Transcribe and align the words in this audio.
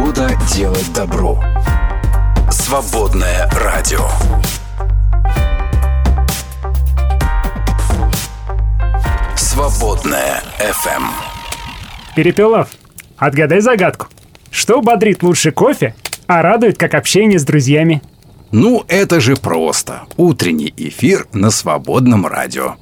Свобода 0.00 0.30
делать 0.54 0.90
добро. 0.94 1.38
Свободное 2.50 3.46
радио. 3.52 4.08
Свободное 9.36 10.42
FM. 10.58 11.02
Перепелов, 12.16 12.70
отгадай 13.18 13.60
загадку. 13.60 14.06
Что 14.50 14.80
бодрит 14.80 15.22
лучше 15.22 15.52
кофе, 15.52 15.94
а 16.26 16.40
радует 16.40 16.78
как 16.78 16.94
общение 16.94 17.38
с 17.38 17.44
друзьями? 17.44 18.02
Ну, 18.52 18.84
это 18.88 19.20
же 19.20 19.36
просто. 19.36 20.04
Утренний 20.16 20.72
эфир 20.78 21.26
на 21.34 21.50
свободном 21.50 22.26
радио. 22.26 22.76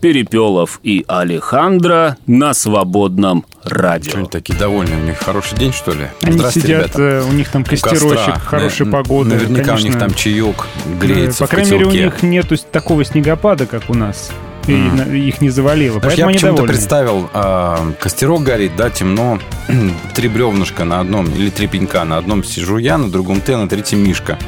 Перепелов 0.00 0.78
и 0.84 1.04
Алехандро 1.08 2.16
на 2.28 2.54
свободном 2.54 3.44
радио. 3.72 4.10
Что 4.10 4.18
они 4.20 4.28
такие 4.28 4.58
довольные? 4.58 4.96
У 4.98 5.04
них 5.04 5.18
хороший 5.18 5.56
день, 5.58 5.72
что 5.72 5.92
ли? 5.92 6.06
Они 6.22 6.32
Здравствуйте, 6.32 6.66
сидят, 6.68 6.82
ребята. 6.96 7.02
э, 7.02 7.22
у 7.28 7.32
них 7.32 7.48
там 7.50 7.62
У 7.62 7.64
костерочек, 7.64 8.38
хорошая 8.44 8.88
погода. 8.90 9.30
Наверняка 9.30 9.62
у 9.62 9.76
конечно. 9.76 9.88
них 9.88 9.98
там 9.98 10.14
чаек 10.14 10.66
Э, 10.86 10.98
греется 11.00 11.44
По 11.44 11.46
крайней 11.50 11.70
мере, 11.72 11.86
у 11.86 11.90
них 11.90 12.22
нету 12.22 12.56
такого 12.70 13.04
снегопада, 13.04 13.66
как 13.66 13.88
у 13.90 13.94
нас. 13.94 14.30
И 14.66 14.72
на- 14.72 15.02
их 15.14 15.40
не 15.40 15.48
завалило. 15.48 15.98
Знаешь, 15.98 16.16
Поэтому 16.16 16.30
я 16.30 16.36
почему-то 16.36 16.62
представил, 16.64 17.30
а, 17.32 17.92
костерок 17.98 18.42
горит, 18.42 18.72
да, 18.76 18.90
темно, 18.90 19.38
три 20.14 20.28
бревнышка 20.28 20.84
на 20.84 21.00
одном, 21.00 21.26
или 21.30 21.48
три 21.48 21.66
пенька, 21.68 22.04
на 22.04 22.18
одном 22.18 22.44
сижу 22.44 22.76
я, 22.76 22.98
на 22.98 23.10
другом 23.10 23.40
ты, 23.40 23.54
а 23.54 23.58
на 23.58 23.68
третьем 23.68 24.00
Мишка. 24.00 24.38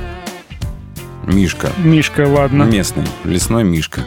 Мишка. 1.24 1.70
Мишка, 1.78 2.26
ладно. 2.28 2.64
Местный, 2.64 3.04
лесной 3.24 3.64
Мишка. 3.64 4.02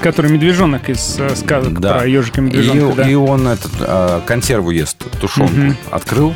Который 0.00 0.30
медвежонок 0.30 0.88
из 0.90 1.18
э, 1.18 1.34
сказок 1.36 1.80
Да. 1.80 1.94
про 1.94 2.06
ежика 2.06 2.40
И, 2.40 2.44
медвежонка. 2.44 2.96
да. 3.02 3.08
и 3.08 3.14
он 3.14 3.48
этот, 3.48 3.72
а, 3.80 4.20
консерву 4.26 4.70
ест, 4.70 4.98
тушенку. 5.20 5.54
Мгм. 5.54 5.76
Открыл 5.90 6.34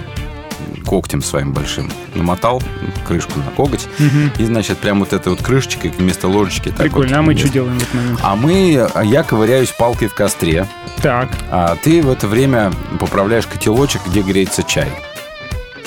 когтем 0.87 1.23
своим 1.23 1.53
большим, 1.53 1.91
намотал 2.15 2.63
крышку 3.07 3.39
на 3.41 3.51
коготь, 3.51 3.87
Мгм. 3.99 4.33
и, 4.39 4.45
значит, 4.45 4.79
прям 4.79 5.01
вот 5.01 5.13
этой 5.13 5.29
вот 5.29 5.43
крышечкой 5.43 5.91
вместо 5.97 6.29
ложечки. 6.29 6.69
так 6.71 6.79
Прикольно. 6.79 7.09
вот 7.09 7.19
А 7.19 7.23
мы 7.23 7.37
что 7.37 7.49
делаем 7.51 7.79
в 7.79 7.83
этот 7.83 7.95
момент? 7.95 8.21
А 8.23 8.37
мы, 8.37 8.89
я 9.05 9.23
ковыряюсь 9.23 9.71
палкой 9.71 10.09
в 10.09 10.15
костре, 10.15 10.67
Так. 11.03 11.29
а 11.51 11.77
ты 11.83 12.01
в 12.03 12.09
это 12.11 12.27
время 12.27 12.73
поправляешь 12.99 13.47
котелочек, 13.47 14.01
где 14.07 14.23
греется 14.23 14.63
чай. 14.63 14.89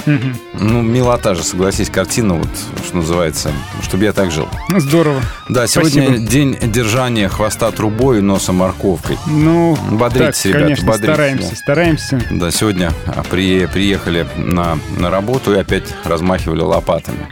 Ну, 0.06 0.82
милота 0.82 1.36
же, 1.36 1.44
согласись, 1.44 1.90
картина, 1.90 2.36
вот, 2.36 2.48
что 2.86 2.98
называется, 2.98 3.52
чтобы 3.84 4.06
я 4.06 4.14
так 4.14 4.32
жил. 4.32 4.48
Ну, 4.70 4.80
Здорово. 4.80 5.22
Да, 5.50 5.68
сегодня 5.68 6.04
Спасибо. 6.08 6.28
день 6.30 6.58
держания 6.72 7.30
хвоста 7.30 7.72
трубой 7.72 8.20
и 8.20 8.22
носа 8.22 8.52
морковкой. 8.54 9.18
Ну, 9.28 9.78
Бодритесь, 9.92 10.38
так, 10.42 10.46
ребята, 10.46 10.64
конечно, 10.64 10.88
бодритесь, 10.88 11.08
стараемся, 11.08 11.50
да. 11.50 11.56
стараемся. 11.56 12.22
Да, 12.32 12.52
сегодня 12.52 12.92
а, 13.06 13.24
при- 13.24 13.66
приехали 13.68 14.26
на, 14.38 14.78
на 14.98 15.10
работу 15.10 15.54
и 15.54 15.58
опять 15.60 15.86
размахивали 16.04 16.62
лопатами. 16.62 17.28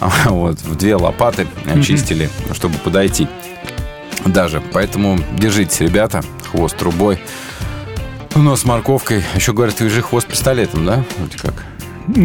Вот, 0.26 0.60
в 0.62 0.74
две 0.74 0.96
лопаты 0.96 1.46
очистили, 1.72 2.28
чтобы 2.52 2.76
подойти. 2.78 3.28
Даже. 4.26 4.60
Поэтому 4.72 5.18
держитесь, 5.36 5.80
ребята. 5.80 6.22
Хвост 6.50 6.76
трубой. 6.76 7.18
Нос 8.34 8.64
морковкой. 8.64 9.22
Еще 9.34 9.52
говорят, 9.52 9.78
же 9.78 10.02
хвост 10.02 10.26
пистолетом, 10.26 10.86
да? 10.86 11.04
Вроде 11.18 11.38
как. 11.38 11.64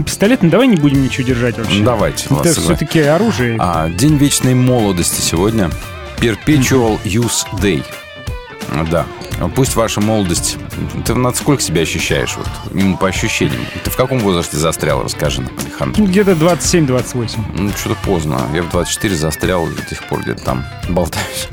Пистолет, 0.06 0.42
ну 0.42 0.50
давай 0.50 0.68
не 0.68 0.78
будем 0.78 1.04
ничего 1.04 1.28
держать 1.28 1.58
вообще. 1.58 1.80
Ну, 1.80 1.86
давайте. 1.86 2.28
Это 2.30 2.54
все-таки 2.54 3.00
оружие. 3.02 3.58
А, 3.60 3.90
День 3.90 4.18
вечной 4.18 4.54
молодости 4.54 5.22
сегодня. 5.22 5.70
Perpetual 6.18 7.00
Youth 7.04 7.46
Day. 7.62 7.84
Да. 8.90 9.06
Пусть 9.56 9.76
ваша 9.76 10.02
молодость... 10.02 10.58
Ты 11.06 11.14
над 11.14 11.36
сколько 11.36 11.62
себя 11.62 11.82
ощущаешь? 11.82 12.36
Вот, 12.38 12.48
именно 12.74 12.98
по 12.98 13.08
ощущениям. 13.08 13.62
Ты 13.84 13.92
в 13.92 13.96
каком 13.96 14.20
возрасте 14.20 14.58
застрял? 14.58 15.04
Расскажи 15.04 15.42
нам, 15.42 15.52
Александр. 15.60 16.00
Ну, 16.00 16.08
Где-то 16.08 16.32
27-28. 16.32 17.40
Ну, 17.54 17.70
что-то 17.78 17.98
поздно. 18.04 18.42
Я 18.54 18.64
в 18.64 18.70
24 18.72 19.16
застрял 19.16 19.68
и 19.68 19.76
до 19.76 19.88
сих 19.88 20.04
пор 20.06 20.22
где-то 20.22 20.44
там 20.44 20.66
болтаюсь. 20.90 21.50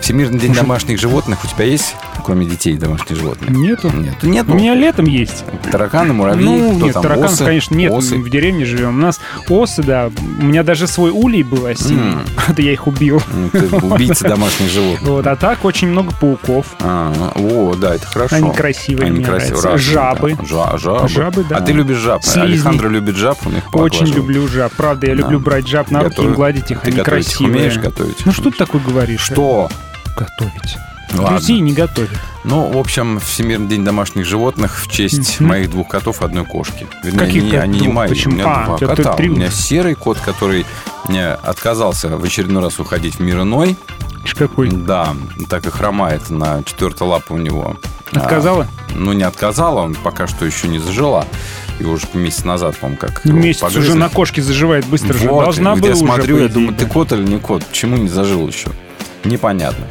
Всемирный 0.00 0.38
день 0.38 0.54
домашних 0.54 0.98
животных 0.98 1.44
у 1.44 1.46
тебя 1.46 1.64
есть, 1.66 1.94
кроме 2.24 2.46
детей, 2.46 2.76
домашних 2.76 3.16
животных? 3.16 3.50
Нету. 3.50 3.90
Нет. 3.94 4.22
Нет. 4.22 4.46
У 4.48 4.54
меня 4.54 4.74
летом 4.74 5.04
есть. 5.04 5.44
Тараканы, 5.70 6.12
муравьи, 6.14 6.44
ну, 6.44 6.74
кто 6.76 6.84
нет, 6.86 6.94
там? 6.94 7.02
тараканов, 7.02 7.32
осы? 7.32 7.44
конечно, 7.44 7.74
нет. 7.74 7.92
Осы? 7.92 8.16
Мы 8.16 8.24
в 8.24 8.30
деревне 8.30 8.64
живем. 8.64 8.88
У 8.98 9.00
нас 9.02 9.20
осы, 9.48 9.82
да. 9.82 10.10
У 10.40 10.44
меня 10.44 10.62
даже 10.62 10.86
свой 10.86 11.10
улей 11.10 11.42
был 11.42 11.66
осенний. 11.66 12.00
М. 12.14 12.24
Это 12.48 12.62
я 12.62 12.72
их 12.72 12.86
убил. 12.86 13.22
Ну, 13.32 13.50
ты 13.50 13.66
убийца 13.86 14.28
домашних 14.28 14.70
животных. 14.70 15.02
Вот, 15.08 15.26
а 15.26 15.36
так 15.36 15.64
очень 15.64 15.88
много 15.88 16.12
пауков. 16.18 16.66
А, 16.80 17.12
о, 17.36 17.74
да, 17.74 17.94
это 17.94 18.06
хорошо. 18.06 18.36
Они 18.36 18.50
красивые, 18.52 19.06
Они 19.06 19.16
мне 19.18 19.26
красивые. 19.26 19.62
нравятся. 19.62 19.90
Жабы. 19.92 20.34
да. 20.36 20.44
Жа- 20.44 20.78
жабы. 20.78 21.08
Жабы, 21.08 21.44
да. 21.44 21.56
А 21.56 21.60
ты 21.60 21.72
любишь 21.72 21.98
жаб? 21.98 22.22
Слизни. 22.24 22.40
Александра 22.40 22.88
любит 22.88 23.16
жаб, 23.16 23.38
он 23.46 23.56
их 23.58 23.74
Очень 23.74 24.06
люблю 24.06 24.48
жаб. 24.48 24.72
Правда, 24.76 25.06
я 25.08 25.14
люблю 25.14 25.38
брать 25.38 25.68
жаб 25.68 25.90
на 25.90 26.02
руки 26.02 26.22
и 26.22 26.28
гладить 26.28 26.70
их. 26.70 26.80
Они 26.84 26.96
красивые. 27.00 27.54
умеешь 27.54 27.76
готовить? 27.78 28.24
Ну 28.24 28.32
что 28.32 28.50
ты 28.50 28.56
такое 28.56 28.80
говоришь? 28.80 29.20
Что? 29.20 29.68
Готовить. 30.16 30.76
Ладно. 31.12 31.38
Друзей 31.38 31.58
не 31.60 31.72
готовят. 31.72 32.10
Ну, 32.44 32.70
в 32.70 32.78
общем, 32.78 33.18
Всемирный 33.18 33.66
день 33.66 33.84
домашних 33.84 34.24
животных 34.26 34.80
в 34.80 34.88
честь 34.88 35.40
Мгм. 35.40 35.48
моих 35.48 35.70
двух 35.70 35.88
котов 35.88 36.22
и 36.22 36.24
одной 36.24 36.44
кошки. 36.44 36.86
Вернее, 37.02 37.18
Каких 37.18 37.42
они, 37.42 37.50
кот- 37.50 37.60
они 37.60 37.80
не 37.80 37.88
мои. 37.88 38.08
Почему? 38.08 38.34
У 38.34 38.36
меня 38.36 38.46
А, 38.46 38.78
два 38.78 38.94
кота. 38.94 39.12
три 39.14 39.28
У 39.28 39.34
меня 39.36 39.50
серый 39.50 39.94
кот, 39.94 40.18
который 40.18 40.64
мне 41.08 41.26
отказался 41.30 42.16
в 42.16 42.22
очередной 42.24 42.62
раз 42.62 42.78
уходить 42.78 43.16
в 43.16 43.20
мир 43.20 43.40
иной. 43.40 43.76
Какой? 44.38 44.70
Да, 44.70 45.14
так 45.50 45.66
и 45.66 45.70
хромает 45.70 46.30
на 46.30 46.62
четвертой 46.62 47.08
лапе 47.08 47.34
у 47.34 47.38
него. 47.38 47.76
Отказала? 48.12 48.66
А, 48.88 48.92
ну, 48.94 49.12
не 49.12 49.24
отказала, 49.24 49.80
он 49.80 49.94
пока 49.96 50.26
что 50.28 50.46
еще 50.46 50.68
не 50.68 50.78
зажила. 50.78 51.26
И 51.80 51.84
уже 51.84 52.06
месяц 52.14 52.44
назад, 52.44 52.76
по-моему, 52.76 52.98
как 53.00 53.24
Месяц 53.24 53.60
погрызли. 53.60 53.80
уже 53.90 53.94
на 53.98 54.08
кошке 54.08 54.42
заживает 54.42 54.86
быстро 54.86 55.14
же. 55.14 55.28
Вот, 55.28 55.42
Должна 55.44 55.72
вот 55.72 55.80
была 55.80 55.90
я 55.90 55.96
смотрю, 55.96 56.38
я 56.38 56.48
думаю, 56.48 56.74
ты 56.74 56.84
да. 56.86 56.90
кот 56.92 57.12
или 57.12 57.22
не 57.24 57.38
кот? 57.38 57.64
Почему 57.66 57.96
не 57.96 58.08
зажил 58.08 58.46
еще? 58.46 58.68
Непонятно. 59.24 59.86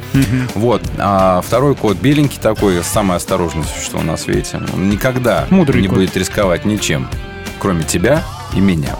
Вот. 0.55 0.81
А 0.97 1.41
второй 1.45 1.75
кот 1.75 1.97
беленький 1.97 2.39
такой, 2.41 2.83
самое 2.83 3.17
осторожное 3.17 3.63
существо 3.63 4.01
на 4.01 4.17
свете. 4.17 4.59
Он 4.73 4.89
никогда 4.89 5.45
Мудрый 5.49 5.81
не 5.81 5.87
кот. 5.87 5.97
будет 5.97 6.17
рисковать 6.17 6.65
ничем, 6.65 7.07
кроме 7.59 7.83
тебя 7.83 8.23
и 8.53 8.59
меня. 8.59 8.95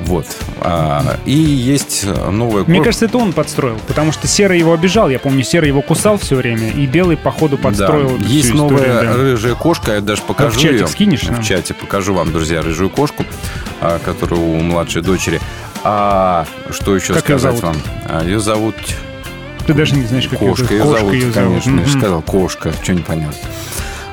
Вот. 0.00 0.26
А, 0.60 1.18
и 1.24 1.32
есть 1.32 2.04
новая 2.04 2.64
Мне 2.64 2.82
кажется, 2.82 3.04
это 3.04 3.16
он 3.18 3.32
подстроил, 3.32 3.78
потому 3.86 4.10
что 4.12 4.26
Серый 4.26 4.58
его 4.58 4.72
обижал. 4.72 5.08
Я 5.08 5.18
помню, 5.20 5.44
Серый 5.44 5.68
его 5.68 5.82
кусал 5.82 6.18
все 6.18 6.34
время, 6.34 6.70
и 6.70 6.84
Белый, 6.86 7.16
походу, 7.16 7.56
подстроил 7.58 8.18
Да. 8.18 8.24
Есть 8.26 8.52
новая 8.54 8.78
историю, 8.82 9.02
да. 9.02 9.12
рыжая 9.14 9.54
кошка, 9.54 9.92
я 9.94 10.00
даже 10.00 10.22
покажу 10.22 10.58
в 10.58 10.62
чатик 10.62 10.80
ее. 10.80 10.86
скинешь 10.88 11.22
В 11.22 11.30
нам? 11.30 11.42
чате 11.42 11.74
покажу 11.74 12.12
вам, 12.12 12.32
друзья, 12.32 12.60
рыжую 12.60 12.90
кошку, 12.90 13.24
а, 13.80 13.98
которую 14.00 14.40
у 14.42 14.56
младшей 14.60 15.00
дочери. 15.00 15.40
А 15.84 16.44
что 16.70 16.96
еще 16.96 17.12
Как 17.14 17.22
сказать 17.24 17.42
зовут? 17.56 17.62
вам? 17.62 17.76
А, 18.08 18.24
Ее 18.24 18.40
зовут 18.40 18.74
Ты 19.66 19.74
даже 19.74 19.94
не 19.94 20.06
знаешь, 20.06 20.28
как 20.28 20.38
Кошка, 20.38 20.72
ее 20.74 20.82
Кошка 20.82 20.98
зовут, 20.98 21.14
её 21.14 21.32
конечно. 21.32 21.80
Я 21.80 21.86
же 21.86 21.98
сказал 21.98 22.22
кошка, 22.22 22.72
что 22.82 22.92
непонятно. 22.92 23.36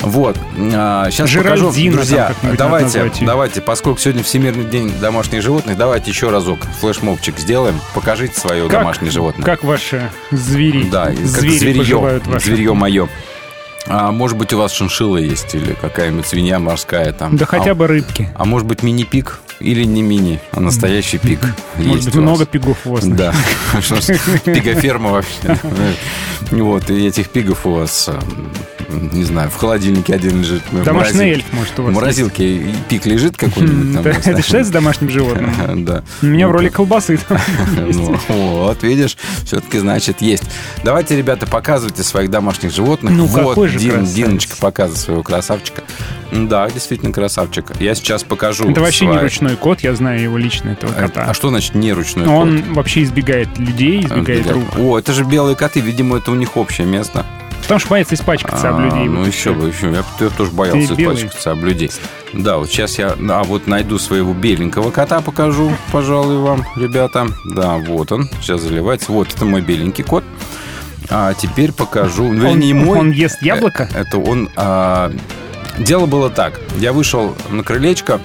Вот. 0.01 0.35
сейчас 0.55 1.29
Жеральдина 1.29 1.67
покажу. 1.67 1.91
Друзья, 1.91 2.33
давайте, 2.57 3.09
давайте, 3.21 3.61
поскольку 3.61 3.99
сегодня 3.99 4.23
Всемирный 4.23 4.65
день 4.65 4.91
домашних 4.99 5.41
животных, 5.43 5.77
давайте 5.77 6.09
еще 6.09 6.29
разок 6.29 6.59
флешмобчик 6.79 7.37
сделаем. 7.37 7.79
Покажите 7.93 8.39
свое 8.39 8.63
Как- 8.63 8.79
домашнее 8.79 9.11
животное. 9.11 9.45
Как 9.45 9.63
ваши 9.63 10.09
звери, 10.31 10.89
Да, 10.89 11.11
и 11.11 11.17
как 11.17 11.25
звери 11.27 11.57
зверье, 11.57 12.21
ваши? 12.25 12.45
зверье 12.47 12.73
мое. 12.73 13.07
А, 13.87 14.11
может 14.11 14.37
быть, 14.37 14.53
у 14.53 14.57
вас 14.57 14.71
шиншилла 14.73 15.17
есть 15.17 15.53
или 15.55 15.73
какая-нибудь 15.73 16.25
свинья 16.27 16.59
морская 16.59 17.13
там. 17.13 17.35
Да 17.37 17.45
хотя 17.45 17.71
а, 17.71 17.75
бы 17.75 17.87
рыбки. 17.87 18.29
А 18.35 18.45
может 18.45 18.67
быть, 18.67 18.83
мини-пик 18.83 19.39
или 19.61 19.83
не 19.85 20.01
мини, 20.01 20.39
а 20.51 20.59
настоящий 20.59 21.17
пик. 21.17 21.39
Может 21.77 22.05
быть, 22.05 22.15
много 22.15 22.45
пигов 22.45 22.77
у 22.85 22.91
вас. 22.91 23.05
Да, 23.05 23.33
пигоферма 24.45 25.11
вообще. 25.11 25.57
Вот, 26.51 26.89
и 26.89 27.07
этих 27.07 27.29
пигов 27.29 27.65
у 27.65 27.71
вас, 27.75 28.09
э, 28.09 28.19
не 28.91 29.23
знаю, 29.23 29.49
в 29.49 29.55
холодильнике 29.55 30.13
один 30.13 30.39
лежит. 30.41 30.61
в 30.71 30.83
Домашний 30.83 31.31
эльф, 31.31 31.45
может, 31.53 31.77
у 31.79 31.83
В 31.83 31.85
вас 31.85 31.95
морозилке 31.95 32.57
и 32.57 32.73
пик 32.89 33.05
лежит 33.05 33.37
какой-нибудь 33.37 34.05
Это 34.25 34.41
считается 34.41 34.71
домашним 34.71 35.09
животным? 35.09 35.51
Да. 35.85 36.03
У 36.21 36.25
меня 36.25 36.47
в 36.47 36.51
роли 36.51 36.69
колбасы 36.69 37.19
ну, 37.77 38.17
вот, 38.27 38.83
видишь, 38.83 39.17
все-таки, 39.45 39.79
значит, 39.79 40.21
есть. 40.21 40.43
Давайте, 40.83 41.17
ребята, 41.17 41.45
показывайте 41.47 42.03
своих 42.03 42.29
домашних 42.29 42.71
животных. 42.73 43.13
Ну, 43.13 43.25
вот, 43.25 43.49
какой 43.49 43.67
же. 43.67 43.79
Диночка 43.79 44.55
показывает 44.57 44.99
своего 45.01 45.23
красавчика. 45.23 45.83
Да, 46.31 46.69
действительно 46.69 47.11
красавчик. 47.11 47.65
Я 47.79 47.93
сейчас 47.95 48.23
покажу. 48.23 48.69
Это 48.69 48.81
вообще 48.81 49.05
не 49.05 49.17
ручной 49.17 49.55
кот, 49.55 49.81
я 49.81 49.93
знаю 49.95 50.21
его 50.21 50.37
лично, 50.37 50.69
этого 50.69 50.91
Это- 50.91 51.01
кота. 51.01 51.25
А 51.29 51.33
что 51.33 51.49
значит 51.49 51.75
не 51.75 51.91
ручной 51.93 52.27
Он 52.27 52.61
кот? 52.63 52.75
вообще 52.77 53.03
избегает 53.03 53.49
людей, 53.57 53.99
избегает 54.01 54.45
Избегает. 54.45 54.51
рук. 54.51 54.65
О, 54.77 54.99
это 54.99 55.13
же 55.13 55.23
белые 55.23 55.55
коты, 55.55 55.79
видимо, 55.81 56.17
это 56.17 56.31
у 56.31 56.35
них 56.35 56.55
общее 56.57 56.87
место. 56.87 57.25
Потому 57.61 57.79
что 57.79 57.89
боится 57.89 58.15
испачкаться 58.15 58.69
об 58.69 58.77
А, 58.77 58.81
людей. 58.85 59.05
Ну 59.07 59.19
вот 59.19 59.27
и 59.27 59.29
еще 59.29 59.53
бы, 59.53 59.67
еще. 59.67 59.91
Я, 59.91 60.03
я 60.19 60.29
тоже 60.29 60.51
боялся 60.51 60.89
Ты 60.89 60.93
белый. 60.95 61.15
испачкаться 61.17 61.51
об 61.51 61.63
людей. 61.63 61.91
Да, 62.33 62.57
вот 62.57 62.69
сейчас 62.69 62.97
я, 62.99 63.15
а 63.29 63.43
вот 63.43 63.67
найду 63.67 63.97
своего 63.99 64.33
беленького 64.33 64.91
кота, 64.91 65.21
покажу, 65.21 65.71
пожалуй, 65.91 66.37
вам, 66.39 66.65
ребята. 66.75 67.27
Да, 67.45 67.77
вот 67.77 68.11
он, 68.11 68.29
сейчас 68.41 68.61
заливается. 68.61 69.11
Вот, 69.11 69.33
это 69.33 69.45
мой 69.45 69.61
беленький 69.61 70.03
кот. 70.03 70.23
А 71.09 71.33
теперь 71.33 71.71
покажу. 71.73 72.23
Ну, 72.23 72.49
Он, 72.49 72.59
вернее, 72.59 72.73
мой. 72.73 72.97
он 72.99 73.11
ест 73.11 73.41
яблоко? 73.41 73.89
Э, 73.93 74.01
Это 74.01 74.17
он 74.17 74.49
а, 74.55 75.11
дело 75.77 76.05
было 76.05 76.29
так. 76.29 76.59
Я 76.77 76.93
вышел 76.93 77.35
на 77.49 77.63
крылечко 77.63 78.21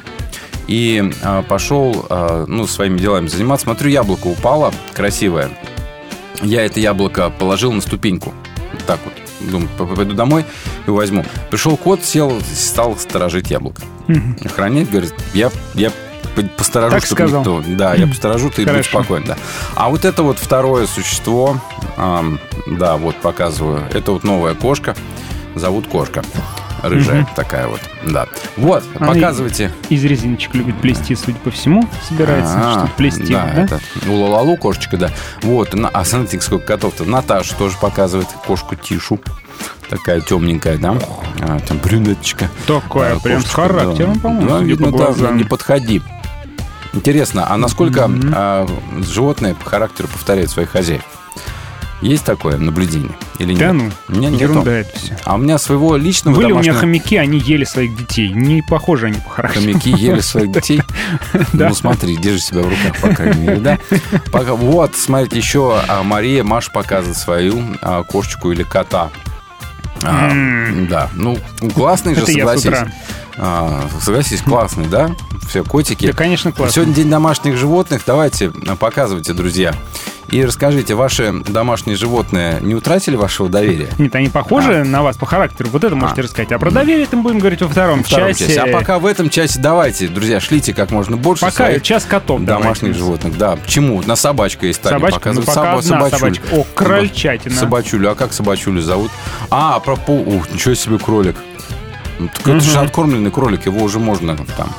и 0.69 1.13
а, 1.23 1.43
пошел, 1.43 2.07
а, 2.11 2.45
ну, 2.47 2.67
своими 2.67 2.99
делами 2.99 3.27
заниматься. 3.29 3.65
Смотрю, 3.65 3.91
яблоко 3.91 4.29
упало, 4.29 4.73
красивое. 4.95 5.51
Я 6.43 6.65
это 6.65 6.79
яблоко 6.81 7.31
положил 7.31 7.73
на 7.73 7.81
ступеньку. 7.81 8.33
Вот 8.73 8.85
так 8.85 9.01
вот. 9.05 9.15
Думаю, 9.41 9.69
пойду 9.77 10.15
домой 10.15 10.45
и 10.87 10.91
возьму. 10.91 11.25
Пришел 11.51 11.77
кот, 11.77 12.05
сел, 12.05 12.41
стал 12.55 12.97
сторожить 12.97 13.51
яблоко. 13.51 13.83
Охранять, 14.45 14.91
говорит, 14.91 15.15
я, 15.35 15.51
я 15.75 15.91
посторожу, 16.57 16.97
Так 16.97 17.05
чтобы 17.07 17.23
сказал. 17.23 17.41
никто... 17.41 17.63
Да, 17.77 17.95
я 17.95 18.07
посторожу, 18.07 18.51
ты 18.51 18.65
будь 18.67 18.85
спокоен, 18.85 19.25
да. 19.25 19.37
А 19.75 19.89
вот 19.89 20.05
это 20.05 20.23
вот 20.23 20.39
второе 20.39 20.87
существо, 20.87 21.61
ам, 21.97 22.39
да, 22.67 22.97
вот 22.97 23.17
показываю, 23.17 23.83
это 23.93 24.13
вот 24.13 24.23
новая 24.25 24.55
кошка, 24.55 24.95
зовут 25.55 25.87
кошка. 25.87 26.23
Рыжая 26.83 27.27
такая 27.35 27.67
вот, 27.69 27.81
да. 28.07 28.27
Вот, 28.57 28.85
Она 28.99 29.09
показывайте. 29.13 29.73
Из 29.89 30.05
резиночек 30.05 30.55
любит 30.55 30.81
плести, 30.81 31.15
судя 31.15 31.39
по 31.39 31.51
всему. 31.51 31.89
Собирается 32.09 32.55
А, 32.57 32.73
что-то 32.73 32.93
плести, 32.97 33.33
да, 33.33 33.51
да? 33.55 33.63
это 33.65 33.81
Лалалу 34.09 34.57
кошечка, 34.57 34.97
да. 34.97 35.11
Вот, 35.43 35.75
на- 35.75 35.89
а 35.89 36.05
смотрите, 36.05 36.41
сколько 36.45 36.67
котов-то. 36.67 37.05
Наташа 37.05 37.55
тоже 37.57 37.77
показывает 37.81 38.29
кошку 38.47 38.75
Тишу. 38.77 39.21
Такая 39.89 40.21
темненькая, 40.21 40.77
да? 40.79 40.97
А, 41.41 41.59
там 41.61 41.79
брюнеточка. 41.79 42.49
Такая, 42.67 43.17
А, 43.17 43.21
прям 43.21 43.41
с 43.41 43.51
характером, 43.51 44.15
да. 44.15 44.21
по-моему, 44.21 44.49
Да, 44.49 44.55
судя 44.59 44.67
видно, 44.69 44.93
по 44.93 45.15
да, 45.15 45.31
не 45.31 45.45
подходи. 45.45 46.03
Интересно, 46.93 47.47
а 47.53 47.57
насколько 47.57 48.11
а, 48.35 48.67
животные 48.99 49.55
по 49.55 49.69
характеру 49.69 50.09
повторяют 50.09 50.51
своих 50.51 50.71
хозяев? 50.71 51.03
Есть 52.03 52.25
такое 52.25 52.59
наблюдение 52.59 53.13
или 53.39 53.53
нет? 53.53 53.59
Да 53.59 53.73
ну, 53.73 53.91
У 54.09 54.13
меня 54.13 54.29
нету. 54.29 54.43
ерунда 54.43 54.73
это 54.73 54.99
все. 54.99 55.17
А 55.25 55.35
у 55.35 55.39
меня 55.39 55.59
своего 55.59 55.97
личного 55.97 56.35
Были 56.35 56.47
у 56.47 56.59
меня 56.59 56.73
домашнего... 56.73 56.81
хомяки, 56.81 57.17
они 57.17 57.39
ели 57.39 57.65
своих 57.65 57.97
детей. 57.97 58.29
Не 58.31 58.63
похожи 58.63 59.07
они 59.07 59.19
по 59.21 59.31
характеру. 59.31 59.65
Хомяки 59.65 59.91
ели 59.91 60.21
своих 60.21 60.53
детей. 60.53 60.83
Ну, 61.53 61.75
смотри, 61.75 62.17
держи 62.17 62.39
себя 62.41 62.61
в 62.63 62.69
руках, 62.69 62.97
по 63.01 63.09
крайней 63.15 63.41
мере, 63.47 63.57
да? 63.57 63.79
Вот, 64.33 64.95
смотрите, 64.97 65.39
еще 65.39 65.81
а, 65.89 66.03
Мария, 66.03 66.45
Маша 66.45 66.71
показывает 66.71 67.17
свою 67.17 67.63
а, 67.81 68.03
кошечку 68.03 68.53
или 68.53 68.63
кота. 68.63 69.11
А, 70.03 70.31
Да, 70.89 71.11
ну, 71.15 71.39
классный 71.75 72.15
же, 72.15 72.27
согласись. 72.27 72.71
А, 73.39 73.87
Согласись, 74.01 74.41
классный, 74.43 74.87
да? 74.87 75.11
Все, 75.49 75.63
котики. 75.63 76.07
Да, 76.07 76.13
конечно, 76.13 76.53
классно. 76.53 76.73
Сегодня 76.73 76.95
день 76.95 77.11
домашних 77.11 77.57
животных. 77.57 78.03
Давайте, 78.07 78.51
а, 78.67 78.77
показывайте, 78.77 79.33
друзья. 79.33 79.75
И 80.29 80.45
расскажите, 80.45 80.95
ваши 80.97 81.33
домашние 81.47 81.97
животные 81.97 82.59
не 82.61 82.75
утратили 82.75 83.15
вашего 83.15 83.49
доверия? 83.49 83.91
Нет, 83.97 84.13
они 84.17 84.29
похожи 84.29 84.83
на 84.83 85.03
вас 85.05 85.17
по 85.17 85.25
характеру. 85.25 85.69
Вот 85.71 85.85
это 85.85 85.95
можете 85.95 86.23
А. 86.23 86.25
рассказать. 86.25 86.51
А 86.51 86.59
про 86.59 86.73
доверие 86.73 87.07
мы 87.13 87.23
будем 87.23 87.39
говорить 87.39 87.63
во 87.63 87.69
втором, 87.69 88.03
Втором 88.03 88.29
часе. 88.31 88.47
часе. 88.49 88.61
А 88.63 88.73
пока 88.77 88.99
в 88.99 89.07
этом 89.07 89.31
часе 89.31 89.61
давайте, 89.61 90.09
друзья, 90.09 90.41
шлите 90.41 90.75
как 90.75 90.91
можно 90.91 91.17
больше 91.17 91.43
Пока 91.43 91.67
своих 91.67 91.83
час 91.83 92.05
котов. 92.05 92.43
домашних 92.43 92.81
давайте. 92.95 92.99
животных. 92.99 93.39
Да, 93.39 93.55
почему? 93.57 94.03
На 94.03 94.17
собачка 94.17 94.67
есть 94.67 94.83
Таня 94.83 94.97
Собачка? 94.99 95.33
Ну, 95.33 95.43
показывает. 95.43 95.47
пока 95.47 95.95
Собо- 95.95 95.95
одна 96.07 96.19
собачка. 96.19 96.45
О, 96.57 96.67
крольчатина. 96.75 97.55
Собачулю. 97.55 98.11
А 98.11 98.15
как 98.17 98.33
собачулю 98.33 98.81
зовут? 98.81 99.13
А, 99.51 99.79
про 99.79 99.95
пу... 99.95 100.15
Ух, 100.15 100.51
ничего 100.51 100.75
себе 100.75 100.99
кролик. 100.99 101.37
Ну, 102.19 102.29
Так 102.29 102.49
это 102.49 102.61
же 102.61 102.79
откормленный 102.79 103.31
кролик, 103.31 103.67
его 103.67 103.83
уже 103.85 103.99
можно 103.99 104.37
там. 104.37 104.71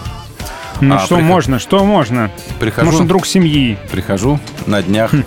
Ну 0.81 0.95
А, 0.95 0.99
что 0.99 1.15
приход- 1.15 1.23
можно, 1.29 1.59
что 1.59 1.83
можно? 1.85 2.31
Прихожу, 2.59 2.85
Может, 2.85 3.01
он 3.01 3.07
друг 3.07 3.25
семьи. 3.25 3.77
прихожу 3.91 4.39
на 4.67 4.81
днях 4.83 5.11
Хм. 5.11 5.23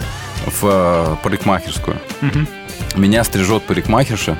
в 0.46 0.64
э, 0.64 1.16
парикмахерскую. 1.22 1.96
Меня 2.96 3.24
стрижет 3.24 3.62
парикмахерша, 3.64 4.36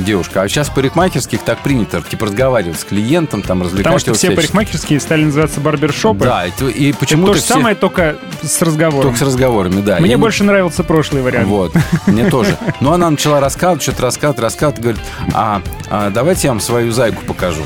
девушка. 0.00 0.42
А 0.42 0.48
сейчас 0.48 0.68
в 0.68 0.74
парикмахерских 0.74 1.42
так 1.42 1.58
принято, 1.60 2.02
типа, 2.02 2.26
разговаривать 2.26 2.78
с 2.80 2.84
клиентом, 2.84 3.42
там, 3.42 3.62
развлекать 3.62 3.84
Потому 3.84 3.98
что 3.98 4.12
все 4.14 4.28
всячески. 4.28 4.36
парикмахерские 4.52 5.00
стали 5.00 5.24
называться 5.24 5.60
барбершопы. 5.60 6.24
Да, 6.24 6.46
и, 6.46 6.90
Это 6.90 6.98
почему-то 6.98 7.32
то 7.32 7.38
же 7.38 7.44
все... 7.44 7.54
самое, 7.54 7.74
только 7.76 8.16
с 8.42 8.60
разговором. 8.62 9.02
Только 9.04 9.18
с 9.18 9.22
разговорами, 9.22 9.80
да. 9.80 9.96
Мне 9.98 10.10
Я 10.10 10.16
не- 10.16 10.20
больше 10.20 10.44
нравился 10.44 10.84
прошлый 10.84 11.22
вариант. 11.22 11.46
Вот, 11.48 11.72
мне 12.06 12.28
тоже. 12.30 12.56
Но 12.80 12.92
она 12.92 13.08
начала 13.10 13.40
рассказывать, 13.40 13.82
что-то 13.82 14.02
рассказывать, 14.02 14.40
рассказывать, 14.40 14.80
говорит, 14.80 15.00
а, 15.32 15.62
а 15.90 16.10
давайте 16.10 16.48
я 16.48 16.52
вам 16.52 16.60
свою 16.60 16.92
зайку 16.92 17.24
покажу. 17.24 17.62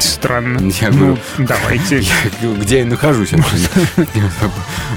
Странно. 0.00 0.70
Я 0.80 0.90
ну, 0.90 0.98
говорю, 0.98 1.18
давайте. 1.38 2.04
Где 2.42 2.78
я 2.80 2.84
нахожусь? 2.86 3.30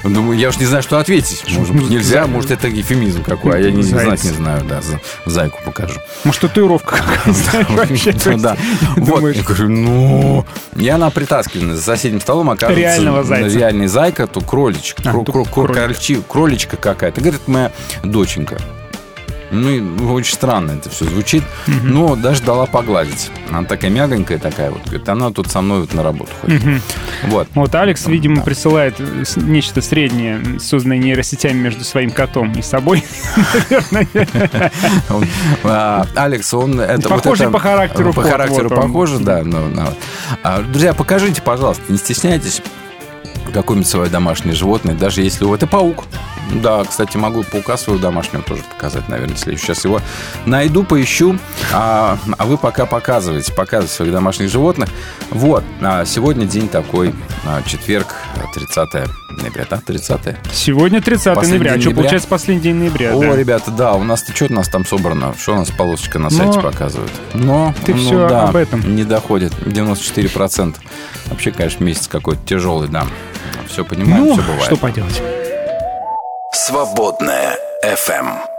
Думаю, 0.03 0.37
я 0.37 0.49
уж 0.49 0.57
не 0.57 0.65
знаю, 0.65 0.83
что 0.83 0.97
ответить. 0.99 1.43
Может 1.49 1.75
быть, 1.75 1.89
нельзя, 1.89 2.25
может, 2.27 2.51
это 2.51 2.69
эфемизм 2.69 3.23
какой, 3.23 3.55
а 3.55 3.59
я 3.59 3.71
не 3.71 3.83
знать 3.83 4.23
не 4.23 4.29
знаю, 4.31 4.63
да, 4.63 4.81
за- 4.81 5.01
зайку 5.25 5.59
покажу. 5.65 5.99
Может, 6.23 6.41
татуировка 6.41 6.97
какая-то, 6.97 7.73
вообще. 7.73 8.15
Ну 8.25 8.37
да. 8.37 8.57
Вот, 8.95 9.35
я 9.35 9.43
говорю, 9.43 9.69
ну... 9.69 10.45
И 10.75 10.87
она 10.87 11.09
притаскивает 11.09 11.75
за 11.75 11.81
соседним 11.81 12.21
столом, 12.21 12.49
оказывается... 12.49 12.79
Реального 12.79 13.23
зайца. 13.23 13.57
Реальный 13.57 13.87
зайка, 13.87 14.27
то 14.27 14.41
кроличек. 14.41 14.97
А, 15.05 15.13
Кроличка 16.29 16.77
какая-то. 16.77 17.21
Говорит, 17.21 17.41
моя 17.47 17.71
доченька. 18.03 18.57
Ну, 19.53 20.13
очень 20.13 20.33
странно 20.33 20.71
это 20.71 20.89
все 20.89 21.05
звучит. 21.05 21.43
Но 21.83 22.15
даже 22.15 22.41
дала 22.41 22.65
погладить. 22.65 23.29
Она 23.49 23.63
такая 23.63 23.91
мягонькая 23.91 24.39
такая 24.39 24.71
вот. 24.71 24.83
Говорит, 24.85 25.07
она 25.07 25.31
тут 25.31 25.47
со 25.47 25.61
мной 25.61 25.81
вот 25.81 25.93
на 25.93 26.03
работу 26.03 26.31
ходит. 26.41 26.61
Вот. 27.27 27.47
Вот 27.53 27.75
Алекс, 27.75 28.05
видимо, 28.07 28.41
присылает 28.41 28.95
э, 28.99 29.23
нечто 29.37 29.81
среднее, 29.81 30.59
созданное 30.59 30.97
нейросетями 30.97 31.57
между 31.57 31.83
своим 31.83 32.11
котом 32.11 32.51
и 32.53 32.61
собой. 32.61 33.03
А, 35.63 36.05
Алекс, 36.15 36.53
он 36.53 36.79
это 36.79 37.07
Похожий 37.09 37.49
по 37.49 37.59
характеру 37.59 38.13
По 38.13 38.23
характеру 38.23 38.69
похоже, 38.69 39.19
да. 39.19 39.41
ну, 39.43 39.67
ну. 39.69 39.87
А, 40.43 40.61
друзья, 40.61 40.93
покажите, 40.93 41.41
пожалуйста, 41.41 41.83
не 41.89 41.97
стесняйтесь 41.97 42.61
какое-нибудь 43.53 43.89
свое 43.89 44.09
домашнее 44.09 44.55
животное, 44.55 44.95
даже 44.95 45.21
если 45.21 45.45
у 45.45 45.53
это 45.53 45.67
паук. 45.67 46.05
Да, 46.61 46.83
кстати, 46.83 47.17
могу 47.17 47.43
паука 47.43 47.77
своего 47.77 48.01
домашнего 48.01 48.43
тоже 48.43 48.63
показать, 48.63 49.07
наверное, 49.09 49.35
если 49.35 49.55
сейчас 49.55 49.85
его 49.85 50.01
найду, 50.45 50.83
поищу. 50.83 51.37
А, 51.71 52.17
а 52.37 52.45
вы 52.45 52.57
пока 52.57 52.85
показывайте, 52.85 53.53
показывайте 53.53 53.93
своих 53.93 54.11
домашних 54.11 54.49
животных. 54.49 54.89
Вот, 55.29 55.63
а, 55.81 56.05
сегодня 56.05 56.45
день 56.45 56.67
такой, 56.67 57.13
а, 57.45 57.61
четверг, 57.63 58.15
30 58.53 59.22
ноября, 59.41 59.65
да, 59.69 59.81
30 59.85 60.37
Сегодня 60.51 61.01
30 61.01 61.35
Последний 61.35 61.59
ноября. 61.59 61.73
А 61.73 61.81
что, 61.81 61.91
получается, 61.91 62.27
последний 62.27 62.63
день 62.63 62.75
ноября? 62.75 63.15
О, 63.15 63.19
да. 63.19 63.35
ребята, 63.35 63.71
да, 63.71 63.93
у 63.93 64.03
нас 64.03 64.23
что 64.33 64.45
у 64.45 64.53
нас 64.53 64.67
там 64.69 64.85
собрано? 64.85 65.33
Что 65.37 65.53
у 65.53 65.55
нас 65.57 65.71
полосочка 65.71 66.19
на 66.19 66.29
сайте 66.29 66.57
Но 66.57 66.61
показывает? 66.61 67.11
Но 67.33 67.73
ты 67.85 67.93
ну 67.93 67.99
всё 67.99 68.29
да, 68.29 68.49
об 68.49 68.55
этом. 68.55 68.95
Не 68.95 69.03
доходит. 69.03 69.53
94%. 69.65 70.75
Вообще, 71.27 71.51
конечно, 71.51 71.83
месяц 71.83 72.07
какой-то 72.07 72.41
тяжелый, 72.45 72.87
да. 72.87 73.05
Все 73.67 73.83
понимаем, 73.83 74.25
Ну, 74.25 74.33
все 74.33 74.41
бывает. 74.41 74.63
что 74.63 74.77
поделать. 74.77 75.21
Свободная 76.53 77.57
FM. 77.83 78.52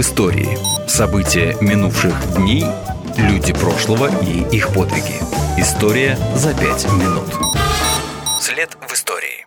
Истории. 0.00 0.58
События 0.88 1.56
минувших 1.60 2.14
дней, 2.34 2.64
люди 3.18 3.52
прошлого 3.52 4.10
и 4.22 4.56
их 4.56 4.72
подвиги. 4.72 5.20
История 5.58 6.18
за 6.34 6.54
пять 6.54 6.86
минут. 6.92 7.24
След 8.40 8.70
в 8.88 8.94
истории. 8.94 9.44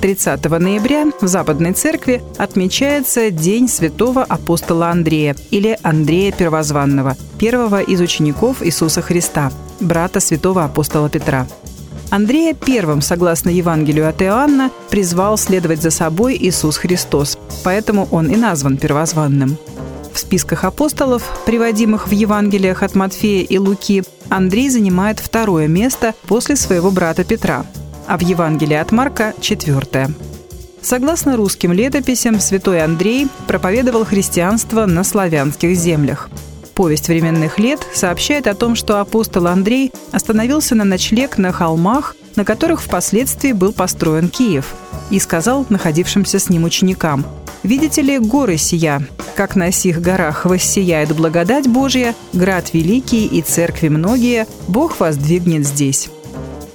30 0.00 0.44
ноября 0.58 1.06
в 1.20 1.26
Западной 1.28 1.72
Церкви 1.72 2.22
отмечается 2.38 3.30
День 3.30 3.68
святого 3.68 4.24
апостола 4.24 4.90
Андрея 4.90 5.36
или 5.50 5.78
Андрея 5.82 6.32
Первозванного, 6.32 7.16
первого 7.38 7.80
из 7.80 8.00
учеников 8.00 8.62
Иисуса 8.62 9.00
Христа, 9.00 9.52
брата 9.80 10.18
святого 10.20 10.64
апостола 10.64 11.08
Петра. 11.08 11.46
Андрея 12.14 12.54
первым, 12.54 13.02
согласно 13.02 13.50
Евангелию 13.50 14.08
от 14.08 14.22
Иоанна, 14.22 14.70
призвал 14.88 15.36
следовать 15.36 15.82
за 15.82 15.90
собой 15.90 16.36
Иисус 16.40 16.76
Христос, 16.76 17.36
поэтому 17.64 18.06
он 18.12 18.28
и 18.28 18.36
назван 18.36 18.76
первозванным. 18.76 19.56
В 20.12 20.18
списках 20.20 20.62
апостолов, 20.62 21.24
приводимых 21.44 22.06
в 22.06 22.12
Евангелиях 22.12 22.84
от 22.84 22.94
Матфея 22.94 23.42
и 23.42 23.58
Луки, 23.58 24.04
Андрей 24.28 24.70
занимает 24.70 25.18
второе 25.18 25.66
место 25.66 26.14
после 26.28 26.54
своего 26.54 26.92
брата 26.92 27.24
Петра– 27.24 27.66
а 28.06 28.16
в 28.16 28.20
Евангелии 28.20 28.76
от 28.76 28.92
Марка– 28.92 29.34
четвертое. 29.40 30.10
Согласно 30.82 31.36
русским 31.36 31.72
летописям, 31.72 32.38
святой 32.38 32.84
Андрей 32.84 33.28
проповедовал 33.46 34.04
христианство 34.04 34.86
на 34.86 35.02
славянских 35.02 35.74
землях. 35.76 36.28
Повесть 36.74 37.06
временных 37.06 37.60
лет 37.60 37.86
сообщает 37.92 38.48
о 38.48 38.54
том, 38.54 38.74
что 38.74 39.00
апостол 39.00 39.46
Андрей 39.46 39.92
остановился 40.10 40.74
на 40.74 40.84
ночлег 40.84 41.38
на 41.38 41.52
холмах, 41.52 42.16
на 42.34 42.44
которых 42.44 42.82
впоследствии 42.82 43.52
был 43.52 43.72
построен 43.72 44.28
Киев, 44.28 44.74
и 45.10 45.20
сказал 45.20 45.64
находившимся 45.68 46.40
с 46.40 46.50
ним 46.50 46.64
ученикам 46.64 47.24
«Видите 47.62 48.02
ли 48.02 48.18
горы 48.18 48.56
сия? 48.56 49.06
Как 49.36 49.54
на 49.54 49.70
сих 49.70 50.00
горах 50.00 50.44
воссияет 50.44 51.14
благодать 51.14 51.68
Божья, 51.68 52.14
град 52.32 52.74
великий 52.74 53.26
и 53.26 53.40
церкви 53.40 53.88
многие, 53.88 54.46
Бог 54.66 54.98
воздвигнет 54.98 55.64
здесь». 55.66 56.10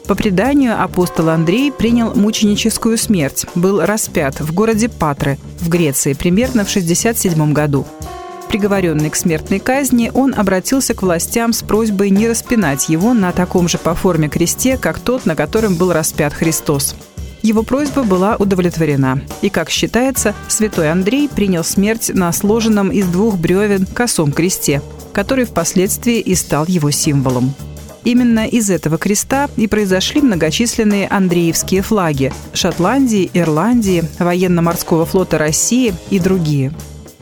По 0.08 0.16
преданию, 0.16 0.82
апостол 0.82 1.30
Андрей 1.30 1.72
принял 1.72 2.16
мученическую 2.16 2.98
смерть, 2.98 3.46
был 3.54 3.82
распят 3.82 4.40
в 4.40 4.54
городе 4.54 4.90
Патры 4.90 5.38
в 5.60 5.70
Греции 5.70 6.14
примерно 6.14 6.66
в 6.66 6.70
67 6.70 7.54
году. 7.54 7.86
Приговоренный 8.50 9.12
к 9.12 9.16
смертной 9.16 9.60
казни, 9.60 10.12
он 10.12 10.34
обратился 10.36 10.96
к 10.96 11.04
властям 11.04 11.54
с 11.54 11.62
просьбой 11.62 12.10
не 12.10 12.28
распинать 12.28 12.90
его 12.90 13.14
на 13.14 13.32
таком 13.32 13.70
же 13.70 13.78
по 13.78 13.94
форме 13.94 14.28
кресте, 14.28 14.76
как 14.76 15.00
тот, 15.00 15.28
на 15.28 15.36
котором 15.36 15.76
был 15.76 15.94
распят 15.94 16.34
Христос. 16.34 16.96
Его 17.44 17.62
просьба 17.62 18.02
была 18.02 18.36
удовлетворена. 18.38 19.22
И, 19.44 19.50
как 19.50 19.70
считается, 19.70 20.34
святой 20.48 20.92
Андрей 20.92 21.30
принял 21.30 21.64
смерть 21.64 22.10
на 22.12 22.34
сложенном 22.34 22.90
из 22.90 23.06
двух 23.06 23.38
бревен 23.38 23.86
косом 23.86 24.32
кресте, 24.32 24.82
который 25.14 25.46
впоследствии 25.46 26.20
и 26.20 26.34
стал 26.34 26.66
его 26.66 26.90
символом. 26.90 27.54
Именно 28.04 28.48
из 28.48 28.72
этого 28.72 28.98
креста 28.98 29.48
и 29.58 29.68
произошли 29.68 30.22
многочисленные 30.22 31.08
Андреевские 31.08 31.84
флаги– 31.84 32.34
Шотландии, 32.54 33.30
Ирландии, 33.36 34.06
военно-морского 34.18 35.06
флота 35.06 35.38
России 35.38 35.94
и 36.10 36.18
другие. 36.18 36.74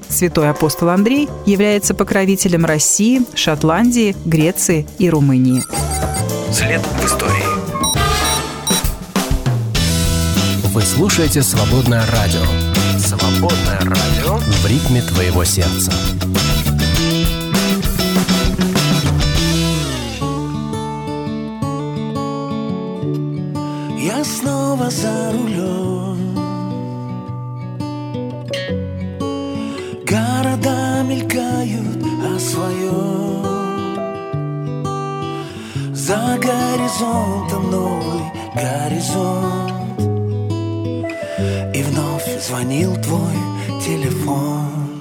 Святой 0.10 0.50
апостол 0.50 0.90
Андрей 0.90 1.30
является 1.46 1.94
покровителем 1.94 2.66
России, 2.66 3.22
Шотландии, 3.36 4.16
Греции 4.26 4.88
и 5.00 5.10
Румынии. 5.10 5.62
След 6.52 6.82
в 6.82 7.06
истории. 7.06 7.58
Вы 10.74 10.82
слушаете 10.82 11.42
«Свободное 11.42 12.06
радио». 12.12 12.44
«Свободное 13.00 13.80
радио» 13.80 14.38
в 14.38 14.68
ритме 14.68 15.02
твоего 15.02 15.44
сердца. 15.44 15.92
Я 24.00 24.24
снова 24.24 24.90
за 24.90 25.32
рулем 25.32 25.87
мелькают 31.08 32.04
о 32.24 32.40
своем 32.40 33.28
За 35.94 36.38
горизонтом 36.42 37.72
новый 37.72 38.22
горизонт. 38.56 40.00
И 41.76 41.84
вновь 41.84 42.48
звонил 42.48 42.96
твой 42.98 43.36
телефон 43.86 44.97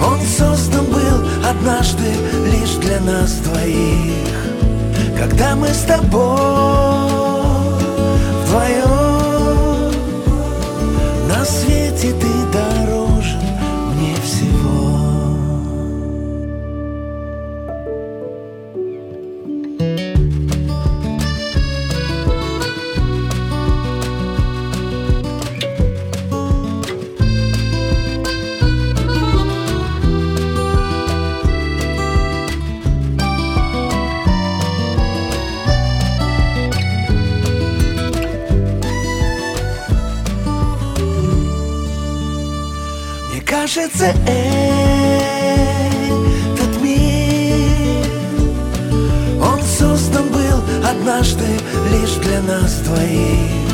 Он 0.02 0.18
создан 0.22 0.86
был 0.86 1.28
однажды 1.46 2.10
лишь 2.50 2.76
для 2.76 3.00
нас 3.00 3.32
двоих. 3.40 4.14
Когда 5.18 5.54
мы 5.56 5.68
с 5.68 5.82
тобой 5.82 6.38
вдвоем 8.44 9.92
На 11.28 11.44
свете 11.44 12.12
ты 12.12 12.28
дорожен 12.52 12.87
этот 44.10 45.70
мир. 46.82 48.06
Он 49.42 49.60
создан 49.62 50.28
был 50.28 50.62
однажды 50.88 51.46
лишь 51.92 52.16
для 52.22 52.40
нас 52.42 52.74
двоих. 52.80 53.68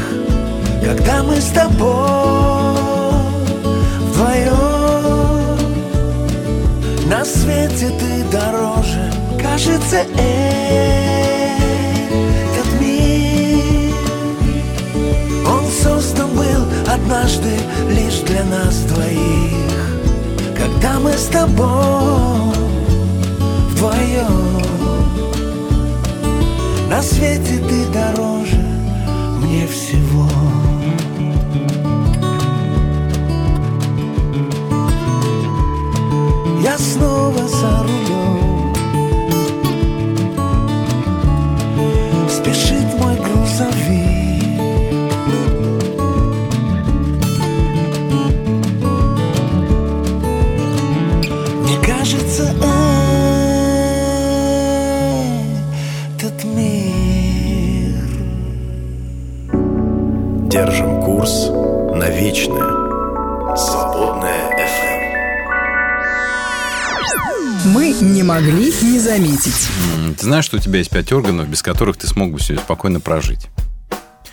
Когда 0.84 1.22
мы 1.22 1.40
с 1.40 1.46
тобой 1.46 2.76
вдвоем 4.00 5.58
На 7.08 7.24
свете 7.24 7.90
ты 7.98 8.24
дороже 8.30 9.10
Кажется, 9.40 9.96
этот 9.96 10.70
мир. 12.80 13.94
Он 15.46 15.64
создан 15.82 16.28
был 16.36 16.66
однажды 16.86 17.58
лишь 17.88 18.20
для 18.20 18.44
нас 18.44 18.76
двоих 18.80 19.93
Когда 20.64 20.98
мы 20.98 21.12
с 21.12 21.26
тобой 21.26 22.54
вдвоем 23.68 24.62
На 26.88 27.02
свете 27.02 27.62
ты 27.68 27.84
дороже 27.92 28.64
мне 29.42 29.66
всего. 29.66 30.26
Я 36.62 36.78
снова 36.78 37.46
за 37.46 37.82
рулем 37.82 38.53
сердце 52.34 52.56
этот 56.16 56.44
мир. 56.44 57.94
Держим 60.48 61.02
курс 61.02 61.48
на 61.94 62.10
вечное. 62.10 63.56
Свободное 63.56 64.50
FM. 64.50 65.04
Эм. 67.66 67.72
Мы 67.72 67.92
не 68.00 68.22
могли 68.24 68.72
не 68.82 68.98
заметить. 68.98 69.68
Ты 70.18 70.24
знаешь, 70.24 70.44
что 70.44 70.56
у 70.56 70.60
тебя 70.60 70.78
есть 70.78 70.90
пять 70.90 71.12
органов, 71.12 71.48
без 71.48 71.62
которых 71.62 71.96
ты 71.96 72.08
смог 72.08 72.32
бы 72.32 72.40
себе 72.40 72.58
спокойно 72.58 72.98
прожить? 73.00 73.48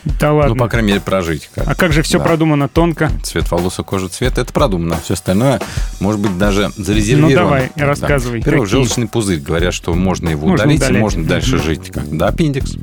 Да 0.04 0.34
ладно. 0.34 0.56
Ну, 0.56 0.60
по 0.60 0.68
крайней 0.68 0.90
мере, 0.90 1.00
прожить. 1.02 1.50
как. 1.54 1.68
а 1.68 1.76
как 1.76 1.94
же 1.94 2.02
все 2.02 2.18
Да. 2.18 2.24
продумано 2.24 2.68
тонко? 2.68 3.12
Цвет 3.24 3.50
волос 3.52 3.80
и 3.80 3.84
кожа 3.84 4.08
цвет, 4.10 4.38
это 4.38 4.52
продумано. 4.52 4.98
Все 5.04 5.14
остальное, 5.14 5.60
может 6.00 6.20
быть, 6.20 6.38
даже 6.38 6.72
зарезервировано. 6.76 7.30
Ну, 7.36 7.36
давай, 7.44 7.72
рассказывай, 7.76 8.40
Во-первых, 8.40 8.70
какие? 8.70 8.84
желчный 8.84 9.08
пузырь. 9.08 9.40
Говорят, 9.40 9.74
что 9.74 9.94
можно 9.94 10.30
его 10.30 10.48
Можно 10.48 10.66
удалить, 10.66 10.82
и 10.82 10.84
удалять. 10.86 11.02
можно 11.02 11.26
дальше 11.26 11.58
жить. 11.62 11.92
Как, 11.92 12.10
да, 12.18 12.28
аппендикс. 12.30 12.76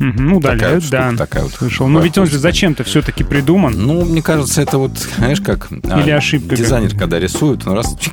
Мгм, 0.00 0.32
удаляют, 0.34 0.82
вот 0.82 0.90
да. 0.90 1.12
такая 1.16 1.44
вот. 1.44 1.52
Слышал. 1.52 1.86
Но 1.86 2.00
ведь 2.00 2.18
он 2.18 2.26
же 2.26 2.38
зачем-то 2.38 2.82
все-таки 2.82 3.22
придуман. 3.22 3.74
Ну, 3.76 4.04
мне 4.04 4.20
кажется, 4.22 4.60
это 4.62 4.78
вот, 4.78 4.98
знаешь, 5.18 5.40
как... 5.40 5.68
а, 5.88 6.00
Или 6.00 6.10
ошибка 6.10 6.56
Дизайнер, 6.56 6.96
когда 6.98 7.20
рисует, 7.20 7.66
он 7.66 7.74
раз... 7.74 7.96
чик, 8.00 8.12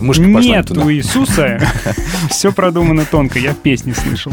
Мышка 0.00 0.24
пошла 0.24 0.40
Нет 0.40 0.70
у 0.72 0.90
Иисуса 0.90 1.60
все 2.30 2.52
продумано 2.52 3.04
тонко, 3.04 3.38
я 3.38 3.52
в 3.52 3.58
песне 3.58 3.94
слышал. 3.94 4.32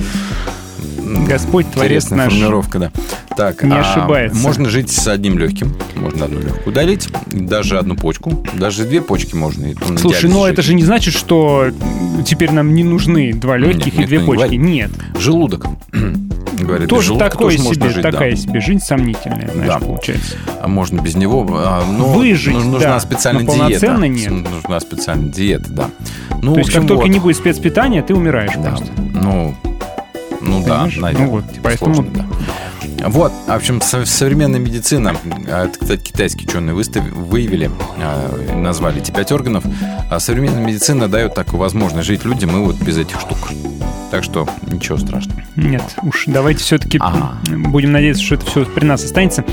Господь 1.27 1.69
Творец 1.71 2.03
Интересная 2.05 2.17
наш. 2.25 2.33
формулировка, 2.33 2.79
да. 2.79 2.91
Так, 3.35 3.63
не 3.63 3.71
а, 3.73 3.79
ошибается. 3.81 4.37
Можно 4.39 4.69
жить 4.69 4.91
с 4.91 5.07
одним 5.07 5.37
легким. 5.37 5.73
Можно 5.95 6.25
одну 6.25 6.39
легкую 6.39 6.67
удалить. 6.67 7.09
Даже 7.27 7.77
одну 7.79 7.95
почку. 7.95 8.43
Даже 8.53 8.85
две 8.85 9.01
почки 9.01 9.35
можно. 9.35 9.67
и 9.67 9.75
Слушай, 9.97 10.29
ну 10.29 10.43
жить. 10.43 10.53
это 10.53 10.61
же 10.61 10.73
не 10.73 10.83
значит, 10.83 11.13
что 11.13 11.67
теперь 12.25 12.51
нам 12.51 12.73
не 12.73 12.83
нужны 12.83 13.33
два 13.33 13.57
легких 13.57 13.93
и 13.93 13.97
никто 13.99 14.07
две 14.07 14.17
не 14.19 14.25
почки. 14.25 14.37
говорит. 14.41 14.59
Нет. 14.61 14.91
Желудок. 15.19 15.65
Говорят, 16.59 16.81
без 16.81 16.89
Тоже 16.89 17.07
желудка 17.07 17.29
такое 17.29 17.55
тоже 17.57 17.73
себе, 17.75 17.89
жить, 17.89 18.01
такая 18.01 18.31
да. 18.31 18.35
себе 18.35 18.59
жизнь 18.59 18.79
сомнительная, 18.81 19.49
знаешь, 19.53 19.67
Да. 19.69 19.79
получается. 19.79 20.35
А 20.61 20.67
можно 20.67 20.99
без 20.99 21.15
него. 21.15 21.47
а, 21.51 21.85
но 21.89 22.07
Выжить, 22.11 22.53
ну, 22.53 22.71
нужна 22.71 22.89
да, 22.95 22.99
специальная 22.99 23.45
но 23.45 23.69
диета. 23.69 23.95
нет. 23.95 24.29
Нужна 24.51 24.79
специальная 24.81 25.31
диета, 25.31 25.71
да. 25.71 25.89
Ну, 26.41 26.55
То 26.55 26.59
есть, 26.59 26.71
как 26.71 26.85
только 26.85 27.03
вот. 27.03 27.09
не 27.09 27.19
будет 27.19 27.37
спецпитания, 27.37 28.01
ты 28.03 28.13
умираешь 28.13 28.51
Да. 28.57 28.71
просто. 28.71 28.87
Ну, 29.13 29.55
ну 30.49 30.59
да, 30.65 30.73
Понимаешь? 30.85 30.97
наверное. 30.97 31.25
Ну 31.25 31.31
вот, 31.31 31.45
поэтому- 31.63 31.93
Сложно, 31.95 32.11
да. 32.13 32.25
Вот, 33.07 33.31
в 33.47 33.51
общем, 33.51 33.79
со- 33.81 34.05
современная 34.05 34.59
медицина, 34.59 35.15
а, 35.49 35.65
это, 35.65 35.79
кстати, 35.79 36.01
китайские 36.03 36.47
ученые 36.47 36.75
выстави- 36.75 37.11
выявили, 37.11 37.71
а, 37.97 38.55
назвали 38.55 38.99
эти 39.01 39.11
пять 39.11 39.31
органов, 39.31 39.63
а 40.09 40.19
современная 40.19 40.65
медицина 40.65 41.07
дает 41.07 41.33
такую 41.33 41.59
возможность 41.59 42.07
жить 42.07 42.25
людям 42.25 42.51
и 42.51 42.59
вот 42.65 42.75
без 42.77 42.97
этих 42.97 43.19
штук. 43.21 43.37
Так 44.11 44.23
что 44.23 44.47
ничего 44.71 44.97
страшного. 44.97 45.39
Нет, 45.55 45.83
уж 46.01 46.23
давайте 46.25 46.63
все-таки 46.63 46.97
Ага. 46.99 47.37
будем 47.51 47.91
надеяться, 47.91 48.23
что 48.23 48.35
это 48.35 48.45
все 48.47 48.65
при 48.65 48.83
нас 48.83 49.03
останется. 49.03 49.45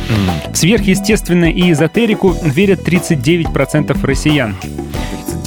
В 0.50 0.56
сверхъестественное 0.56 1.50
и 1.50 1.70
эзотерику 1.72 2.34
верят 2.42 2.82
39% 2.82 4.02
россиян. 4.02 4.56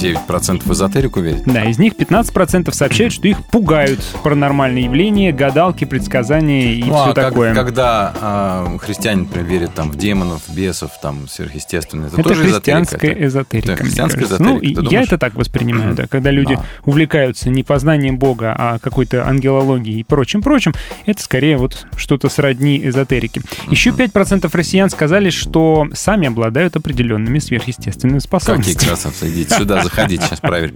9% 0.00 0.62
в 0.64 0.72
эзотерику 0.72 1.20
верят. 1.20 1.42
Да, 1.46 1.64
из 1.64 1.78
них 1.78 1.94
15% 1.94 2.72
сообщают, 2.72 3.12
что 3.12 3.28
их 3.28 3.44
пугают 3.46 4.00
паранормальные 4.22 4.84
явления, 4.84 5.32
гадалки, 5.32 5.84
предсказания 5.84 6.72
и 6.74 6.80
Ну, 6.84 6.94
все 6.94 7.10
а 7.10 7.14
как- 7.14 7.28
такое. 7.30 7.54
когда 7.54 8.12
а, 8.20 8.78
христиане, 8.78 9.22
например, 9.22 9.46
верят 9.46 9.74
там, 9.74 9.90
в 9.90 9.96
демонов, 9.96 10.42
бесов, 10.48 10.90
там, 11.02 11.28
сверхъестественное, 11.28 12.08
это, 12.08 12.20
Это 12.20 12.28
тоже 12.28 12.44
христианская 12.44 13.26
эзотерика. 13.26 13.72
Это 13.72 13.82
христианская 13.84 14.24
эзотерика, 14.24 14.44
Ну, 14.52 14.60
я 14.62 14.74
думаешь? 14.74 15.06
это 15.06 15.18
так 15.18 15.34
воспринимаю, 15.34 15.94
да. 15.94 16.06
Когда 16.06 16.30
люди 16.30 16.54
Да. 16.56 16.64
увлекаются 16.84 17.50
не 17.50 17.62
познанием 17.62 18.18
Бога, 18.18 18.54
а 18.56 18.78
какой-то 18.78 19.26
ангелологией 19.26 20.00
и 20.00 20.04
прочим-прочим, 20.04 20.72
это 21.06 21.22
скорее 21.22 21.56
вот 21.56 21.86
что-то 21.96 22.28
сродни 22.28 22.80
эзотерике. 22.84 23.42
Еще 23.70 23.90
5% 23.90 24.54
россиян 24.54 24.88
сказали, 24.90 25.30
что 25.30 25.86
сами 25.92 26.28
обладают 26.28 26.76
определенными 26.76 27.38
сверхъестественными 27.38 28.18
Какие 28.18 28.26
способностями. 28.28 28.88
красавцы, 28.88 29.28
идите 29.30 29.54
сюда, 29.54 29.82
заходите, 29.90 30.24
сейчас 30.24 30.40
проверим. 30.40 30.74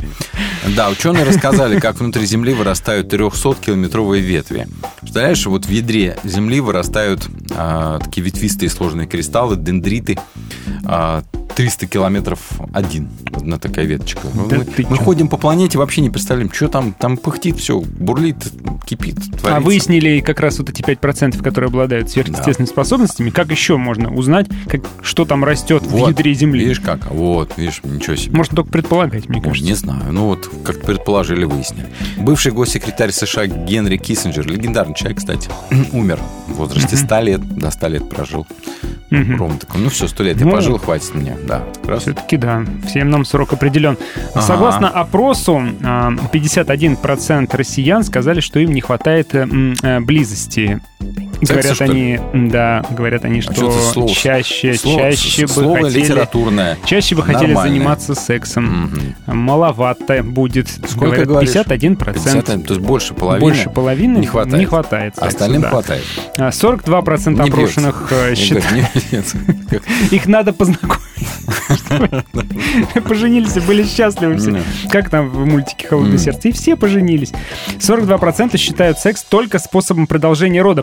Да, 0.77 0.89
ученые 0.91 1.25
рассказали, 1.25 1.79
как 1.79 1.99
внутри 2.01 2.25
Земли 2.27 2.55
вырастают 2.55 3.13
300-километровые 3.13 4.21
ветви. 4.21 4.67
Представляешь, 5.01 5.45
вот 5.47 5.67
в 5.67 5.71
ядре 5.71 6.17
Земли 6.25 6.61
вырастают 6.61 7.29
а, 7.57 7.99
такие 7.99 8.23
ветвистые 8.25 8.71
сложные 8.71 9.07
кристаллы, 9.07 9.57
дендриты, 9.57 10.19
а, 10.85 11.23
300 11.55 11.87
километров 11.87 12.41
один, 12.73 13.09
одна 13.33 13.59
такая 13.59 13.85
веточка. 13.85 14.23
Да 14.51 14.57
мы 14.57 14.67
мы 14.89 14.97
чё? 14.97 15.05
ходим 15.05 15.29
по 15.29 15.37
планете, 15.37 15.79
вообще 15.79 16.01
не 16.01 16.11
представляем, 16.11 16.53
что 16.53 16.69
там, 16.69 16.93
там 16.93 17.17
пыхтит 17.17 17.59
все, 17.59 17.81
бурлит, 17.81 18.37
кипит, 18.85 19.17
А 19.19 19.39
творится. 19.39 19.61
выяснили 19.61 20.21
как 20.21 20.41
раз 20.41 20.59
вот 20.59 20.71
эти 20.71 20.83
5%, 20.83 21.41
которые 21.43 21.69
обладают 21.69 22.11
сверхъестественными 22.11 22.69
способностями. 22.69 23.31
Как 23.31 23.51
еще 23.53 23.77
можно 23.77 24.13
узнать, 24.13 24.47
как, 24.69 24.81
что 25.03 25.25
там 25.25 25.45
растет 25.45 25.83
в 25.85 25.91
Вот, 25.91 26.09
ядре 26.09 26.35
Земли? 26.35 26.61
Видишь 26.65 26.81
как? 26.81 27.09
Вот, 27.13 27.53
видишь, 27.57 27.81
ничего 27.85 28.17
себе. 28.17 28.37
Можно 28.37 28.57
только 28.57 28.73
предполагать, 29.09 29.29
мне 29.29 29.39
Ой, 29.39 29.45
кажется. 29.45 29.65
не 29.65 29.75
знаю. 29.75 30.13
Ну 30.13 30.27
вот, 30.27 30.51
как 30.65 30.81
предположили, 30.83 31.45
выяснили. 31.45 31.87
Бывший 32.19 32.53
госсекретарь 32.53 33.11
США 33.13 33.47
Генри 33.47 33.97
Киссинджер, 33.97 34.47
легендарный 34.47 34.95
человек, 34.95 35.19
кстати, 35.19 35.49
умер 35.93 36.19
в 36.49 36.55
возрасте 36.55 36.97
100 36.97 37.21
лет. 37.21 37.41
До 37.41 37.71
100 37.71 37.89
лет 37.89 38.09
прожил. 38.09 38.47
Ровно 39.11 39.59
такой. 39.59 39.81
Ну 39.81 39.91
все, 39.91 40.09
100 40.09 40.23
лет 40.25 40.41
я 40.41 40.47
Ну, 40.47 40.51
пожил, 40.53 40.79
хватит 40.79 41.15
мне. 41.15 41.37
Да. 41.47 41.63
Все-таки 42.01 42.37
да, 42.37 42.65
всем 42.87 43.11
нам 43.11 43.25
срок 43.25 43.53
определен. 43.53 43.97
Ага. 44.33 44.43
Согласно 44.43 44.89
опросу, 44.89 45.63
а, 45.85 46.11
51% 46.33 47.57
россиян 47.57 48.03
сказали, 48.03 48.41
что 48.41 48.59
им 48.59 48.73
не 48.73 48.81
хватает 48.81 49.35
э, 49.35 50.01
близости. 50.01 50.81
Говорят 51.53 51.75
что 51.75 51.85
ли? 51.87 51.91
они, 52.33 52.49
да, 52.51 52.83
говорят 52.91 53.25
они, 53.25 53.39
А 53.41 53.43
что 53.43 53.53
что 53.55 53.71
это 53.71 53.81
слово? 53.93 54.09
чаще, 54.11 54.75
Слово- 54.75 54.99
чаще 55.13 55.47
бы 55.47 55.77
хотели, 55.83 56.01
литературное. 56.03 56.79
чаще 56.85 57.15
бы 57.15 57.23
хотели 57.23 57.47
Нормальное. 57.49 57.73
заниматься 57.77 58.15
сексом. 58.15 58.65
Мгм. 59.27 59.37
Маловато 59.39 60.23
будет. 60.23 60.69
Сколько 60.69 61.05
говорят, 61.07 61.29
говоришь? 61.29 61.51
51%. 61.51 61.97
50, 62.15 62.45
то 62.67 62.75
есть 62.75 62.81
больше 62.87 63.15
половины. 63.15 63.41
Больше 63.41 63.71
половины 63.71 64.19
не 64.19 64.27
хватает. 64.27 64.59
Не 64.59 64.67
хватает 64.67 65.15
секса, 65.15 65.29
Остальным 65.29 65.63
да. 65.63 65.71
хватает. 65.71 66.05
А 66.37 66.51
42% 66.51 67.45
Не 67.45 67.51
бьется. 67.51 67.53
опрошенных 67.53 68.09
э, 68.13 68.35
считают, 68.35 68.73
не 68.73 70.17
их 70.17 70.27
надо 70.27 70.53
познакомить. 70.53 71.01
Поженились 73.09 73.57
и 73.57 73.61
были 73.61 73.85
счастливы 73.85 74.37
все. 74.37 74.63
Как 74.91 75.11
там 75.11 75.29
в 75.29 75.47
мультике 75.47 75.87
«Холодное 75.89 76.19
сердце». 76.19 76.49
И 76.49 76.53
все 76.53 76.77
поженились. 76.77 77.33
42% 77.79 78.57
считают 78.59 78.99
секс 78.99 79.23
только 79.23 79.59
способом 79.59 80.07
продолжения 80.07 80.63
рода. 80.63 80.83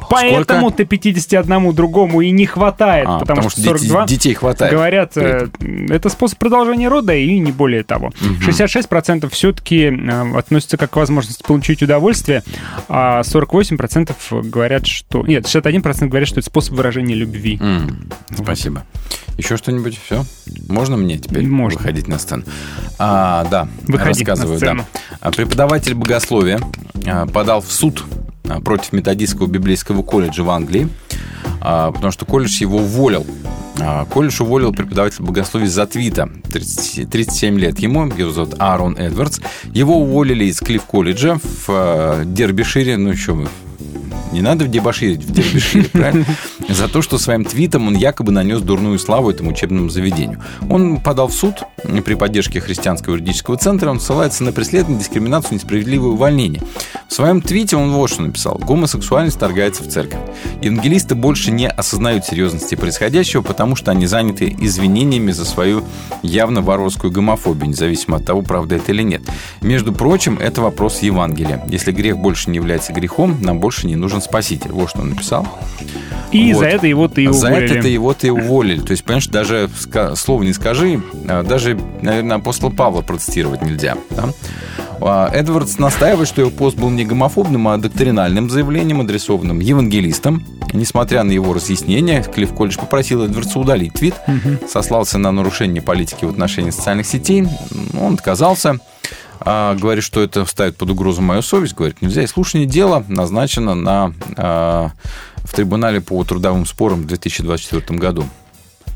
Поэтому-то 0.51 0.85
51 0.85 1.73
другому 1.73 2.21
и 2.21 2.31
не 2.31 2.45
хватает. 2.45 3.07
А, 3.09 3.19
потому, 3.19 3.49
что 3.49 3.61
42 3.61 4.05
детей, 4.05 4.33
хватает. 4.33 4.71
говорят, 4.71 5.17
э, 5.17 5.47
это 5.89 6.09
способ 6.09 6.37
продолжения 6.39 6.87
рода 6.89 7.13
и 7.15 7.39
не 7.39 7.51
более 7.51 7.83
того. 7.83 8.11
66% 8.45 9.29
все-таки 9.29 9.87
относятся 10.35 10.77
как 10.77 10.91
к 10.91 10.95
возможности 10.95 11.43
получить 11.43 11.81
удовольствие, 11.83 12.43
а 12.89 13.21
48% 13.21 14.49
говорят, 14.49 14.85
что... 14.87 15.25
Нет, 15.25 15.45
61% 15.45 16.07
говорят, 16.07 16.27
что 16.27 16.39
это 16.39 16.47
способ 16.47 16.75
выражения 16.75 17.15
любви. 17.15 17.57
М, 17.61 18.09
Спасибо. 18.35 18.83
Еще 19.37 19.57
что-нибудь? 19.57 19.99
Все? 20.05 20.25
Можно 20.67 20.97
мне 20.97 21.17
теперь 21.17 21.47
Можно. 21.47 21.79
выходить 21.79 22.07
на 22.07 22.19
сцену? 22.19 22.43
А, 22.99 23.45
да, 23.49 23.67
Выходи 23.87 24.09
рассказываю, 24.25 24.53
на 24.53 24.57
сцену. 24.57 24.85
да. 25.21 25.31
Преподаватель 25.31 25.93
богословия 25.95 26.59
а, 27.07 27.25
подал 27.27 27.61
в 27.61 27.71
суд 27.71 28.03
против 28.63 28.93
методистского 28.93 29.47
библейского 29.47 30.03
колледжа 30.03 30.43
в 30.43 30.49
Англии, 30.49 30.89
а, 31.61 31.91
потому 31.91 32.11
что 32.11 32.25
колледж 32.25 32.61
его 32.61 32.77
уволил. 32.77 33.25
А, 33.79 34.05
Колледж 34.05 34.41
уволил 34.41 34.73
преподавателя 34.73 35.25
богословия 35.25 35.67
за 35.67 35.87
твита 35.87 36.29
30 36.51 37.09
37 37.09 37.59
лет 37.59 37.79
ему, 37.79 38.05
его 38.07 38.31
зовут 38.31 38.55
Аарон 38.59 38.95
Эдвардс. 38.97 39.39
Его 39.73 39.97
уволили 39.97 40.45
из 40.45 40.59
Клифф 40.59 40.83
колледжа 40.83 41.37
в 41.37 41.65
а, 41.69 42.23
Дербишире, 42.25 42.97
ну 42.97 43.09
еще 43.09 43.47
не 44.31 44.41
надо 44.41 44.67
дебоширить 44.67 45.23
в 45.23 45.31
Дербишире, 45.31 45.89
правильно? 45.91 46.25
За 46.69 46.87
то, 46.87 47.01
что 47.01 47.17
своим 47.17 47.43
твитом 47.43 47.87
он 47.87 47.95
якобы 47.95 48.31
нанес 48.31 48.61
дурную 48.61 48.97
славу 48.97 49.29
этому 49.29 49.51
учебному 49.51 49.89
заведению. 49.89 50.41
Он 50.69 50.99
подал 51.01 51.27
в 51.27 51.33
суд 51.33 51.63
при 52.05 52.13
поддержке 52.15 52.61
Христианского 52.61 53.15
юридического 53.15 53.57
центра. 53.57 53.89
Он 53.89 53.99
ссылается 53.99 54.43
на 54.43 54.53
преследование, 54.53 54.99
дискриминацию, 54.99 55.55
несправедливое 55.55 56.11
увольнение. 56.11 56.61
В 57.07 57.13
своем 57.13 57.41
твите 57.41 57.75
он 57.75 57.91
вот 57.91 58.09
что 58.09 58.21
написал. 58.21 58.57
Гомосексуальность 58.57 59.37
торгается 59.37 59.83
в 59.83 59.89
церковь. 59.89 60.19
Евангелисты 60.61 61.15
больше 61.15 61.51
не 61.51 61.67
осознают 61.67 62.25
серьезности 62.25 62.75
происходящего, 62.75 63.41
потому 63.41 63.75
что 63.75 63.91
они 63.91 64.05
заняты 64.05 64.55
извинениями 64.59 65.31
за 65.31 65.45
свою 65.45 65.83
явно 66.23 66.61
варварскую 66.61 67.11
гомофобию, 67.11 67.69
независимо 67.69 68.17
от 68.17 68.25
того, 68.25 68.41
правда 68.41 68.75
это 68.75 68.91
или 68.93 69.03
нет. 69.03 69.21
Между 69.61 69.91
прочим, 69.91 70.37
это 70.39 70.61
вопрос 70.61 71.01
Евангелия. 71.01 71.63
Если 71.67 71.91
грех 71.91 72.17
больше 72.17 72.49
не 72.49 72.57
является 72.57 72.93
грехом, 72.93 73.37
нам 73.41 73.59
больше 73.59 73.80
не 73.87 73.95
нужен 73.95 74.21
спаситель. 74.21 74.71
Вот 74.71 74.89
что 74.89 75.01
он 75.01 75.09
написал. 75.09 75.47
И 76.31 76.53
Вот. 76.53 76.59
за 76.61 76.67
это 76.67 76.87
его 76.87 77.07
ты 77.07 77.23
и 77.25 77.27
За 77.27 77.47
уволили. 77.49 77.77
это 77.77 77.87
его-то 77.87 78.27
и 78.27 78.29
уволили. 78.29 78.79
То 78.79 78.91
есть, 78.91 79.03
понимаешь, 79.03 79.27
даже 79.27 79.69
слова 80.15 80.43
не 80.43 80.53
скажи, 80.53 81.01
а 81.27 81.43
даже, 81.43 81.77
наверное, 82.01 82.37
апостола 82.37 82.69
Павла 82.69 83.01
протестировать 83.01 83.61
нельзя. 83.61 83.97
да? 84.11 84.29
А, 85.03 85.29
Эдвардс 85.33 85.77
настаивает, 85.79 86.27
что 86.27 86.41
его 86.41 86.51
пост 86.51 86.77
был 86.77 86.89
не 86.91 87.03
гомофобным, 87.05 87.67
а 87.67 87.77
доктринальным 87.77 88.49
заявлением, 88.49 89.01
адресованным 89.01 89.59
евангелистам. 89.59 90.45
Несмотря 90.73 91.23
на 91.23 91.31
его 91.31 91.53
разъяснения, 91.53 92.23
Клифф 92.23 92.53
Колледж 92.53 92.77
попросил 92.77 93.23
Эдвардса 93.23 93.59
удалить 93.59 93.93
твит, 93.93 94.13
сослался 94.71 95.17
на 95.17 95.31
нарушение 95.33 95.81
политики 95.81 96.23
в 96.23 96.29
отношении 96.29 96.69
социальных 96.69 97.07
сетей. 97.07 97.45
Он 97.99 98.13
отказался. 98.13 98.79
А, 99.43 99.75
говорит, 99.75 100.03
что 100.03 100.21
это 100.21 100.45
ставит 100.45 100.77
под 100.77 100.91
угрозу 100.91 101.21
мою 101.21 101.41
совесть. 101.41 101.75
Говорит, 101.75 102.01
нельзя. 102.01 102.23
И 102.23 102.27
слушание 102.27 102.67
дела 102.67 103.03
назначено 103.07 103.73
на, 103.73 104.13
а, 104.37 104.91
в 105.37 105.53
трибунале 105.53 105.99
по 105.99 106.23
трудовым 106.23 106.65
спорам 106.65 107.01
в 107.01 107.07
2024 107.07 107.99
году. 107.99 108.25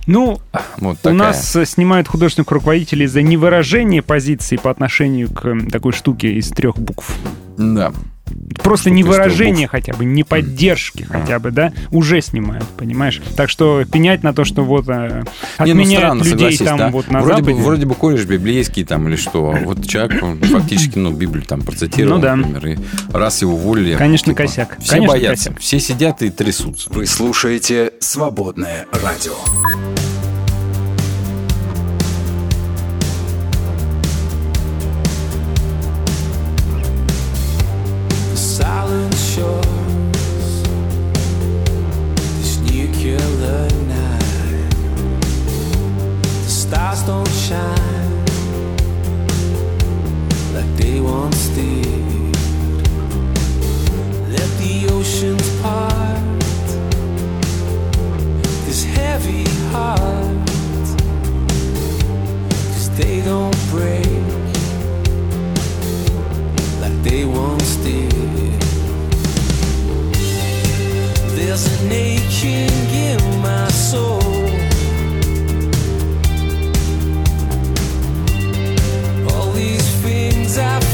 Ну, 0.07 0.39
Вот 0.77 0.97
у 1.03 1.13
нас 1.13 1.55
э, 1.55 1.65
снимают 1.65 2.07
художественных 2.07 2.51
руководителей 2.51 3.07
за 3.07 3.23
невыражение 3.23 4.03
позиции 4.03 4.55
по 4.55 4.69
отношению 4.69 5.31
к 5.31 5.57
такой 5.71 5.93
штуке 5.93 6.33
из 6.33 6.49
трех 6.51 6.77
букв. 6.77 7.11
Да. 7.57 7.91
Просто 8.63 8.89
не 8.89 9.03
выражение 9.03 9.67
хотя 9.67 9.93
бы, 9.93 10.03
не 10.05 10.23
поддержки 10.23 11.03
хотя 11.03 11.39
бы, 11.39 11.51
да, 11.51 11.71
уже 11.91 12.21
снимают, 12.21 12.65
понимаешь? 12.77 13.21
Так 13.35 13.49
что 13.49 13.83
пенять 13.85 14.23
на 14.23 14.33
то, 14.33 14.43
что 14.45 14.63
вот 14.63 14.85
э, 14.87 15.23
Не, 15.59 15.73
ну, 15.73 15.81
отменяют 15.81 15.99
странно, 15.99 16.23
людей 16.23 16.57
там 16.57 16.77
да? 16.77 16.89
вот 16.89 17.07
на 17.09 17.19
вроде 17.21 17.41
Западе. 17.41 17.57
Бы, 17.57 17.63
вроде 17.63 17.85
бы 17.85 17.95
колледж 17.95 18.25
библейский 18.25 18.83
там 18.83 19.07
или 19.07 19.15
что. 19.15 19.55
Вот 19.63 19.87
человек 19.87 20.23
он 20.23 20.39
фактически, 20.41 20.97
ну, 20.97 21.11
Библию 21.11 21.45
там 21.45 21.61
процитировал, 21.61 22.15
Ну 22.17 22.21
да. 22.21 22.35
например, 22.35 22.79
и 22.79 23.13
раз 23.15 23.41
его 23.41 23.53
уволили... 23.53 23.95
Конечно, 23.95 24.33
косяк. 24.33 24.77
Все 24.79 24.91
Конечно, 24.93 25.13
боятся, 25.13 25.49
косяк. 25.49 25.61
все 25.61 25.79
сидят 25.79 26.21
и 26.23 26.29
трясутся. 26.31 26.89
Вы 26.91 27.05
слушаете 27.05 27.91
«Свободное 27.99 28.87
радио». 28.91 29.33
Stars 46.67 47.03
don't 47.03 47.33
shine 47.47 48.25
like 50.55 50.71
they 50.77 50.99
once 50.99 51.49
did. 51.49 52.35
Let 54.35 54.49
the 54.61 54.87
oceans 54.97 55.47
part, 55.61 56.39
this 58.65 58.83
heavy 58.97 59.45
heart, 59.73 60.47
'cause 62.67 62.89
they 62.99 63.21
don't 63.21 63.57
break 63.73 64.25
like 66.81 66.97
they 67.03 67.25
once 67.25 67.71
did. 67.87 68.59
There's 71.35 71.65
an 71.75 71.91
aching 71.91 72.89
in 73.09 73.21
my 73.47 73.67
soul. 73.89 74.34
I've 80.57 80.84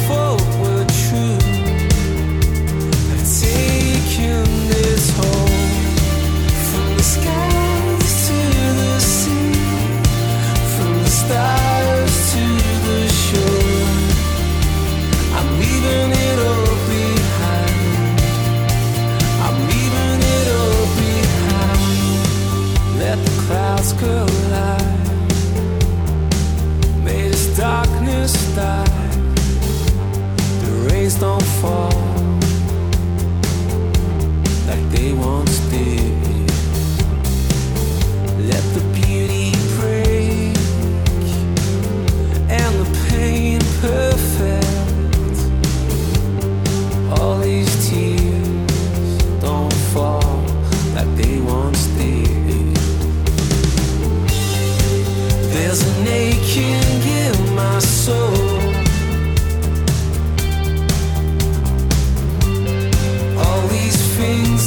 There's 55.53 55.83
an 55.83 56.07
aching 56.07 57.01
in 57.01 57.55
my 57.55 57.79
soul. 57.79 58.50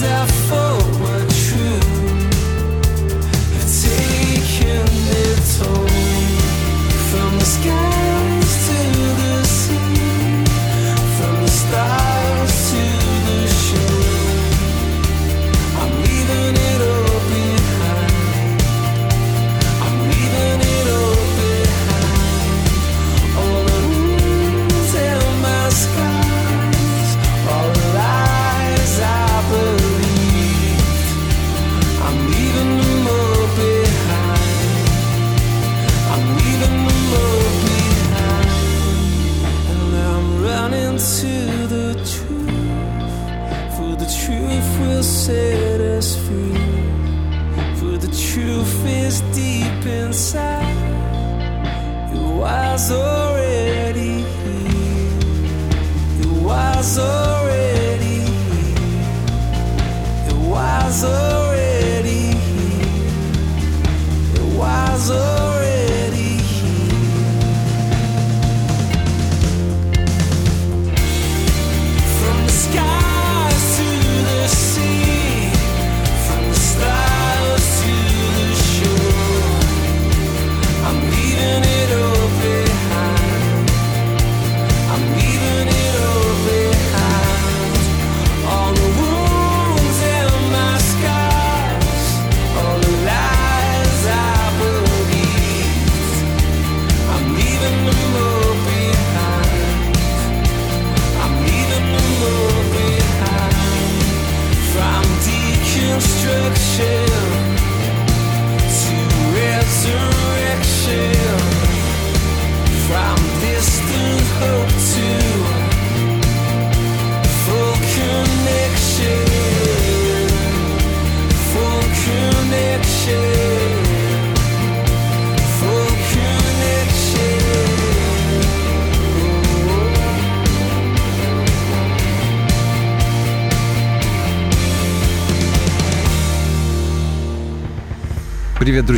myself 0.05 0.64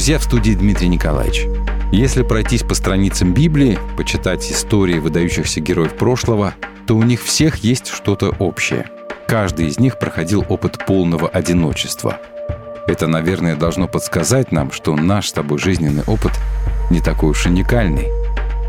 друзья, 0.07 0.21
в 0.21 0.23
студии 0.23 0.53
Дмитрий 0.53 0.87
Николаевич. 0.87 1.49
Если 1.91 2.23
пройтись 2.23 2.63
по 2.63 2.75
страницам 2.75 3.35
Библии, 3.35 3.77
почитать 3.97 4.49
истории 4.53 5.01
выдающихся 5.01 5.59
героев 5.59 5.95
прошлого, 5.95 6.55
то 6.87 6.95
у 6.95 7.03
них 7.03 7.25
всех 7.25 7.57
есть 7.65 7.89
что-то 7.89 8.33
общее. 8.39 8.89
Каждый 9.27 9.67
из 9.67 9.81
них 9.81 9.99
проходил 9.99 10.45
опыт 10.49 10.79
полного 10.87 11.27
одиночества. 11.27 12.21
Это, 12.87 13.09
наверное, 13.09 13.57
должно 13.57 13.89
подсказать 13.89 14.53
нам, 14.53 14.71
что 14.71 14.95
наш 14.95 15.27
с 15.27 15.33
тобой 15.33 15.59
жизненный 15.59 16.05
опыт 16.07 16.31
не 16.89 17.01
такой 17.01 17.31
уж 17.31 17.45
уникальный. 17.47 18.07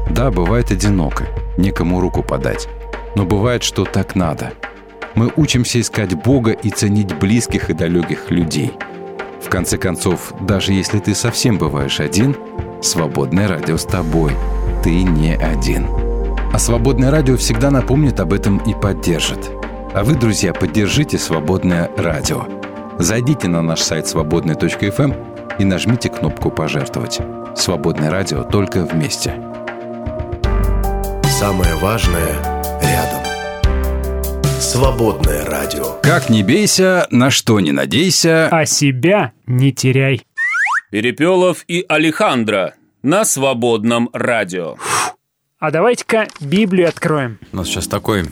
Да, 0.09 0.31
бывает 0.31 0.71
одиноко, 0.71 1.27
некому 1.55 1.99
руку 1.99 2.23
подать. 2.23 2.67
Но 3.15 3.25
бывает, 3.25 3.61
что 3.61 3.85
так 3.85 4.15
надо. 4.15 4.53
Мы 5.13 5.31
учимся 5.35 5.79
искать 5.79 6.15
Бога 6.15 6.53
и 6.53 6.71
ценить 6.71 7.13
близких 7.13 7.69
и 7.69 7.73
далеких 7.73 8.31
людей. 8.31 8.73
В 9.47 9.49
конце 9.49 9.77
концов, 9.77 10.33
даже 10.41 10.73
если 10.73 10.99
ты 10.99 11.15
совсем 11.15 11.57
бываешь 11.57 12.01
один, 12.01 12.35
свободное 12.81 13.47
радио 13.47 13.77
с 13.77 13.85
тобой. 13.85 14.33
Ты 14.83 15.03
не 15.03 15.35
один. 15.35 15.87
А 16.51 16.59
свободное 16.59 17.11
радио 17.11 17.37
всегда 17.37 17.71
напомнит 17.71 18.19
об 18.19 18.33
этом 18.33 18.57
и 18.57 18.73
поддержит. 18.73 19.49
А 19.93 20.03
вы, 20.03 20.15
друзья, 20.15 20.53
поддержите 20.53 21.17
свободное 21.17 21.89
радио. 21.95 22.45
Зайдите 22.99 23.47
на 23.47 23.61
наш 23.61 23.79
сайт 23.79 24.09
свободный.фм 24.09 25.13
и 25.59 25.63
нажмите 25.63 26.09
кнопку 26.09 26.51
«Пожертвовать». 26.51 27.21
Свободное 27.55 28.11
радио 28.11 28.43
только 28.43 28.81
вместе. 28.81 29.33
Самое 31.23 31.73
важное 31.75 32.35
рядом. 32.81 33.21
Свободное 34.59 35.45
радио. 35.45 35.93
Как 36.03 36.29
не 36.29 36.43
бейся, 36.43 37.07
на 37.11 37.31
что 37.31 37.61
не 37.61 37.71
надейся. 37.71 38.49
А 38.51 38.65
себя 38.65 39.31
не 39.47 39.71
теряй. 39.71 40.21
Перепелов 40.91 41.63
и 41.67 41.83
Алехандро 41.87 42.75
на 43.01 43.25
свободном 43.25 44.09
радио. 44.13 44.75
А 45.59 45.71
давайте-ка 45.71 46.27
Библию 46.39 46.87
откроем. 46.87 47.39
У 47.51 47.57
нас 47.57 47.67
сейчас 47.67 47.87
такой 47.87 48.25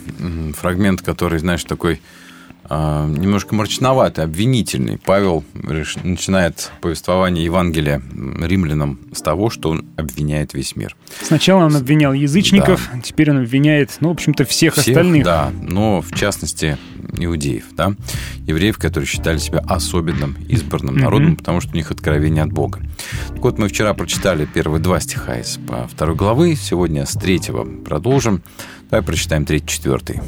фрагмент, 0.56 1.02
который, 1.02 1.40
знаешь, 1.40 1.64
такой 1.64 2.02
немножко 2.70 3.56
мрачноватый, 3.56 4.24
обвинительный. 4.24 4.98
Павел 4.98 5.44
начинает 6.04 6.72
повествование 6.82 7.46
Евангелия 7.46 8.02
римлянам 8.42 9.00
с 9.14 9.22
того, 9.22 9.50
что 9.50 9.70
он 9.70 9.86
обвиняет 9.98 10.54
весь 10.54 10.76
мир. 10.76 10.96
Сначала 11.22 11.66
он 11.66 11.76
обвинял 11.76 12.14
язычников, 12.14 12.90
теперь 13.04 13.32
он 13.32 13.38
обвиняет, 13.38 13.98
ну, 14.00 14.10
в 14.10 14.12
общем-то, 14.14 14.46
всех, 14.46 14.74
Всех, 14.74 14.88
остальных. 14.88 15.24
Да, 15.24 15.52
но 15.62 16.02
в 16.02 16.14
частности 16.14 16.78
иудеев, 17.18 17.66
да, 17.72 17.94
евреев, 18.48 18.78
которые 18.78 19.08
считали 19.08 19.38
себя 19.38 19.60
особенным 19.68 20.36
избранным 20.50 20.98
народом, 20.98 21.36
потому 21.36 21.62
что 21.62 21.72
у 21.72 21.76
них 21.76 21.92
откровение 21.92 22.44
от 22.44 22.52
Бога. 22.52 22.82
Так 23.30 23.40
вот, 23.40 23.58
мы 23.58 23.68
вчера 23.68 23.94
прочитали 23.94 24.46
первые 24.46 24.82
два 24.82 25.00
стиха 25.00 25.40
из 25.40 25.58
по 25.58 25.88
второй 25.88 26.16
главы, 26.16 26.56
сегодня 26.56 27.06
с 27.06 27.14
третьего 27.14 27.64
продолжим. 27.64 28.42
Давай 28.90 29.04
прочитаем 29.04 29.46
третий, 29.46 29.68
четвертый. 29.68 30.22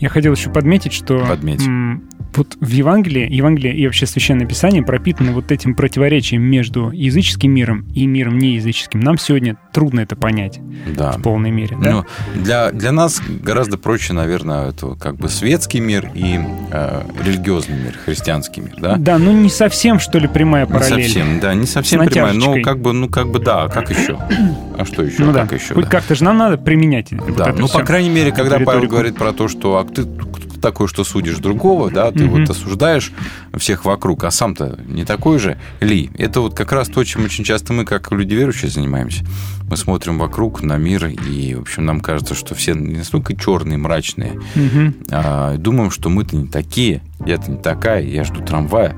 Я 0.00 0.08
хотел 0.08 0.32
еще 0.32 0.48
подметить, 0.50 0.92
что 0.94 1.18
Подметь. 1.28 1.66
м, 1.66 2.04
вот 2.34 2.56
в 2.58 2.68
Евангелии, 2.70 3.28
Евангелие 3.30 3.74
и 3.76 3.84
вообще 3.84 4.06
Священное 4.06 4.46
Писание 4.46 4.82
пропитаны 4.82 5.32
вот 5.32 5.52
этим 5.52 5.74
противоречием 5.74 6.42
между 6.42 6.90
языческим 6.90 7.52
миром 7.52 7.84
и 7.94 8.06
миром 8.06 8.38
неязыческим. 8.38 9.00
Нам 9.00 9.18
сегодня 9.18 9.56
трудно 9.74 10.00
это 10.00 10.16
понять 10.16 10.58
Да. 10.96 11.12
в 11.12 11.22
полной 11.22 11.50
мере. 11.50 11.76
Да? 11.78 11.90
Ну, 11.90 12.04
для, 12.42 12.70
для 12.70 12.92
нас 12.92 13.20
гораздо 13.28 13.76
проще, 13.76 14.14
наверное, 14.14 14.70
это 14.70 14.94
как 14.94 15.16
бы 15.16 15.28
светский 15.28 15.80
мир 15.80 16.10
и 16.14 16.38
э, 16.72 17.02
религиозный 17.22 17.76
мир, 17.76 17.94
христианский 18.02 18.62
мир, 18.62 18.76
да? 18.78 18.96
Да, 18.96 19.18
ну 19.18 19.32
не 19.32 19.50
совсем, 19.50 19.98
что 20.00 20.18
ли, 20.18 20.28
прямая 20.28 20.64
Не 20.66 20.72
параллель. 20.72 21.04
совсем, 21.04 21.40
да, 21.40 21.52
не 21.52 21.66
совсем 21.66 22.06
понимаю, 22.06 22.36
но 22.36 22.62
как 22.62 22.80
бы, 22.80 22.94
ну 22.94 23.08
как 23.10 23.30
бы 23.30 23.38
да, 23.38 23.68
как 23.68 23.90
еще? 23.90 24.18
А 24.78 24.84
что 24.86 25.02
еще? 25.02 25.24
Ну 25.24 25.32
да, 25.32 25.46
как 25.46 25.60
еще? 25.60 25.74
хоть 25.74 25.84
да? 25.84 25.90
как-то 25.90 26.14
же 26.14 26.24
нам 26.24 26.38
надо 26.38 26.56
применять 26.56 27.12
вот 27.12 27.36
Да, 27.36 27.50
это 27.50 27.58
ну, 27.60 27.66
всё. 27.66 27.78
по 27.80 27.84
крайней 27.84 28.08
мере, 28.08 28.32
когда 28.32 28.58
Павел 28.60 28.88
говорит 28.88 29.16
про 29.16 29.32
то, 29.32 29.46
что 29.48 29.76
а 29.76 29.84
ты 29.94 30.06
такой, 30.60 30.88
что 30.88 31.04
судишь 31.04 31.38
другого, 31.38 31.90
да, 31.90 32.10
ты 32.12 32.24
Мгм. 32.26 32.40
вот 32.40 32.50
осуждаешь 32.50 33.12
всех 33.56 33.84
вокруг, 33.86 34.24
а 34.24 34.30
сам-то 34.30 34.78
не 34.86 35.04
такой 35.06 35.38
же 35.38 35.58
ли? 35.80 36.10
Это 36.18 36.40
вот 36.42 36.54
как 36.54 36.72
раз 36.72 36.88
то, 36.88 37.02
чем 37.04 37.24
очень 37.24 37.44
часто 37.44 37.72
мы, 37.72 37.84
как 37.86 38.12
люди 38.12 38.34
верующие, 38.34 38.70
занимаемся. 38.70 39.24
Мы 39.70 39.76
смотрим 39.78 40.18
вокруг 40.18 40.62
на 40.62 40.76
мир, 40.76 41.06
и, 41.06 41.54
в 41.54 41.62
общем, 41.62 41.86
нам 41.86 42.00
кажется, 42.00 42.34
что 42.34 42.54
все 42.54 42.74
не 42.74 42.98
настолько 42.98 43.34
черные, 43.34 43.78
мрачные, 43.78 44.38
Мгм. 44.54 44.94
а 45.10 45.56
думаем, 45.56 45.90
что 45.90 46.10
мы-то 46.10 46.36
не 46.36 46.46
такие, 46.46 47.00
я-то 47.24 47.50
не 47.50 47.58
такая, 47.58 48.02
я 48.02 48.24
жду 48.24 48.40
трамвая. 48.44 48.94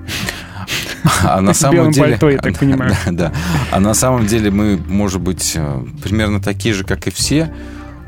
А 1.24 1.40
на 1.40 1.52
самом 1.54 1.90
деле... 1.92 2.10
пальто, 2.12 2.30
я 2.30 2.38
так 2.38 2.58
понимаю. 2.58 2.92
Да, 3.06 3.12
да. 3.12 3.32
А 3.70 3.80
на 3.80 3.94
самом 3.94 4.26
деле 4.26 4.50
мы, 4.50 4.76
может 4.88 5.20
быть, 5.20 5.52
э, 5.54 5.84
примерно 6.02 6.40
такие 6.40 6.74
же, 6.74 6.84
как 6.84 7.06
и 7.06 7.10
все, 7.10 7.54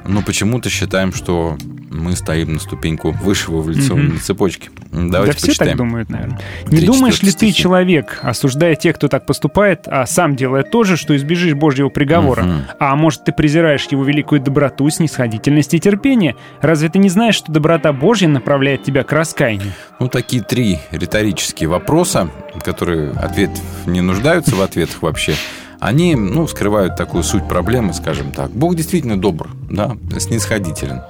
но 0.07 0.23
почему-то 0.23 0.71
считаем, 0.71 1.13
что 1.13 1.57
мы 1.95 2.17
стоим 2.17 2.55
на 2.55 2.61
ступеньку 2.61 3.13
выше 3.13 3.51
в 3.53 3.63
эволюционной 3.63 4.09
Мгм. 4.15 4.21
цепочке. 4.21 4.71
М, 4.93 5.11
Да 5.11 5.19
Давайте 5.19 5.39
все 5.39 5.47
почитаем. 5.49 5.71
так 5.71 5.79
думают, 5.79 6.09
наверное. 6.11 6.41
Не 6.67 6.81
думаешь 6.81 7.15
ли 7.23 7.29
четвертых 7.29 7.39
ты, 7.41 7.47
стихи. 7.51 7.63
человек, 7.63 8.19
осуждая 8.23 8.75
тех, 8.75 8.97
кто 8.97 9.09
так 9.09 9.27
поступает, 9.27 9.85
а 9.87 10.05
сам 10.07 10.35
делая 10.37 10.63
то 10.65 10.83
же, 10.85 10.97
что 10.97 11.17
избежишь 11.17 11.55
Божьего 11.55 11.89
приговора? 11.89 12.43
Мгм. 12.43 12.63
А 12.81 12.97
может, 12.97 13.25
ты 13.25 13.33
презираешь 13.33 13.87
его 13.91 14.05
великую 14.05 14.41
доброту, 14.41 14.89
снисходительность 14.91 15.73
и 15.75 15.81
терпение? 15.81 16.37
Разве 16.61 16.89
ты 16.89 16.99
не 16.99 17.09
знаешь, 17.09 17.37
что 17.37 17.53
доброта 17.53 17.93
Божья 17.93 18.29
направляет 18.29 18.83
тебя 18.83 19.05
к 19.05 19.13
раскаянию? 19.13 19.73
Ну, 20.01 20.09
такие 20.09 20.43
три 20.43 20.81
риторические 20.91 21.69
вопроса, 21.69 22.29
которые 22.65 23.13
ответ 23.13 23.51
не 23.87 24.01
нуждаются 24.01 24.55
в 24.57 24.61
ответах 24.63 25.01
вообще, 25.03 25.35
они, 25.85 26.15
ну, 26.15 26.47
скрывают 26.49 26.97
такую 26.97 27.23
суть 27.23 27.47
проблемы, 27.47 27.93
скажем 27.93 28.33
так. 28.33 28.51
Бог 28.51 28.75
действительно 28.75 29.21
добр, 29.21 29.51
да, 29.69 29.97
снисходителен 30.19 31.03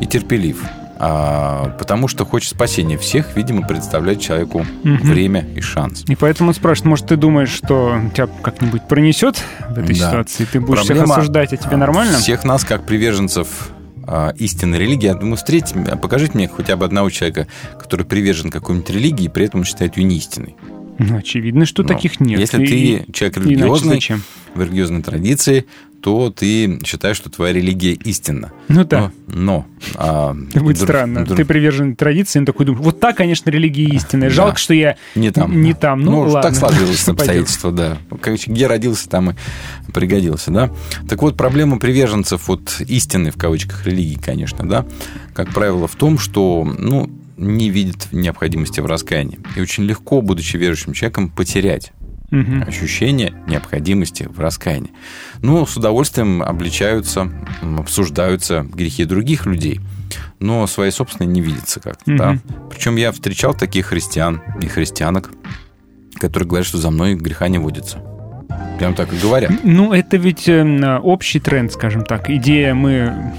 и 0.00 0.06
терпелив. 0.06 0.64
А, 1.04 1.74
потому 1.80 2.06
что 2.06 2.24
хочет 2.24 2.50
спасения 2.50 2.96
всех, 2.96 3.34
видимо, 3.36 3.66
представлять 3.66 4.20
человеку 4.20 4.64
Мгм. 4.84 4.98
время 4.98 5.44
и 5.56 5.60
шанс. 5.60 6.04
И 6.06 6.14
поэтому 6.14 6.50
он 6.50 6.54
спрашивает, 6.54 6.86
может, 6.90 7.06
ты 7.08 7.16
думаешь, 7.16 7.48
что 7.50 8.00
тебя 8.14 8.28
как-нибудь 8.40 8.86
пронесет 8.86 9.36
в 9.68 9.72
этой 9.78 9.98
Да. 9.98 10.08
ситуации? 10.10 10.44
Ты 10.44 10.60
будешь 10.60 10.82
всех 10.82 10.96
Проблема, 10.96 11.16
осуждать, 11.16 11.52
а 11.52 11.56
тебе 11.56 11.74
а, 11.74 11.78
нормально? 11.78 12.18
Всех 12.18 12.44
нас, 12.44 12.64
как 12.64 12.86
приверженцев 12.86 13.48
а, 14.06 14.30
истинной 14.36 14.78
религии, 14.78 15.06
я 15.06 15.14
думаю, 15.14 15.38
меня, 15.74 15.96
покажите 15.96 16.32
мне 16.34 16.48
хотя 16.48 16.76
бы 16.76 16.84
одного 16.84 17.10
человека, 17.10 17.48
который 17.80 18.06
привержен 18.06 18.50
какой-нибудь 18.50 18.90
религии 18.90 19.24
и 19.24 19.28
при 19.28 19.46
этом 19.46 19.64
считает 19.64 19.96
ее 19.96 20.04
неистинной. 20.04 20.54
Ну, 21.08 21.16
очевидно, 21.18 21.66
что 21.66 21.82
Ну, 21.82 21.88
таких 21.88 22.20
нет. 22.20 22.38
Если 22.40 22.62
И- 22.64 22.98
ты 23.04 23.12
человек 23.12 23.36
религиозный, 23.38 24.00
в 24.54 24.60
религиозной 24.62 25.02
традиции, 25.02 25.66
то 26.00 26.30
ты 26.30 26.80
считаешь, 26.84 27.16
что 27.16 27.30
твоя 27.30 27.52
религия 27.52 27.92
истинна. 27.92 28.50
Ну 28.66 28.84
да. 28.84 29.12
Но, 29.28 29.32
но, 29.34 29.66
а, 29.94 30.36
Это 30.50 30.60
будет 30.64 30.76
друг- 30.78 30.88
странно. 30.88 31.24
друг- 31.24 31.36
Ты 31.36 31.44
привержен 31.44 31.94
традиции, 31.94 32.40
он 32.40 32.44
такой 32.44 32.66
думает, 32.66 32.84
вот 32.84 32.98
так, 32.98 33.16
конечно, 33.16 33.50
религия 33.50 33.84
истинная. 33.94 34.28
Да. 34.28 34.34
Жалко, 34.34 34.58
что 34.58 34.74
я 34.74 34.96
не 35.14 35.30
там. 35.30 35.62
не 35.62 35.74
там. 35.74 36.00
Ну, 36.00 36.20
ладно. 36.22 36.42
так 36.42 36.56
сложилось 36.56 37.06
обстоятельства, 37.08 37.70
да. 37.70 37.98
Короче, 38.20 38.50
где 38.50 38.66
родился, 38.66 39.08
там 39.08 39.30
и 39.30 39.34
пригодился, 39.92 40.50
да. 40.50 40.70
Так 41.08 41.22
вот, 41.22 41.36
проблема 41.36 41.78
приверженцев 41.78 42.48
вот 42.48 42.80
истины, 42.88 43.30
в 43.30 43.36
кавычках, 43.36 43.86
религии, 43.86 44.18
конечно, 44.18 44.68
да, 44.68 44.84
как 45.34 45.50
правило, 45.50 45.86
в 45.86 45.94
том, 45.94 46.18
что, 46.18 46.64
ну, 46.78 47.08
не 47.42 47.70
видят 47.70 48.08
необходимости 48.12 48.80
в 48.80 48.86
раскаянии. 48.86 49.38
И 49.56 49.60
очень 49.60 49.84
легко, 49.84 50.22
будучи 50.22 50.56
верующим 50.56 50.92
человеком, 50.92 51.28
потерять 51.30 51.92
Мгм. 52.30 52.62
ощущение 52.66 53.34
необходимости 53.46 54.26
в 54.32 54.40
раскаянии. 54.40 54.90
Ну, 55.42 55.66
с 55.66 55.76
удовольствием 55.76 56.42
обличаются, 56.42 57.30
обсуждаются 57.78 58.62
грехи 58.62 59.04
других 59.04 59.44
людей, 59.44 59.80
но 60.40 60.66
свои 60.66 60.90
собственные 60.90 61.30
не 61.30 61.40
видятся 61.42 61.80
как-то. 61.80 62.10
Мгм. 62.10 62.16
Да? 62.18 62.38
Причем 62.70 62.96
я 62.96 63.12
встречал 63.12 63.54
таких 63.54 63.86
христиан 63.86 64.40
и 64.62 64.66
христианок, 64.66 65.30
которые 66.14 66.48
говорят, 66.48 66.66
что 66.66 66.78
за 66.78 66.90
мной 66.90 67.14
греха 67.16 67.48
не 67.48 67.58
водится. 67.58 67.98
Прям 68.78 68.94
так 68.94 69.12
и 69.12 69.16
говорят. 69.16 69.52
Ну, 69.62 69.92
это 69.92 70.16
ведь 70.16 70.48
э, 70.48 70.98
общий 71.02 71.38
тренд, 71.38 71.70
скажем 71.72 72.04
так. 72.04 72.28
Идея 72.30 72.74
мы, 72.74 73.32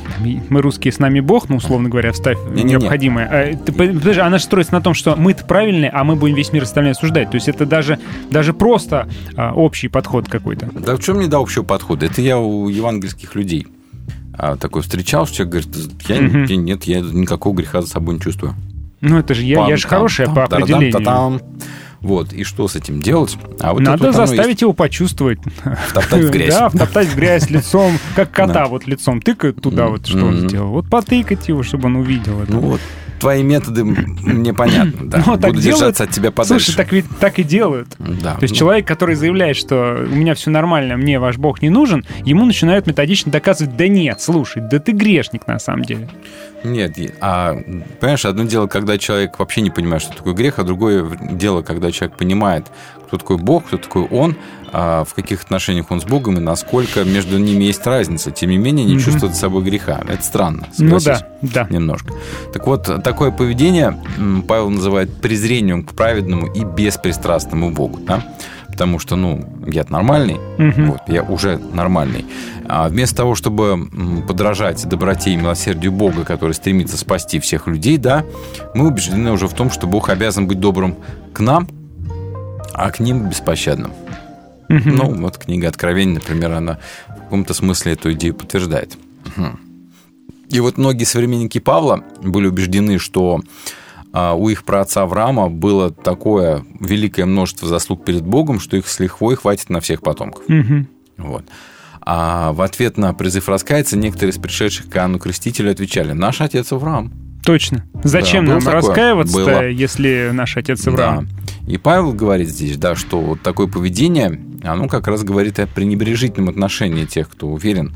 мы 0.50 0.62
русские, 0.62 0.94
с 0.94 1.00
нами 1.00 1.20
Бог, 1.20 1.50
ну, 1.50 1.58
условно 1.58 1.90
говоря, 1.90 2.14
вставь 2.14 2.38
Не-не-не. 2.50 2.76
необходимое. 2.76 3.28
А, 3.54 3.58
по- 3.58 3.72
подожди, 3.74 4.22
она 4.22 4.38
же 4.38 4.44
строится 4.46 4.74
на 4.74 4.80
том, 4.82 4.94
что 4.94 5.16
мы-то 5.18 5.44
правильные, 5.44 5.90
а 5.90 6.04
мы 6.06 6.16
будем 6.16 6.36
весь 6.36 6.54
мир 6.54 6.64
остальной 6.64 6.92
осуждать. 6.94 7.30
То 7.32 7.36
есть 7.36 7.50
это 7.50 7.66
даже, 7.66 8.00
даже 8.32 8.54
просто 8.54 9.10
а, 9.36 9.54
общий 9.54 9.90
подход 9.90 10.30
какой-то. 10.30 10.70
Да 10.74 10.96
в 10.96 11.00
чем 11.00 11.20
не 11.20 11.28
до 11.28 11.40
общего 11.40 11.64
подхода? 11.64 12.06
Это 12.06 12.22
я 12.22 12.38
у 12.40 12.70
евангельских 12.70 13.36
людей 13.36 13.68
а, 14.38 14.56
такой 14.56 14.82
встречал, 14.82 15.26
что 15.28 15.36
человек 15.38 15.52
говорит, 15.66 15.92
я, 16.08 16.22
Мгм. 16.22 16.44
я- 16.46 16.56
нет, 16.56 16.84
я 16.86 17.00
никакого 17.02 17.54
греха 17.54 17.82
за 17.82 17.88
собой 17.90 18.16
не 18.16 18.22
чувствую. 18.22 18.54
Ну, 19.02 19.18
это 19.20 19.34
же 19.34 19.44
я, 19.44 19.68
я 19.68 19.76
же 19.76 19.86
хорошая 19.90 20.28
там, 20.28 20.36
по 20.36 20.44
определению. 20.46 21.42
Вот, 22.04 22.34
и 22.34 22.44
что 22.44 22.68
с 22.68 22.76
этим 22.76 23.02
делать? 23.02 23.38
А 23.62 23.72
вот 23.74 23.82
Надо 23.82 24.08
вот 24.08 24.16
заставить 24.16 24.50
есть. 24.50 24.62
его 24.62 24.74
почувствовать. 24.74 25.40
Втоптать 25.88 26.26
в 26.26 26.30
грязь. 26.32 26.54
Да, 26.54 26.70
втоптать 26.70 27.08
в 27.08 27.16
грязь 27.16 27.50
лицом, 27.50 27.98
как 28.16 28.30
кота 28.34 28.68
вот 28.68 28.86
лицом 28.86 29.22
тыкают 29.22 29.62
туда, 29.62 29.88
вот 29.88 30.06
что 30.06 30.26
он 30.26 30.48
сделал. 30.50 30.70
Вот 30.70 30.90
потыкать 30.90 31.48
его, 31.48 31.64
чтобы 31.64 31.86
он 31.86 31.96
увидел 31.96 32.42
это. 32.42 32.52
Ну 32.52 32.60
вот, 32.60 32.82
твои 33.22 33.42
методы 33.42 33.86
мне 33.86 34.54
понятны, 34.54 35.08
да. 35.10 35.24
Ну, 35.26 35.38
так 35.38 35.52
Буду 35.52 35.62
держаться 35.62 36.04
от 36.04 36.10
тебя 36.10 36.30
подальше. 36.32 36.66
Слушай, 36.66 36.76
так 36.76 36.92
ведь 36.92 37.06
так 37.22 37.40
и 37.40 37.44
делают. 37.44 37.96
Да. 37.98 38.36
То 38.36 38.44
есть 38.44 38.54
ну, 38.54 38.60
человек, 38.60 38.86
который 38.86 39.16
заявляет, 39.16 39.56
что 39.56 40.06
у 40.06 40.14
меня 40.14 40.36
все 40.36 40.52
нормально, 40.52 40.98
мне 40.98 41.20
ваш 41.20 41.38
бог 41.38 41.62
не 41.62 41.70
нужен, 41.70 42.06
ему 42.26 42.46
начинают 42.46 42.86
методично 42.86 43.32
доказывать, 43.32 43.78
да 43.78 43.88
нет, 43.88 44.20
слушай, 44.20 44.62
да 44.62 44.78
ты 44.80 44.92
грешник 44.92 45.48
на 45.48 45.58
самом 45.58 45.84
деле. 45.84 46.10
Нет, 46.64 46.98
а, 47.22 47.56
понимаешь, 48.00 48.26
одно 48.26 48.44
дело, 48.44 48.68
когда 48.68 48.98
человек 48.98 49.40
вообще 49.40 49.62
не 49.62 49.70
понимает, 49.70 50.02
что 50.02 50.16
такое 50.16 50.34
грех, 50.34 50.60
а 50.60 50.64
другое 50.64 51.06
дело, 51.32 51.62
когда 51.62 51.92
человек 51.92 52.18
понимает, 52.18 52.68
кто 53.08 53.18
такой 53.18 53.38
Бог, 53.38 53.66
кто 53.66 53.78
такой 53.78 54.04
Он, 54.10 54.36
а 54.72 55.04
в 55.04 55.14
каких 55.14 55.44
отношениях 55.44 55.92
Он 55.92 56.02
с 56.02 56.06
Богом 56.06 56.38
и 56.38 56.40
насколько 56.40 57.04
между 57.04 57.38
ними 57.38 57.66
есть 57.66 57.86
разница. 57.86 58.32
Тем 58.32 58.50
не 58.50 58.58
менее, 58.58 58.86
не 58.86 58.96
Мгм. 58.96 59.04
чувствует 59.04 59.36
собой 59.36 59.64
греха. 59.64 60.02
Это 60.08 60.24
странно, 60.24 60.68
Ну 60.80 61.00
согласись? 61.00 61.24
да, 61.42 61.66
да. 61.66 61.68
Немножко. 61.70 62.14
Так 62.54 62.66
вот, 62.66 63.04
такое 63.04 63.30
поведение 63.32 64.00
Павел 64.48 64.70
называет 64.70 65.14
презрением 65.22 65.84
к 65.84 65.94
праведному 65.94 66.48
и 66.48 66.64
беспристрастному 66.64 67.72
Богу. 67.72 68.00
Да? 68.00 68.24
Потому 68.68 68.98
что, 68.98 69.16
ну, 69.16 69.46
я 69.68 69.86
нормальный, 69.90 70.38
Мгм. 70.58 70.92
вот, 70.94 71.02
я 71.08 71.22
уже 71.22 71.60
нормальный. 71.74 72.26
А 72.66 72.88
вместо 72.88 73.18
того, 73.18 73.36
чтобы 73.36 73.90
подражать 74.28 74.88
доброте 74.88 75.32
и 75.32 75.36
милосердию 75.36 75.92
Бога, 75.92 76.24
который 76.24 76.54
стремится 76.54 76.98
спасти 76.98 77.40
всех 77.40 77.68
людей, 77.68 77.98
да, 77.98 78.26
мы 78.74 78.88
убеждены 78.88 79.32
уже 79.32 79.48
в 79.48 79.54
том, 79.54 79.70
что 79.70 79.88
Бог 79.88 80.10
обязан 80.10 80.48
быть 80.48 80.60
добрым 80.60 80.96
к 81.34 81.40
нам, 81.40 81.68
а 82.74 82.90
к 82.92 83.00
ним 83.00 83.30
беспощадным. 83.30 83.92
Ну, 84.70 85.14
вот 85.22 85.38
книга 85.38 85.68
Откровений, 85.68 86.16
например, 86.16 86.52
она 86.54 86.80
в 87.08 87.22
каком-то 87.22 87.54
смысле 87.54 87.94
эту 87.94 88.14
идею 88.14 88.34
подтверждает. 88.34 88.98
И 90.50 90.60
вот 90.60 90.78
многие 90.78 91.06
современники 91.06 91.60
Павла 91.60 92.04
были 92.22 92.48
убеждены, 92.48 93.00
что 93.00 93.42
а, 94.12 94.36
у 94.36 94.50
их 94.50 94.64
праотца 94.64 95.02
Авраама 95.02 95.50
было 95.50 95.90
такое 95.90 96.64
великое 96.80 97.26
множество 97.26 97.68
заслуг 97.68 98.06
перед 98.06 98.24
Богом, 98.24 98.60
что 98.60 98.78
их 98.78 98.88
с 98.88 99.00
лихвой 99.00 99.36
хватит 99.36 99.70
на 99.70 99.80
всех 99.80 100.02
потомков. 100.02 100.48
Мгм. 100.48 100.88
Вот. 101.18 101.46
А 102.06 102.52
в 102.52 102.62
ответ 102.62 102.98
на 102.98 103.14
призыв 103.14 103.48
раскаяться 103.48 103.98
некоторые 103.98 104.32
из 104.32 104.38
пришедших 104.38 104.90
к 104.90 104.98
Иоанну 104.98 105.20
Крестителю 105.20 105.72
отвечали 105.72 106.12
«Наш 106.14 106.42
отец 106.42 106.72
Авраам». 106.72 107.14
Точно. 107.46 107.84
Зачем 108.04 108.46
Да, 108.46 108.52
нам 108.54 108.62
Было. 109.34 109.68
если 109.70 110.32
наш 110.34 110.56
отец 110.58 110.86
Авраам? 110.88 111.28
Да. 111.28 111.72
И 111.72 111.78
Павел 111.78 112.14
говорит 112.14 112.50
здесь, 112.50 112.78
да, 112.78 112.96
что 112.96 113.20
вот 113.20 113.42
такое 113.42 113.68
поведение, 113.68 114.40
оно 114.64 114.88
как 114.88 115.08
раз 115.08 115.24
говорит 115.24 115.60
о 115.60 115.68
пренебрежительном 115.68 116.50
отношении 116.50 117.06
тех, 117.06 117.30
кто 117.30 117.48
уверен 117.48 117.94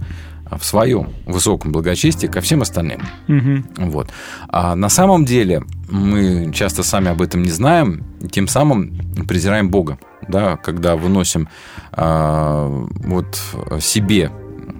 в 0.50 0.63
своем 0.63 1.10
высоком 1.26 1.72
благочестии 1.72 2.28
ко 2.28 2.39
всем 2.39 2.62
остальным. 2.62 3.02
Мгм. 3.28 3.65
Вот. 3.78 4.10
А 4.48 4.76
на 4.76 4.89
самом 4.89 5.26
деле 5.26 5.63
мы 5.89 6.52
часто 6.54 6.84
сами 6.84 7.10
об 7.10 7.22
этом 7.22 7.43
не 7.43 7.52
знаем, 7.52 8.06
тем 8.32 8.48
самым 8.48 8.98
презираем 9.28 9.70
Бога, 9.70 9.98
да, 10.28 10.58
когда 10.58 10.96
выносим 10.96 11.48
а, 11.92 12.67
вот 13.04 13.40
себе 13.80 14.32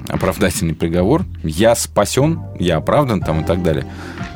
оправдательный 0.08 0.74
приговор, 0.74 1.26
я 1.44 1.76
спасен, 1.76 2.40
я 2.60 2.78
оправдан 2.78 3.22
там 3.22 3.42
и 3.42 3.44
так 3.44 3.62
далее, 3.64 3.86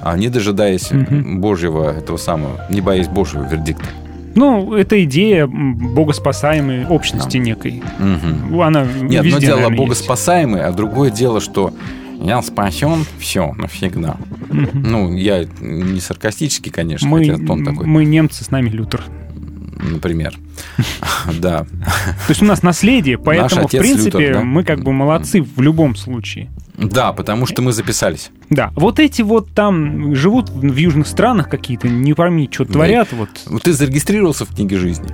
а 0.02 0.18
не 0.18 0.30
дожидаясь 0.30 0.92
Мгм. 0.92 1.40
Божьего 1.40 1.92
этого 1.92 2.18
самого, 2.18 2.60
не 2.70 2.82
боясь 2.82 3.08
Божьего 3.08 3.44
вердикта. 3.44 3.86
Ну, 4.34 4.74
это 4.76 5.04
идея 5.04 5.46
богоспасаемой 5.48 6.86
общности 6.88 7.38
некой. 7.38 7.84
Мгм. 8.00 8.52
Ну, 8.52 8.62
Она 8.62 8.84
Нет, 8.84 9.20
одно 9.20 9.22
везде, 9.22 9.40
дело 9.48 9.56
наверное, 9.58 9.78
есть. 9.78 9.84
богоспасаемый, 9.84 10.62
а 10.64 10.72
другое 10.72 11.10
дело, 11.12 11.42
что 11.42 11.74
я 12.22 12.42
спасен, 12.42 13.06
все, 13.20 13.52
навсегда. 13.54 14.16
Мгм. 14.50 14.84
Ну, 14.84 15.14
я 15.16 15.46
не 15.60 16.00
саркастически, 16.00 16.70
конечно, 16.70 17.08
Мы, 17.10 17.26
хотя 17.26 17.46
тон 17.46 17.66
такой, 17.66 17.86
мы 17.86 18.06
немцы, 18.06 18.44
с 18.44 18.52
нами 18.52 18.70
Лютер. 18.70 19.04
Например. 19.82 20.38
Да. 21.40 21.66
То 21.66 22.30
есть 22.30 22.42
у 22.42 22.46
нас 22.46 22.64
наследие, 22.64 23.18
поэтому, 23.18 23.68
в 23.68 23.72
принципе, 23.72 24.40
мы 24.40 24.64
как 24.64 24.84
бы 24.84 24.92
молодцы 24.92 25.42
в 25.42 25.62
любом 25.62 25.96
случае. 25.96 26.50
Да, 26.78 27.14
потому 27.14 27.46
что 27.46 27.62
мы 27.62 27.74
записались. 27.74 28.32
Да, 28.50 28.72
вот 28.76 29.00
эти 29.00 29.22
вот 29.22 29.52
там 29.54 30.16
живут 30.16 30.50
в 30.50 30.76
южных 30.76 31.08
странах 31.08 31.50
какие-то, 31.50 31.88
не 31.88 32.14
пойми, 32.14 32.50
что 32.52 32.66
творят, 32.66 33.10
вот. 33.12 33.30
Вот 33.46 33.64
ты 33.64 33.74
зарегистрировался 33.74 34.46
в 34.46 34.56
книге 34.56 34.78
жизни. 34.78 35.10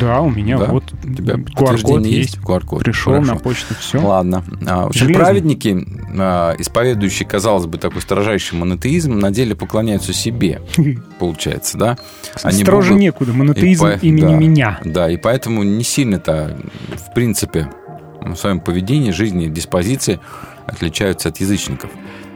Да, 0.00 0.20
у 0.20 0.30
меня 0.30 0.58
Да? 0.58 0.66
вот 0.66 0.84
У 1.04 1.14
тебя 1.14 1.34
QR-код 1.34 1.54
подтверждение 1.56 2.12
есть. 2.18 2.38
QR-код. 2.38 2.80
Пришел 2.84 3.12
Хорошо. 3.14 3.32
на 3.34 3.38
почту, 3.38 3.74
все. 3.78 3.98
Ладно. 4.00 4.44
А, 4.66 4.88
праведники, 4.90 5.86
а, 6.18 6.54
исповедующие, 6.58 7.28
казалось 7.28 7.66
бы, 7.66 7.78
такой 7.78 8.00
строжайший 8.02 8.58
монотеизм, 8.58 9.18
на 9.18 9.30
деле 9.30 9.54
поклоняются 9.54 10.12
себе, 10.12 10.60
получается, 11.18 11.78
да? 11.78 11.98
Они 12.42 12.62
Строже 12.62 12.90
Богу- 12.90 13.00
некуда, 13.00 13.32
монотеизм 13.32 13.86
И 13.86 13.98
по- 13.98 14.06
имени 14.06 14.20
да. 14.32 14.36
меня. 14.36 14.80
Да, 14.84 15.10
и 15.10 15.16
поэтому 15.16 15.62
не 15.62 15.84
сильно-то, 15.84 16.56
в 17.10 17.14
принципе, 17.14 17.68
в 18.20 18.34
своем 18.36 18.60
поведении, 18.60 19.10
жизни, 19.10 19.46
диспозиции 19.48 20.20
отличаются 20.66 21.28
от 21.28 21.38
язычников. 21.38 21.90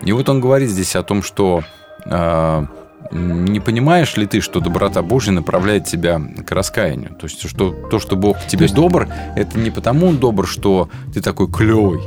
И 0.05 0.13
вот 0.13 0.29
он 0.29 0.41
говорит 0.41 0.69
здесь 0.69 0.97
о 0.97 1.03
том, 1.03 1.23
что 1.23 1.63
а, 2.05 2.67
не 3.11 3.61
понимаешь 3.61 4.17
ли 4.17 4.27
ты, 4.27 4.41
что 4.41 4.61
доброта 4.61 5.03
Божья 5.03 5.33
направляет 5.33 5.85
тебя 5.85 6.21
к 6.47 6.51
раскаянию? 6.53 7.11
То 7.11 7.27
есть, 7.27 7.49
что 7.49 7.71
то, 7.71 7.99
что 7.99 8.17
Бог 8.17 8.39
к 8.39 8.47
тебе 8.47 8.69
добр, 8.69 9.09
это 9.37 9.59
не 9.59 9.71
потому 9.71 10.09
он 10.09 10.19
добр, 10.19 10.47
что 10.47 10.89
ты 11.15 11.21
такой 11.21 11.51
клевый, 11.51 12.01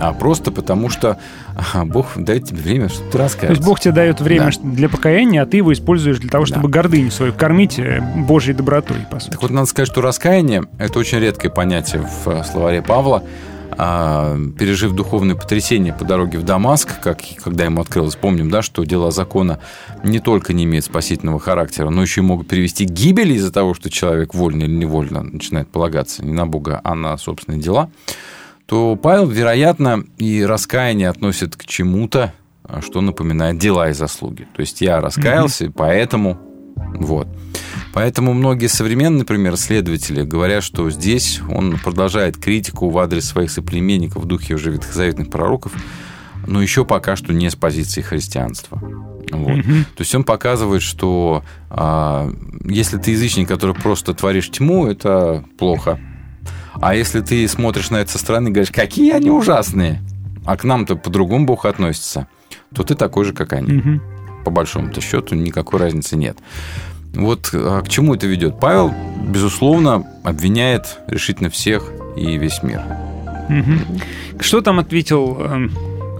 а 0.00 0.12
просто 0.12 0.50
потому, 0.52 0.90
что 0.90 1.18
а, 1.74 1.84
Бог 1.84 2.08
дает 2.16 2.44
тебе 2.44 2.58
время, 2.60 2.88
чтобы 2.88 3.06
ты 3.06 3.12
То 3.12 3.18
раскаялся. 3.18 3.56
есть 3.58 3.66
Бог 3.66 3.80
тебе 3.80 3.92
дает 3.94 4.20
время 4.20 4.50
Да. 4.52 4.68
для 4.70 4.88
покаяния, 4.88 5.42
а 5.42 5.46
ты 5.46 5.56
его 5.58 5.72
используешь 5.72 6.18
для 6.18 6.28
того, 6.28 6.44
Да. 6.44 6.48
чтобы 6.54 6.68
гордыню 6.68 7.10
свою 7.10 7.32
кормить 7.32 7.78
э, 7.78 8.00
Божьей 8.16 8.52
добротой, 8.54 8.98
по 9.10 9.18
сути. 9.20 9.30
Так 9.32 9.42
вот, 9.42 9.50
надо 9.50 9.66
сказать, 9.66 9.88
что 9.88 10.00
раскаяние– 10.02 10.64
это 10.78 10.98
очень 10.98 11.18
редкое 11.18 11.48
понятие 11.50 12.06
в 12.24 12.42
словаре 12.44 12.82
Павла. 12.82 13.22
А, 13.72 14.36
пережив 14.58 14.92
духовное 14.92 15.34
потрясение 15.34 15.92
по 15.92 16.04
дороге 16.04 16.38
в 16.38 16.44
Дамаск, 16.44 17.00
как, 17.00 17.20
когда 17.42 17.64
ему 17.64 17.80
открылось, 17.80 18.16
помним, 18.16 18.50
да, 18.50 18.62
что 18.62 18.84
дела 18.84 19.10
закона 19.10 19.60
не 20.02 20.18
только 20.18 20.52
не 20.52 20.64
имеют 20.64 20.84
спасительного 20.84 21.38
характера, 21.38 21.90
но 21.90 22.02
еще 22.02 22.20
и 22.20 22.24
могут 22.24 22.48
привести 22.48 22.86
к 22.86 22.90
гибели 22.90 23.34
из-за 23.34 23.52
того, 23.52 23.74
что 23.74 23.90
человек 23.90 24.34
вольно 24.34 24.64
или 24.64 24.74
невольно 24.74 25.22
начинает 25.22 25.68
полагаться 25.68 26.24
не 26.24 26.32
на 26.32 26.46
Бога, 26.46 26.80
а 26.84 26.94
на 26.94 27.16
собственные 27.18 27.60
дела, 27.60 27.90
то 28.66 28.96
Павел, 28.96 29.26
вероятно, 29.26 30.04
и 30.18 30.44
раскаяние 30.44 31.08
относит 31.08 31.56
к 31.56 31.64
чему-то, 31.64 32.32
что 32.80 33.00
напоминает 33.00 33.58
дела 33.58 33.90
и 33.90 33.92
заслуги. 33.92 34.48
То 34.54 34.60
есть 34.60 34.80
я 34.80 35.00
раскаялся, 35.00 35.66
и 35.66 35.68
поэтому 35.68 36.38
вот. 36.76 37.28
Поэтому 37.92 38.34
многие 38.34 38.66
современные, 38.66 39.20
например, 39.20 39.54
исследователи 39.54 40.22
говорят, 40.22 40.62
что 40.62 40.90
здесь 40.90 41.40
он 41.48 41.78
продолжает 41.78 42.36
критику 42.36 42.90
в 42.90 42.98
адрес 42.98 43.24
своих 43.24 43.50
соплеменников 43.50 44.24
в 44.24 44.26
духе 44.26 44.54
уже 44.54 44.70
ветхозаветных 44.70 45.30
пророков, 45.30 45.72
но 46.46 46.60
еще 46.60 46.84
пока 46.84 47.16
что 47.16 47.32
не 47.32 47.50
с 47.50 47.56
позиции 47.56 48.02
христианства. 48.02 48.78
Вот. 49.32 49.62
То 49.62 50.00
есть 50.00 50.14
он 50.14 50.24
показывает, 50.24 50.82
что 50.82 51.42
а, 51.70 52.30
если 52.64 52.98
ты 52.98 53.12
язычник, 53.12 53.48
который 53.48 53.74
просто 53.74 54.14
творишь 54.14 54.50
тьму, 54.50 54.86
это 54.86 55.44
плохо. 55.58 55.98
А 56.74 56.94
если 56.94 57.22
ты 57.22 57.48
смотришь 57.48 57.90
на 57.90 57.96
это 57.96 58.12
со 58.12 58.18
стороны 58.18 58.48
и 58.48 58.52
говоришь, 58.52 58.72
какие 58.72 59.12
они 59.12 59.30
ужасные, 59.30 60.02
а 60.44 60.56
к 60.56 60.64
нам-то 60.64 60.96
по-другому 60.96 61.46
Бог 61.46 61.64
относится, 61.64 62.28
то 62.74 62.82
ты 62.82 62.94
такой 62.94 63.24
же, 63.24 63.32
как 63.32 63.52
они 63.54 63.72
Мгм. 63.72 64.02
По 64.46 64.50
большому-то 64.50 65.00
счету 65.00 65.34
никакой 65.34 65.80
разницы 65.80 66.16
нет. 66.16 66.38
Вот 67.14 67.50
а, 67.52 67.82
к 67.82 67.88
чему 67.88 68.14
это 68.14 68.28
ведет? 68.28 68.60
Павел, 68.60 68.94
безусловно, 69.26 70.06
обвиняет 70.22 71.00
решительно 71.08 71.50
всех 71.50 71.90
и 72.16 72.38
весь 72.38 72.62
мир. 72.62 72.80
Мгм. 73.48 73.80
Что 74.38 74.60
там 74.60 74.78
ответил... 74.78 75.36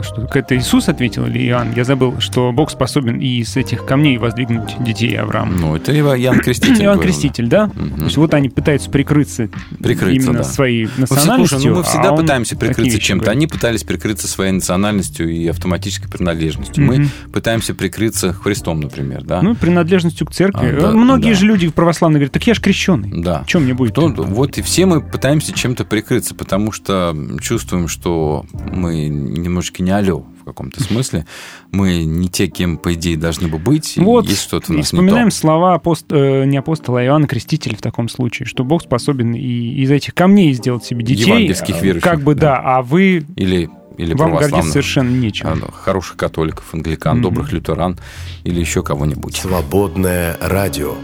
Что, 0.03 0.29
это 0.35 0.57
Иисус 0.57 0.89
ответил 0.89 1.27
или 1.27 1.47
Иоанн? 1.49 1.73
Я 1.75 1.85
забыл, 1.85 2.21
что 2.21 2.53
Бог 2.53 2.71
способен 2.71 3.19
и 3.19 3.39
из 3.41 3.57
этих 3.57 3.85
камней 3.87 4.19
воздвигнуть 4.19 4.77
детей 4.81 5.15
Авраама. 5.17 5.53
Ну, 5.53 5.77
это 5.77 5.93
Иоанн 5.97 6.41
Креститель. 6.41 6.85
Иоанн 6.85 7.01
Креститель, 7.01 7.49
да? 7.49 7.69
То 7.69 8.05
есть 8.05 8.17
вот 8.17 8.35
они 8.35 8.49
пытаются 8.49 8.91
прикрыться, 8.91 9.49
Прикрыться, 9.83 10.11
именно 10.11 10.39
да. 10.39 10.45
своей 10.45 10.85
Ну, 10.85 10.91
национальностью. 10.99 11.59
слушай, 11.59 11.71
ну, 11.71 11.77
мы 11.79 11.83
всегда 11.85 12.11
а 12.11 12.17
пытаемся 12.17 12.57
прикрыться 12.57 12.99
чем-то. 12.99 13.25
говорит. 13.25 13.37
Они 13.39 13.47
пытались 13.47 13.85
прикрыться 13.85 14.29
своей 14.29 14.53
национальностью 14.53 15.29
и 15.31 15.47
автоматической 15.49 16.11
принадлежностью. 16.11 16.85
Мы 16.85 16.99
Мгм. 16.99 17.11
пытаемся 17.33 17.75
прикрыться 17.75 18.33
Христом, 18.33 18.81
например, 18.81 19.23
да? 19.25 19.41
Ну, 19.43 19.55
принадлежностью 19.55 20.27
к 20.27 20.33
церкви. 20.33 20.75
А, 20.77 20.81
да, 20.81 20.91
Многие 20.93 21.31
да. 21.31 21.39
же 21.41 21.47
люди 21.47 21.69
православные 21.69 22.19
говорят, 22.21 22.33
так 22.33 22.47
я 22.47 22.55
ж 22.55 22.61
крещеный. 22.61 23.23
да. 23.23 23.45
Чем 23.47 23.65
мне 23.65 23.75
будет? 23.75 23.95
То- 23.95 24.09
вот 24.09 24.59
и 24.59 24.63
все 24.63 24.87
мы 24.87 25.01
пытаемся 25.01 25.53
чем-то 25.53 25.85
прикрыться, 25.85 26.35
потому 26.35 26.71
что 26.73 27.17
чувствуем, 27.41 27.89
что 27.89 28.45
мы 28.73 29.07
немножечко 29.09 29.83
очень 29.87 29.93
алё 29.93 30.25
в 30.41 30.45
каком-то 30.45 30.83
смысле. 30.83 31.27
Мы 31.73 32.05
не 32.05 32.29
те, 32.29 32.47
кем, 32.49 32.79
по 32.79 32.95
идее, 32.95 33.17
должны 33.17 33.49
бы 33.49 33.59
быть. 33.59 33.97
и 33.97 34.01
Вот, 34.01 34.27
есть 34.29 34.43
что-то 34.43 34.73
у 34.73 34.77
нас 34.77 34.93
не 34.93 34.99
вспоминаем 34.99 35.31
то. 35.31 35.35
слова 35.37 35.75
апост- 35.75 36.07
э, 36.11 36.45
не 36.45 36.57
апостола, 36.57 37.01
а 37.01 37.05
Иоанна 37.05 37.27
Крестителя 37.27 37.77
в 37.77 37.81
таком 37.83 38.09
случае, 38.09 38.47
что 38.47 38.65
Бог 38.65 38.83
способен 38.83 39.35
и 39.35 39.41
из 39.83 39.91
этих 39.91 40.15
камней 40.15 40.53
сделать 40.55 40.85
себе 40.85 41.05
детей. 41.05 41.25
Евангельских 41.27 41.77
э, 41.77 41.81
верующих, 41.85 42.09
Как 42.11 42.21
бы 42.23 42.35
да. 42.35 42.57
да, 42.57 42.77
а 42.79 42.83
вы 42.83 43.25
Или, 43.37 43.69
или 43.99 44.15
вам 44.15 44.37
гордиться 44.37 44.71
совершенно 44.71 45.11
нечем. 45.11 45.49
ну, 45.61 45.67
хороших 45.73 46.17
католиков, 46.17 46.73
англикан, 46.73 47.21
добрых 47.23 47.53
лютеран 47.53 47.99
или 48.45 48.61
еще 48.61 48.83
кого-нибудь. 48.83 49.37
Свободное 49.37 50.37
радио. 50.41 50.95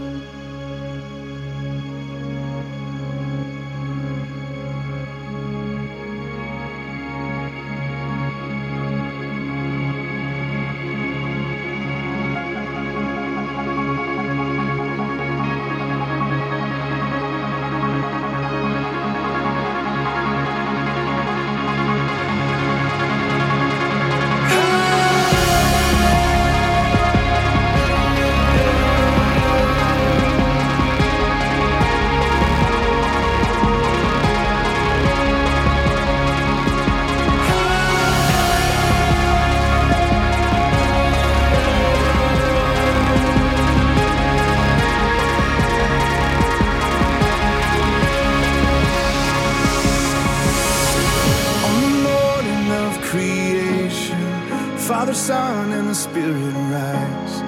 Father, 55.13 55.25
Son, 55.25 55.73
and 55.73 55.89
the 55.89 55.95
Spirit 55.95 56.55
rise. 56.73 57.41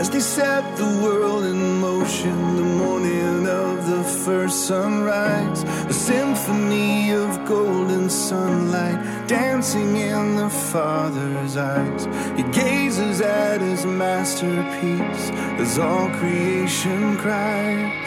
As 0.00 0.08
they 0.08 0.20
set 0.20 0.64
the 0.78 1.00
world 1.02 1.44
in 1.44 1.78
motion, 1.78 2.56
the 2.56 2.62
morning 2.62 3.46
of 3.46 3.86
the 3.86 4.02
first 4.24 4.66
sunrise, 4.66 5.62
a 5.62 5.92
symphony 5.92 7.10
of 7.12 7.44
golden 7.44 8.08
sunlight 8.08 9.28
dancing 9.28 9.96
in 9.96 10.36
the 10.36 10.48
Father's 10.48 11.56
eyes. 11.58 12.06
He 12.34 12.44
gazes 12.44 13.20
at 13.20 13.60
his 13.60 13.84
masterpiece 13.84 15.30
as 15.60 15.78
all 15.78 16.08
creation 16.18 17.18
cries. 17.18 18.05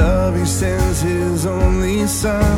Love 0.00 0.36
he 0.36 0.46
sends 0.46 1.00
his 1.00 1.46
only 1.46 2.06
son. 2.06 2.56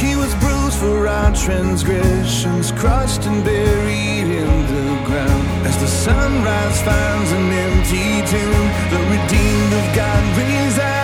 He 0.00 0.14
was 0.22 0.32
bruised 0.42 0.78
for 0.78 1.08
our 1.08 1.34
transgressions, 1.34 2.70
crushed 2.72 3.22
and 3.26 3.44
buried 3.44 4.28
in 4.42 4.52
the 4.72 4.86
ground. 5.08 5.46
As 5.68 5.76
the 5.84 5.90
sunrise 6.04 6.80
finds 6.88 7.30
an 7.38 7.46
empty 7.66 8.08
tomb, 8.32 8.66
the 8.92 9.00
redeemed 9.14 9.72
of 9.80 9.86
God 9.98 10.22
resound. 10.38 10.97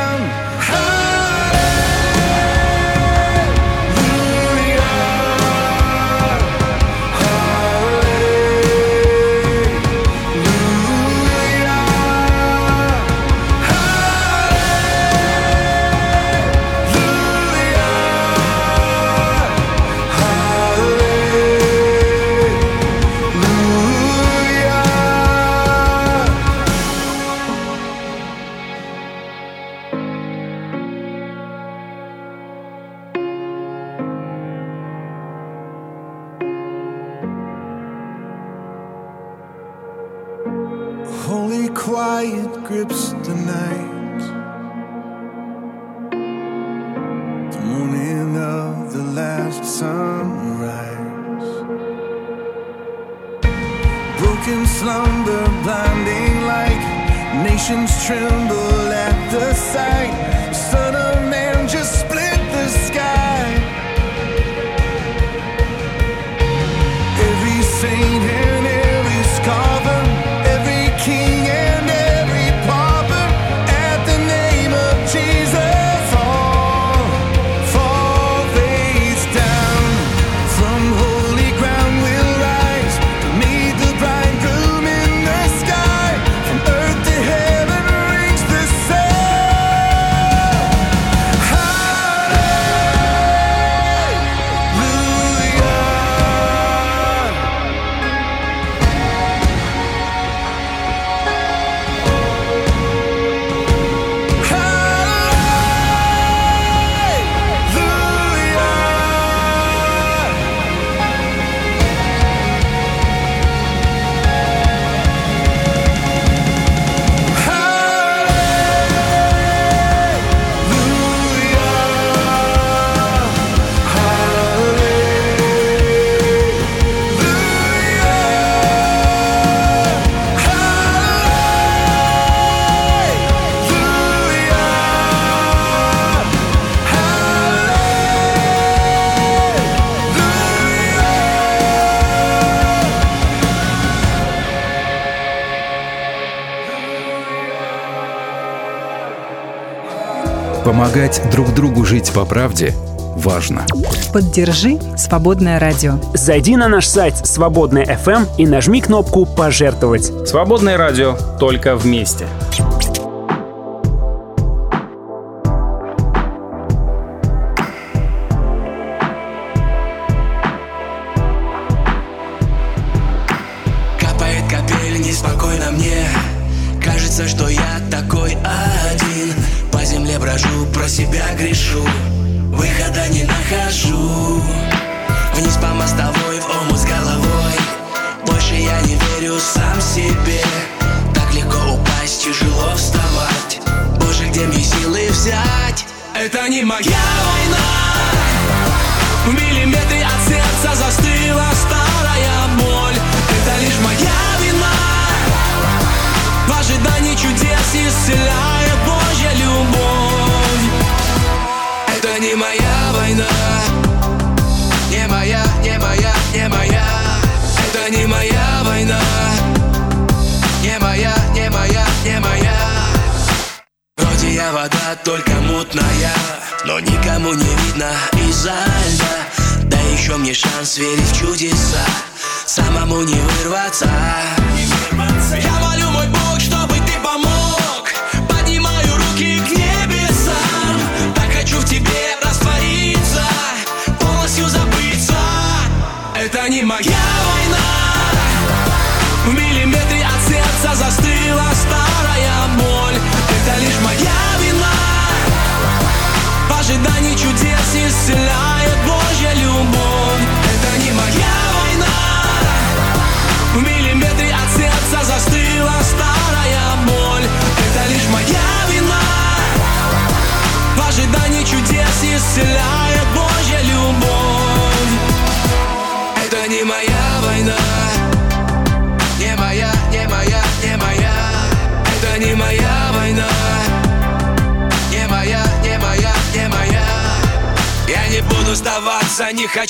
помогать 150.94 151.22
друг 151.32 151.52
другу 151.54 151.84
жить 151.84 152.12
по 152.12 152.24
правде 152.24 152.72
важно. 153.16 153.66
Поддержи 154.12 154.78
«Свободное 154.96 155.58
радио». 155.58 155.94
Зайди 156.14 156.54
на 156.56 156.68
наш 156.68 156.86
сайт 156.86 157.16
«Свободное 157.16 157.84
FM» 157.84 158.12
эм» 158.12 158.26
и 158.38 158.46
нажми 158.46 158.80
кнопку 158.80 159.26
«Пожертвовать». 159.26 160.12
«Свободное 160.28 160.76
радио» 160.76 161.16
только 161.40 161.74
вместе– 161.74 162.26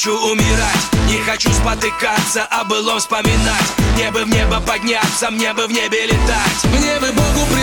хочу 0.04 0.18
умирать, 0.32 0.92
не 1.08 1.18
хочу 1.22 1.50
спотыкаться, 1.50 2.46
а 2.50 2.64
было 2.64 2.98
вспоминать. 2.98 3.72
Мне 3.94 4.10
бы 4.10 4.24
в 4.24 4.28
небо 4.28 4.60
подняться, 4.60 5.30
мне 5.30 5.54
бы 5.54 5.66
в 5.66 5.72
небе 5.72 6.04
летать. 6.04 6.64
Мне 6.64 7.00
бы 7.00 7.10
Богу 7.12 7.53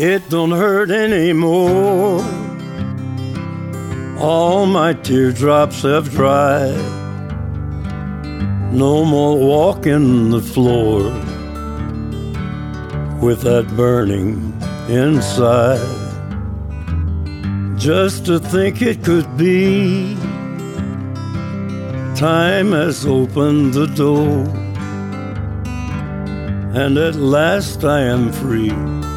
it 0.00 0.30
don't 0.30 0.50
hurt 0.50 0.90
anymore. 0.90 2.24
All 4.18 4.64
my 4.64 4.94
teardrops 4.94 5.82
have 5.82 6.10
dried. 6.10 6.74
No 8.72 9.04
more 9.04 9.36
walking 9.36 10.30
the 10.30 10.40
floor 10.40 11.02
with 13.20 13.42
that 13.42 13.66
burning 13.76 14.58
inside. 14.88 15.98
Just 17.76 18.24
to 18.24 18.38
think 18.38 18.80
it 18.80 19.04
could 19.04 19.36
be, 19.36 20.14
time 22.16 22.72
has 22.72 23.04
opened 23.04 23.74
the 23.74 23.86
door, 23.86 24.48
and 26.74 26.96
at 26.96 27.16
last 27.16 27.84
I 27.84 28.00
am 28.00 28.32
free. 28.32 29.09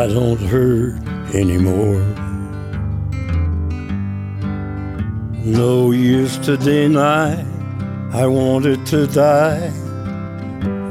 I 0.00 0.06
don't 0.06 0.40
hurt 0.40 0.94
anymore. 1.34 2.00
No 5.44 5.90
use 5.90 6.38
to 6.38 6.56
deny 6.56 7.44
I 8.10 8.26
wanted 8.26 8.86
to 8.86 9.06
die 9.06 9.68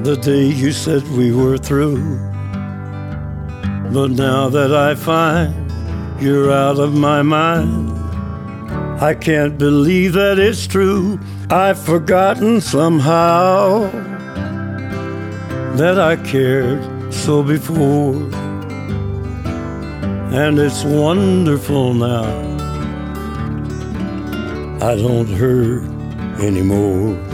the 0.03 0.15
day 0.15 0.45
you 0.45 0.71
said 0.71 1.01
we 1.07 1.31
were 1.31 1.57
through. 1.57 2.19
But 3.91 4.11
now 4.11 4.47
that 4.49 4.75
I 4.75 4.93
find 4.93 5.55
you're 6.21 6.51
out 6.51 6.77
of 6.77 6.93
my 6.93 7.23
mind, 7.23 7.89
I 9.01 9.15
can't 9.15 9.57
believe 9.57 10.13
that 10.13 10.37
it's 10.37 10.67
true. 10.67 11.19
I've 11.49 11.83
forgotten 11.83 12.61
somehow 12.61 13.89
that 15.77 15.99
I 15.99 16.15
cared 16.17 17.11
so 17.11 17.41
before 17.41 18.48
and 20.31 20.59
it's 20.59 20.83
wonderful 20.83 21.93
now. 21.93 22.23
I 24.81 24.95
don't 24.95 25.27
hurt 25.27 25.83
anymore. 26.39 27.28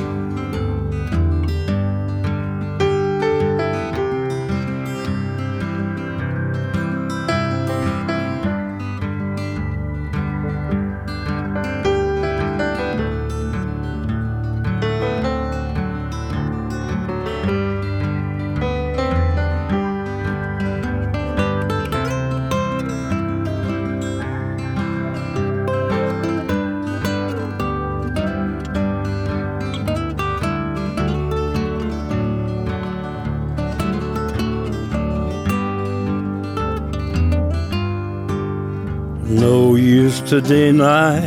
To 40.35 40.41
deny, 40.41 41.23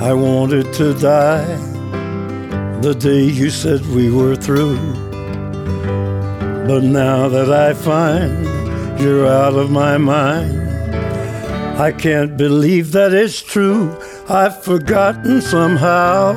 I 0.00 0.12
wanted 0.12 0.72
to 0.74 0.92
die 0.94 1.56
the 2.80 2.92
day 2.92 3.22
you 3.22 3.48
said 3.48 3.80
we 3.86 4.10
were 4.10 4.34
through. 4.34 4.76
But 6.66 6.82
now 6.82 7.28
that 7.28 7.52
I 7.52 7.74
find 7.74 8.44
you're 9.00 9.28
out 9.28 9.54
of 9.54 9.70
my 9.70 9.98
mind, 9.98 10.58
I 11.78 11.92
can't 11.92 12.36
believe 12.36 12.90
that 12.90 13.14
it's 13.14 13.40
true. 13.40 13.96
I've 14.28 14.64
forgotten 14.64 15.40
somehow 15.40 16.32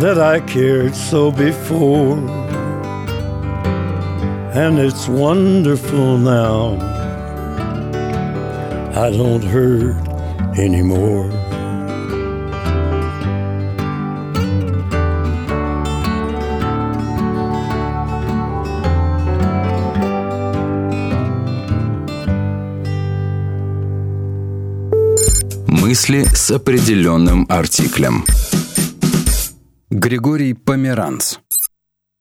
that 0.00 0.18
I 0.18 0.40
cared 0.40 0.94
so 0.94 1.30
before. 1.30 2.16
And 4.54 4.78
it's 4.78 5.06
wonderful 5.06 6.16
now. 6.16 6.95
I 8.98 9.10
don't 9.10 9.44
hurt 9.44 9.94
anymore. 10.56 11.30
Мысли 25.68 26.24
с 26.32 26.50
определенным 26.50 27.44
артиклем. 27.50 28.24
Григорий 29.90 30.54
Померанц. 30.54 31.36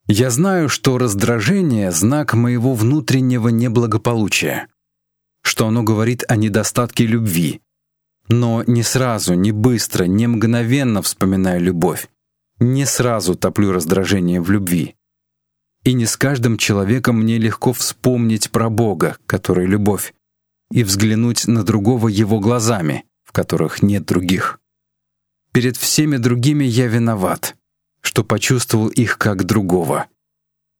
Я 0.08 0.30
знаю, 0.30 0.68
что 0.68 0.98
раздражение— 0.98 1.92
знак 1.94 2.34
моего 2.34 2.74
внутреннего 2.74 3.48
неблагополучия, 3.48 4.68
что 5.46 5.68
оно 5.68 5.84
говорит 5.84 6.24
о 6.28 6.36
недостатке 6.36 7.06
любви. 7.06 7.62
Но 8.30 8.64
не 8.66 8.82
сразу, 8.82 9.36
не 9.36 9.52
быстро, 9.52 10.06
не 10.06 10.26
мгновенно 10.26 11.04
вспоминаю 11.04 11.62
любовь. 11.62 12.10
Не 12.60 12.86
сразу 12.86 13.36
топлю 13.36 13.72
раздражение 13.72 14.42
в 14.42 14.50
любви. 14.50 14.96
И 15.84 15.94
не 15.94 16.08
с 16.08 16.18
каждым 16.18 16.58
человеком 16.58 17.20
мне 17.20 17.38
легко 17.38 17.74
вспомнить 17.74 18.50
про 18.50 18.72
Бога, 18.72 19.18
который 19.28 19.68
любовь, 19.68 20.16
и 20.72 20.84
взглянуть 20.84 21.46
на 21.48 21.64
другого 21.64 22.08
его 22.08 22.40
глазами, 22.40 23.06
в 23.24 23.32
которых 23.32 23.84
нет 23.84 24.04
других. 24.04 24.60
Перед 25.52 25.78
всеми 25.78 26.18
другими 26.18 26.64
я 26.66 26.88
виноват, 26.88 27.56
что 28.02 28.24
почувствовал 28.24 28.88
их 28.88 29.20
как 29.20 29.44
другого. 29.44 30.08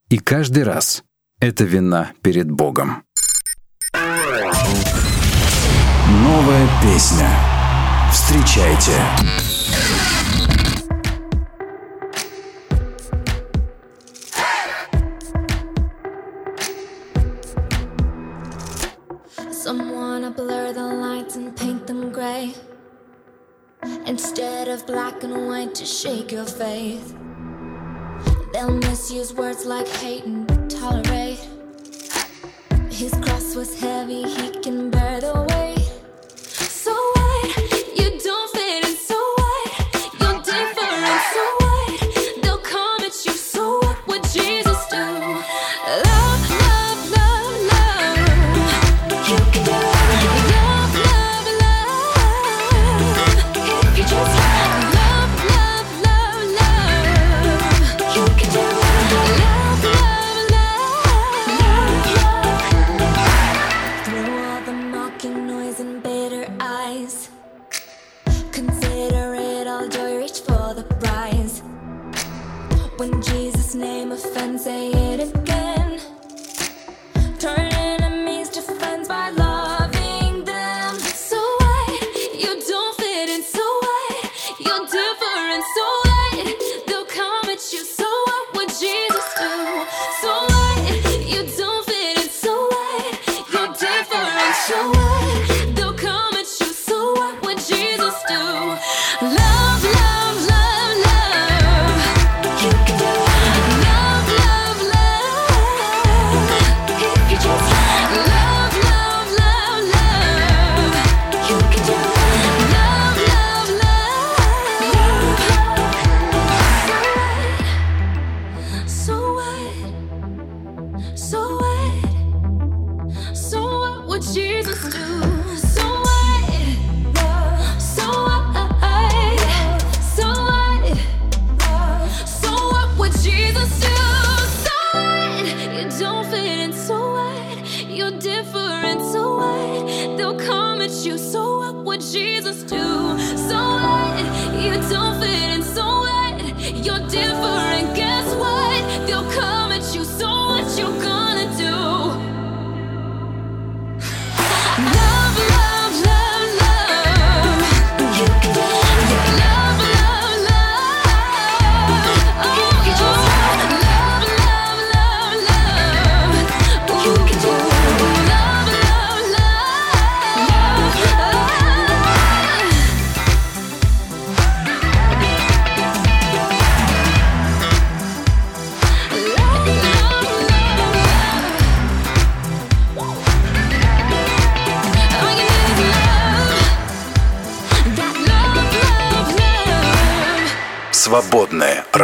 И 0.10 0.18
каждый 0.18 0.64
раз 0.64 1.04
это 1.40 1.66
вина 1.66 2.14
перед 2.24 2.50
Богом. 2.50 3.05
Новая 6.23 6.69
песня. 6.81 7.29
Встречайте. 8.13 8.93
Someone 19.51 20.23
to 20.23 20.31
blur 20.31 20.73
the 20.75 20.81
lights 20.81 21.35
and 21.35 21.57
paint 21.57 21.89
them 21.89 22.13
gray. 22.13 22.55
Instead 24.07 24.69
of 24.69 24.87
black 24.87 25.25
and 25.25 25.49
white 25.49 25.75
to 25.75 25.85
shake 25.85 26.31
your 26.31 26.47
faith. 26.47 27.17
They'll 28.53 28.79
misuse 28.79 29.35
words 29.35 29.67
like 29.67 29.89
hate 29.89 30.25
and 30.25 30.47
tolerate. 30.71 31.54
His 32.96 33.12
cross 33.12 33.56
was 33.56 33.78
heavy, 33.78 34.24
he 34.24 34.52
can 34.62 34.90
bear 34.90 35.20
the 35.20 35.34
weight. 35.50 35.85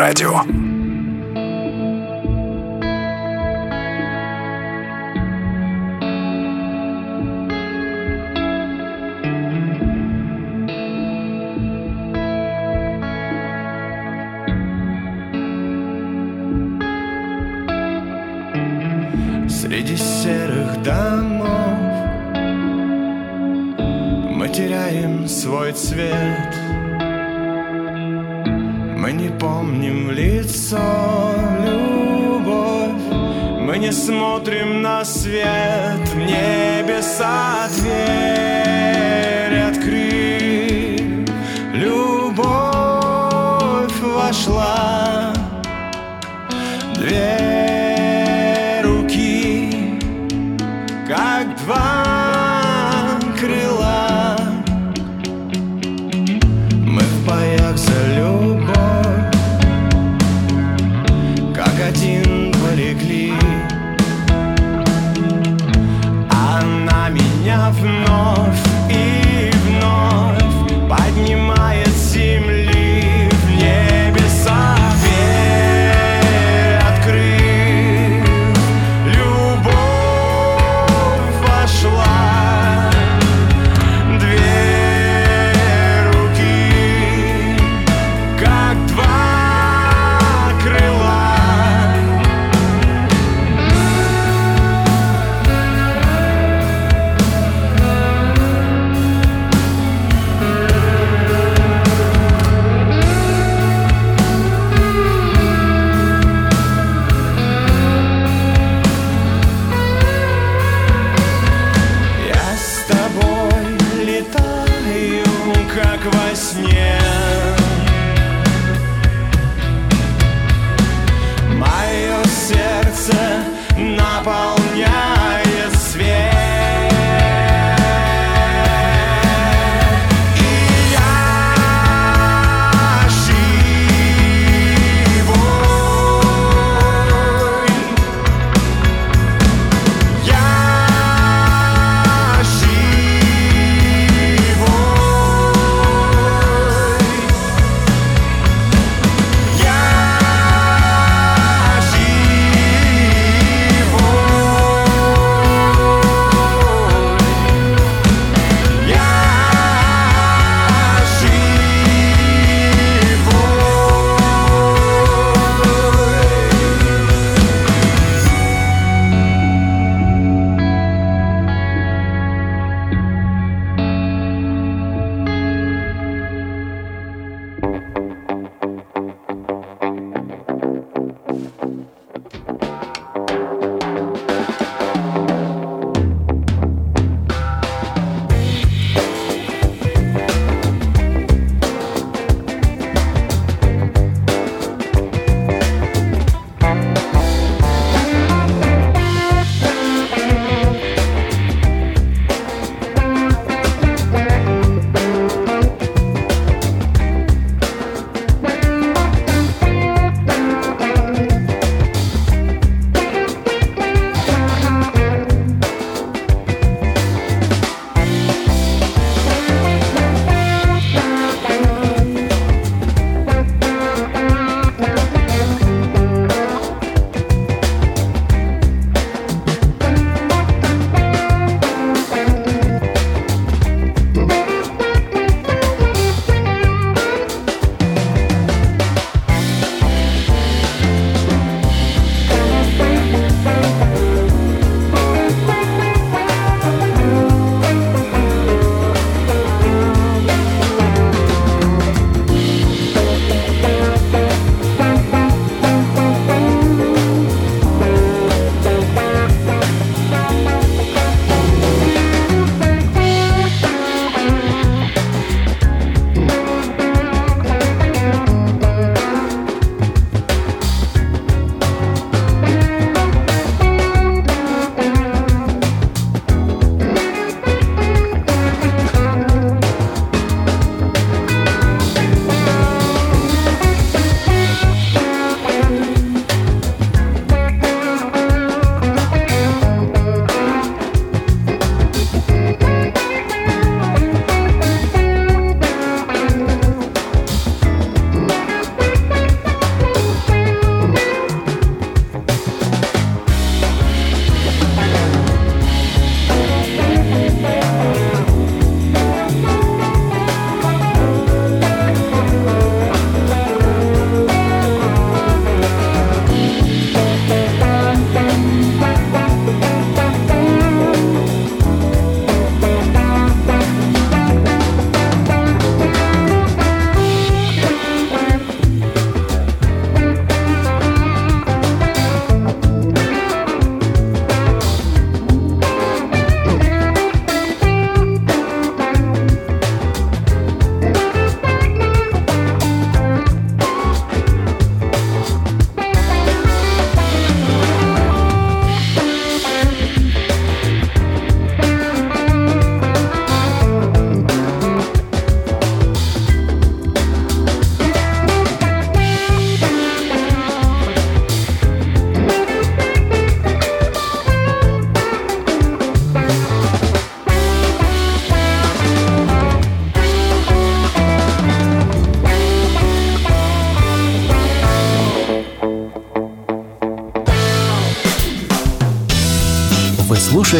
Радио. 0.02 0.71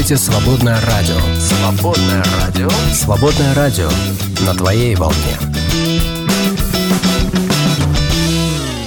Слушаете 0.02 0.18
«Свободное 0.18 0.80
радио». 0.82 1.20
«Свободное 1.40 2.24
радио». 2.42 2.70
«Свободное 2.94 3.54
радио» 3.54 3.90
на 4.46 4.54
твоей 4.54 4.96
волне. 4.96 5.38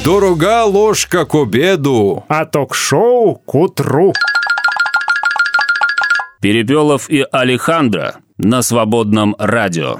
Дорога 0.04 0.64
ложка 0.64 1.24
к 1.24 1.34
обеду. 1.34 2.24
А 2.28 2.44
ток-шоу 2.44 3.36
к 3.36 3.54
утру. 3.54 4.12
Перепелов 6.40 7.08
и 7.08 7.24
Алехандро 7.30 8.16
на 8.36 8.62
свободном 8.62 9.36
радио. 9.38 9.98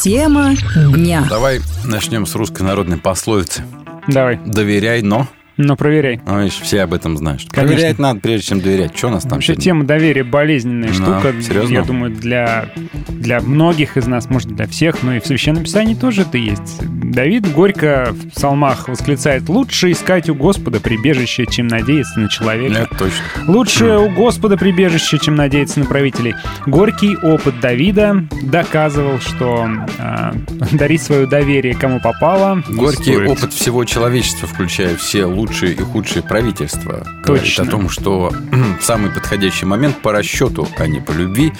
Тема 0.00 0.54
дня. 0.94 1.26
Давай 1.28 1.60
начнем 1.84 2.24
с 2.24 2.34
русской 2.34 2.62
народной 2.62 2.98
пословицы. 2.98 3.64
Давай, 4.06 4.38
Доверяй, 4.44 5.02
но... 5.02 5.26
но 5.56 5.76
проверяй. 5.76 6.20
Ну, 6.26 6.40
видишь, 6.42 6.58
все 6.60 6.82
об 6.82 6.92
этом 6.94 7.16
знают. 7.16 7.42
Конечно. 7.48 7.74
Проверять 7.74 7.98
надо, 7.98 8.20
прежде 8.20 8.46
чем 8.48 8.60
доверять. 8.60 8.96
Что 8.96 9.08
у 9.08 9.10
нас 9.10 9.22
там? 9.22 9.32
Вообще 9.32 9.54
сегодня? 9.54 9.62
тема 9.64 9.84
доверия 9.84 10.24
болезненная 10.24 10.88
Да, 10.88 10.94
штука. 10.94 11.34
серьезно? 11.42 11.72
Я 11.74 11.82
думаю, 11.82 12.12
для, 12.14 12.68
для 13.08 13.40
многих 13.40 13.96
из 13.96 14.06
нас, 14.06 14.28
может, 14.28 14.48
для 14.54 14.66
всех, 14.66 15.02
но 15.02 15.14
и 15.16 15.20
в 15.20 15.26
Священном 15.26 15.64
Писании 15.64 15.94
тоже 15.94 16.22
это 16.22 16.36
есть. 16.38 16.80
Давид 16.86 17.50
горько 17.52 18.08
в 18.10 18.30
псалмах 18.30 18.88
восклицает 18.88 19.48
«Лучше 19.48 19.92
искать 19.92 20.28
у 20.28 20.34
Господа 20.34 20.80
прибежище, 20.80 21.46
чем 21.46 21.66
надеяться 21.68 22.20
на 22.20 22.28
человека». 22.28 22.88
Это 22.90 22.94
точно. 22.96 23.22
Лучше 23.48 23.84
у 23.96 24.10
Господа 24.10 24.56
прибежище, 24.56 25.18
чем 25.18 25.34
надеяться 25.36 25.80
на 25.80 25.86
правителей. 25.86 26.34
Горький 26.66 27.16
опыт 27.16 27.60
Давида 27.60 28.24
доказывал, 28.42 29.20
что 29.20 29.66
а, 29.98 30.34
дарить 30.72 31.02
свое 31.02 31.26
доверие 31.26 31.74
кому 31.74 32.00
попало 32.00 32.62
Горький 32.68 33.14
стоит. 33.14 33.28
опыт 33.30 33.52
всего 33.52 33.84
человечества, 33.84 34.46
включая 34.48 34.96
все 34.96 35.24
лучшие 35.24 35.45
и 35.50 35.76
худшие 35.76 36.22
правительства, 36.22 37.06
говорит 37.24 37.44
Точно. 37.46 37.64
о 37.64 37.66
том, 37.66 37.88
что 37.88 38.32
самый 38.80 39.10
подходящий 39.10 39.66
момент 39.66 39.96
по 40.02 40.12
расчету, 40.12 40.68
а 40.78 40.86
не 40.86 41.00
по 41.00 41.12
любви, 41.12 41.52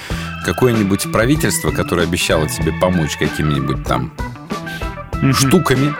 какое-нибудь 0.44 1.10
правительство, 1.12 1.70
которое 1.70 2.02
обещало 2.06 2.48
тебе 2.48 2.72
помочь 2.72 3.16
какими-нибудь 3.16 3.84
там 3.84 4.12
Мгм. 5.22 5.32
штуками, 5.34 5.94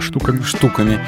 штуками. 0.00 0.42
штуками, 0.42 1.00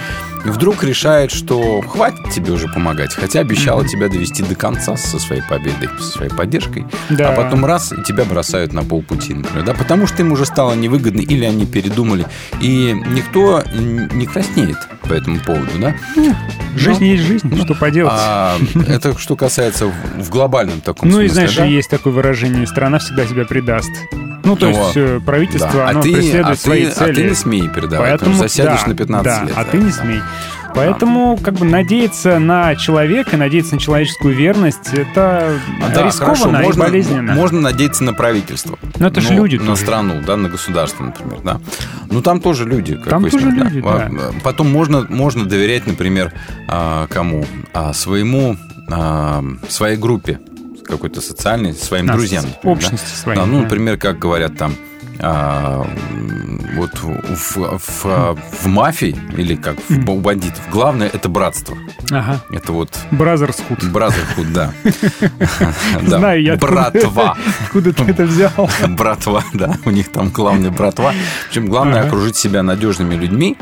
вдруг 0.45 0.83
решает, 0.85 1.31
что 1.31 1.81
хватит 1.83 2.31
тебе 2.31 2.53
уже 2.53 2.69
помогать, 2.69 3.15
хотя 3.15 3.41
обещала 3.41 3.87
тебя 3.87 4.09
довести 4.09 4.43
до 4.43 4.55
конца 4.55 4.97
со 4.97 5.19
своей 5.19 5.43
победой, 5.43 5.89
со 5.99 6.07
своей 6.07 6.31
поддержкой, 6.31 6.87
Да. 7.09 7.31
а 7.31 7.37
потом 7.37 7.65
раз, 7.65 7.93
и 7.93 8.03
тебя 8.03 8.25
бросают 8.25 8.73
на 8.73 8.83
полпути, 8.85 9.35
например, 9.35 9.65
да, 9.65 9.75
потому 9.75 10.07
что 10.07 10.23
им 10.23 10.33
уже 10.33 10.47
стало 10.47 10.75
невыгодно, 10.75 11.21
или 11.21 11.45
они 11.45 11.67
передумали, 11.67 12.27
и 12.61 12.93
никто 13.15 13.63
не 13.73 14.27
краснеет 14.27 14.79
по 15.09 15.13
этому 15.13 15.41
поводу, 15.41 15.71
да. 15.79 15.95
Жизнь 16.77 17.05
есть 17.05 17.25
жизнь, 17.25 17.65
что 17.65 17.75
поделать. 17.75 18.13
А 18.17 18.57
это 18.89 19.19
что 19.19 19.37
касается 19.37 19.87
в, 19.87 20.23
в 20.23 20.31
глобальном 20.31 20.81
таком 20.81 21.09
Ну 21.09 21.21
и 21.21 21.29
смысле, 21.29 21.35
знаешь, 21.35 21.57
да? 21.57 21.65
есть 21.65 21.91
такое 21.91 22.13
выражение 22.13 22.67
«страна 22.67 22.99
всегда 22.99 23.27
себя 23.27 23.45
предаст». 23.45 23.91
Ну, 24.43 24.57
то 24.57 24.69
Вот. 24.71 24.77
есть 24.87 24.97
э, 24.97 25.21
правительство, 25.25 25.71
Да. 25.71 25.89
оно 25.91 26.01
а 26.01 26.03
ты, 26.03 26.15
преследует 26.15 26.47
а 26.47 26.57
свои 26.57 26.87
ты, 26.87 26.93
цели. 26.93 27.11
А 27.11 27.15
ты 27.15 27.25
не 27.25 27.35
смей 27.35 27.69
передавать, 27.69 28.09
Поэтому, 28.11 28.37
засядешь 28.37 28.81
да, 28.83 28.89
на 28.89 28.95
15 28.97 29.25
да, 29.25 29.43
лет. 29.45 29.53
а 29.55 29.65
да. 29.65 29.71
ты 29.71 29.79
не 29.79 29.93
смей. 29.93 30.21
Поэтому, 30.75 31.39
как 31.43 31.55
бы, 31.55 31.65
надеяться 31.67 32.39
на 32.39 32.75
человека, 32.77 33.37
надеяться 33.37 33.75
на 33.75 33.81
человеческую 33.81 34.35
верность, 34.35 34.93
это, 34.93 35.57
это 35.83 35.95
Да, 35.95 36.07
рискованно 36.07 36.37
хорошо, 36.37 36.61
и 36.61 36.65
можно, 36.65 36.85
болезненно. 36.85 37.35
Можно 37.35 37.61
надеяться 37.61 38.05
на 38.05 38.15
правительство. 38.15 38.79
Ну, 38.99 39.07
это 39.07 39.21
ж 39.21 39.31
Ну, 39.31 39.37
люди 39.37 39.57
На 39.57 39.67
тоже. 39.67 39.81
страну, 39.83 40.15
да, 40.27 40.37
на 40.37 40.49
государство, 40.49 41.05
например, 41.05 41.39
да. 41.45 41.61
Ну, 42.11 42.23
там 42.23 42.41
тоже 42.41 42.65
люди. 42.65 42.97
Как 42.97 43.09
Там 43.11 43.23
выяснилось, 43.23 43.55
тоже 43.55 43.57
да. 43.65 43.69
люди, 43.71 43.85
А, 43.87 44.33
Потом 44.43 44.71
можно, 44.71 45.07
можно 45.09 45.45
доверять, 45.45 45.87
например, 45.87 46.33
а, 46.69 47.07
кому? 47.09 47.45
А, 47.73 47.93
своему, 47.93 48.57
а, 48.91 49.43
своей 49.69 49.97
группе 49.97 50.39
какой-то 50.87 51.21
социальной, 51.21 51.73
своим 51.73 52.07
Да, 52.07 52.15
друзьям. 52.15 52.45
например, 52.45 52.77
общности 52.77 53.11
да? 53.11 53.17
своей, 53.23 53.39
Да, 53.39 53.47
ну, 53.47 53.59
да. 53.59 53.63
например, 53.65 53.97
как 53.97 54.19
говорят 54.19 54.57
там, 54.57 54.75
а, 55.23 55.87
вот 56.77 56.91
в, 57.01 57.79
в- 57.79 58.37
в- 58.63 58.67
мафии 58.67 59.17
или 59.37 59.55
как 59.55 59.77
в- 59.89 60.11
у 60.11 60.21
бандитов 60.21 60.61
главное 60.71 61.09
это 61.13 61.29
братство. 61.29 61.77
Ага. 62.11 62.41
Это 62.51 62.73
вот 62.73 62.99
Бразерсхуд. 63.11 63.83
Brotherhood, 63.85 64.53
да. 64.55 64.73
Знаю 66.07 66.43
я. 66.43 66.57
Братва. 66.57 67.37
Откуда 67.65 67.93
ты 67.93 68.03
это 68.05 68.25
взял? 68.25 68.71
Братва, 68.89 69.45
да. 69.55 69.77
У 69.85 69.91
них 69.91 70.11
там 70.11 70.31
главная 70.31 70.71
братва. 70.71 71.13
Причем 71.49 71.67
главное 71.67 72.03
окружить 72.07 72.37
себя 72.37 72.63
надежными 72.63 73.15
людьми. 73.15 73.57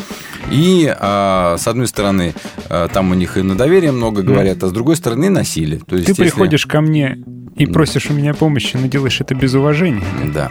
И, 0.50 0.90
а, 0.98 1.56
с 1.58 1.68
одной 1.68 1.88
стороны, 1.88 2.34
а, 2.70 2.88
там 2.88 3.10
у 3.10 3.14
них 3.14 3.36
и 3.36 3.42
на 3.42 3.54
доверие 3.54 3.92
много 3.92 4.22
говорят, 4.22 4.62
а 4.62 4.68
с 4.68 4.72
другой 4.72 4.96
стороны, 4.96 5.28
насилие. 5.30 5.80
Ты 5.80 6.14
приходишь 6.14 6.64
ко 6.66 6.80
мне 6.80 7.18
и 7.56 7.66
просишь 7.66 8.06
у 8.10 8.14
меня 8.14 8.32
помощи, 8.34 8.76
но 8.76 8.86
делаешь 8.86 9.20
это 9.20 9.34
без 9.34 9.54
уважения. 9.54 10.04
Да. 10.32 10.50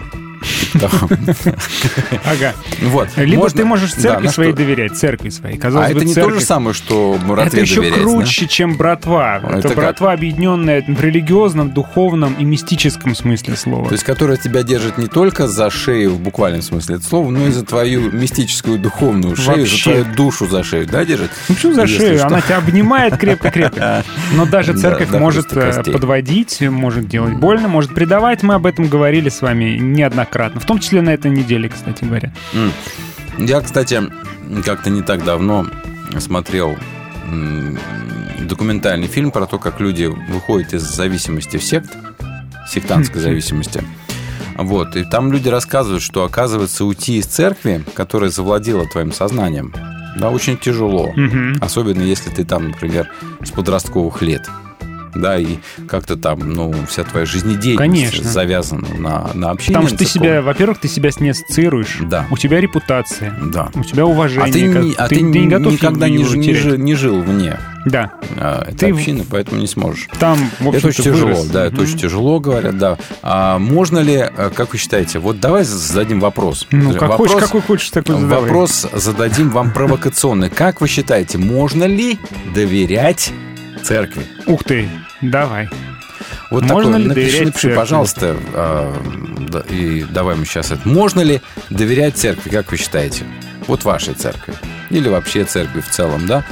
Ага. 2.26 2.54
Вот. 2.82 3.10
Либо 3.18 3.42
Можно- 3.44 3.58
ты 3.58 3.66
можешь 3.66 3.94
Да, 3.94 4.02
церкви 4.02 4.26
на 4.28 4.32
своей 4.32 4.52
что- 4.52 4.58
доверять, 4.58 4.98
церкви 4.98 5.30
своей. 5.30 5.58
Казалось 5.58 5.92
А 5.92 5.94
бы, 5.94 5.98
это 6.00 6.06
не 6.08 6.14
то 6.14 6.22
же 6.22 6.28
церковь- 6.28 6.44
самое, 6.46 6.74
что 6.74 7.18
братве 7.28 7.48
Это 7.48 7.60
еще 7.62 7.76
доверять, 7.82 7.98
да? 7.98 8.04
круче, 8.04 8.48
чем 8.48 8.78
братва. 8.78 9.38
Это 9.44 9.58
Это, 9.60 9.68
как? 9.70 9.78
братва, 9.78 10.12
объединенная 10.14 10.84
в 10.88 11.02
религиозном, 11.02 11.72
духовном 11.72 12.34
и 12.36 12.44
мистическом 12.44 13.16
смысле 13.16 13.56
слова. 13.56 13.86
То 13.88 13.94
есть, 13.94 14.04
которая 14.04 14.38
тебя 14.38 14.64
держит 14.64 14.98
не 14.98 15.08
только 15.08 15.48
за 15.48 15.70
шею 15.70 16.12
в 16.14 16.20
буквальном 16.20 16.62
смысле 16.62 16.96
этого 16.96 17.08
слова, 17.08 17.30
но 17.32 17.48
и 17.48 17.52
за 17.52 17.66
твою 17.66 18.12
мистическую 18.12 18.78
духовную 18.80 19.36
шею, 19.36 19.60
Вообще. 19.60 19.76
за 19.78 19.84
твою 19.84 20.06
душу 20.16 20.48
за 20.48 20.64
шею, 20.64 20.88
да, 20.88 21.06
держит? 21.06 21.32
Ну 21.50 21.56
что 21.56 21.74
за 21.74 21.82
Если 21.84 21.98
шею? 21.98 22.18
что. 22.20 22.28
Она 22.28 22.42
тебя 22.42 22.58
обнимает 22.58 23.18
крепко-крепко. 23.18 24.04
Но 24.34 24.46
даже 24.46 24.74
Да, 24.74 24.80
церковь 24.80 25.10
да, 25.10 25.20
может 25.20 25.48
э, 25.56 25.84
подводить, 25.92 26.62
может 26.62 27.08
делать 27.08 27.36
больно, 27.36 27.68
может 27.68 27.94
предавать. 27.94 28.44
Мы 28.44 28.56
об 28.56 28.66
этом 28.66 28.88
говорили 28.88 29.30
с 29.30 29.42
вами 29.42 29.78
неоднократно. 29.78 30.60
В 30.68 30.74
том 30.76 30.80
числе 30.80 31.02
на 31.02 31.14
этой 31.14 31.32
неделе, 31.32 31.70
кстати 31.70 32.04
говоря. 32.04 32.30
Я, 33.38 33.62
кстати, 33.62 34.02
как-то 34.66 34.90
не 34.90 35.02
так 35.02 35.24
давно 35.24 35.66
смотрел 36.20 36.76
документальный 38.42 39.08
фильм 39.08 39.32
про 39.32 39.46
то, 39.46 39.60
как 39.60 39.80
люди 39.80 40.12
выходят 40.30 40.74
из 40.74 40.82
зависимости 40.82 41.56
в 41.56 41.64
сект, 41.64 41.96
сектантской 42.68 43.22
зависимости. 43.22 43.82
Вот, 44.58 44.98
и 44.98 45.06
там 45.06 45.32
люди 45.32 45.48
рассказывают, 45.48 46.04
что, 46.04 46.26
оказывается, 46.26 46.84
уйти 46.84 47.20
из 47.20 47.28
церкви, 47.28 47.86
которая 47.94 48.30
завладела 48.30 48.86
твоим 48.90 49.14
сознанием, 49.14 49.74
да, 50.18 50.32
очень 50.32 50.58
тяжело. 50.58 51.14
Мгм. 51.16 51.60
Особенно 51.62 52.02
если 52.02 52.30
ты 52.30 52.44
там, 52.44 52.72
например, 52.72 53.10
с 53.42 53.52
подростковых 53.52 54.22
лет. 54.22 54.50
Да, 55.22 55.38
и 55.38 55.58
как-то 55.88 56.16
там, 56.16 56.40
ну, 56.54 56.74
вся 56.88 57.04
твоя 57.04 57.26
жизнедеятельность 57.26 57.78
Конечно. 57.78 58.30
завязана 58.30 58.88
на, 58.98 59.30
на 59.34 59.52
общение. 59.52 59.74
Потому 59.80 59.88
что 59.88 59.98
ты 59.98 60.06
себя, 60.06 60.42
во-первых, 60.42 60.80
ты 60.80 60.88
себя 60.88 61.12
с 61.12 61.20
ней 61.20 61.32
ассоциируешь. 61.32 62.00
Да. 62.02 62.26
У 62.32 62.38
тебя 62.38 62.60
репутация. 62.62 63.34
Да. 63.52 63.70
У 63.74 63.84
тебя 63.84 64.06
уважение. 64.06 64.48
А 64.48 64.52
ты, 64.52 64.62
не, 64.62 64.94
а 64.94 65.08
ты, 65.08 65.22
не 65.22 65.48
готов 65.48 65.74
никогда 65.74 66.08
не, 66.10 66.18
не 66.18 66.44
терять. 66.44 66.62
жи- 66.62 66.78
не 66.78 66.96
жил 66.96 67.22
вне 67.22 67.58
Да. 67.86 68.14
а, 68.38 68.64
этой 68.64 68.78
Ты 68.78 68.92
общины, 68.92 69.26
поэтому 69.30 69.60
не 69.62 69.68
сможешь. 69.68 70.08
Там, 70.20 70.38
в 70.60 70.74
это 70.74 70.88
очень 70.88 71.04
тяжело, 71.04 71.28
вырос. 71.32 71.46
да, 71.48 71.66
это 71.66 71.82
очень 71.82 71.98
тяжело, 71.98 72.40
говорят, 72.40 72.78
да. 72.78 72.98
А 73.22 73.58
можно 73.60 74.00
ли, 74.00 74.16
э, 74.16 74.52
как 74.54 74.74
вы 74.74 74.78
считаете, 74.80 75.20
вот 75.20 75.40
давай 75.40 75.64
зададим 75.64 76.20
вопрос. 76.20 76.68
Ну, 76.72 76.94
как 76.94 77.10
вопрос, 77.10 77.32
хочешь, 77.32 77.46
какой 77.46 77.62
хочешь, 77.62 77.90
такой 77.90 78.16
задавай. 78.16 78.42
Вопрос 78.44 78.88
зададим 78.94 79.50
вам 79.50 79.72
провокационный. 79.72 80.50
Как 80.50 80.82
вы 80.82 80.88
считаете, 80.88 81.38
можно 81.38 81.86
ли 81.86 82.18
доверять 82.54 83.32
церкви? 83.84 84.24
Ух 84.46 84.64
ты, 84.64 84.88
давай. 85.22 85.70
Вот 86.50 86.64
Можно 86.64 86.94
такое. 86.94 86.98
ли 86.98 87.08
напиши, 87.10 87.26
доверять 87.28 87.46
напиши, 87.48 87.62
церкви? 87.62 87.76
пожалуйста, 87.78 88.38
а, 88.54 89.04
да, 89.50 89.60
и 89.70 90.04
давай 90.10 90.36
мы 90.36 90.46
сейчас 90.46 90.72
это. 90.72 90.88
Можно 90.88 91.22
ли 91.22 91.42
доверять 91.70 92.18
церкви, 92.18 92.50
как 92.50 92.72
вы 92.72 92.78
считаете? 92.78 93.24
Вот 93.68 93.84
вашей 93.84 94.14
церкви. 94.14 94.54
Или 94.90 95.10
вообще 95.10 95.44
церкви 95.44 95.82
в 95.82 95.90
целом, 95.90 96.26
да? 96.26 96.44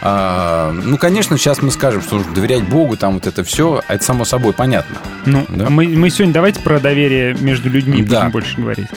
А, 0.00 0.72
ну, 0.72 0.96
конечно, 0.96 1.36
сейчас 1.38 1.62
мы 1.62 1.70
скажем, 1.70 2.02
что 2.02 2.16
нужно 2.16 2.32
доверять 2.34 2.62
Богу, 2.64 2.96
там 2.96 3.14
вот 3.14 3.26
это 3.26 3.44
все, 3.44 3.82
это 3.88 4.02
само 4.02 4.24
собой 4.24 4.52
понятно. 4.52 4.96
Ну, 5.26 5.46
Да. 5.48 5.68
мы, 5.70 5.86
мы 5.86 6.10
сегодня 6.10 6.32
давайте 6.34 6.60
про 6.60 6.80
доверие 6.80 7.34
между 7.34 7.68
людьми 7.70 8.02
Да. 8.02 8.20
будем 8.20 8.30
больше 8.32 8.56
говорить. 8.56 8.88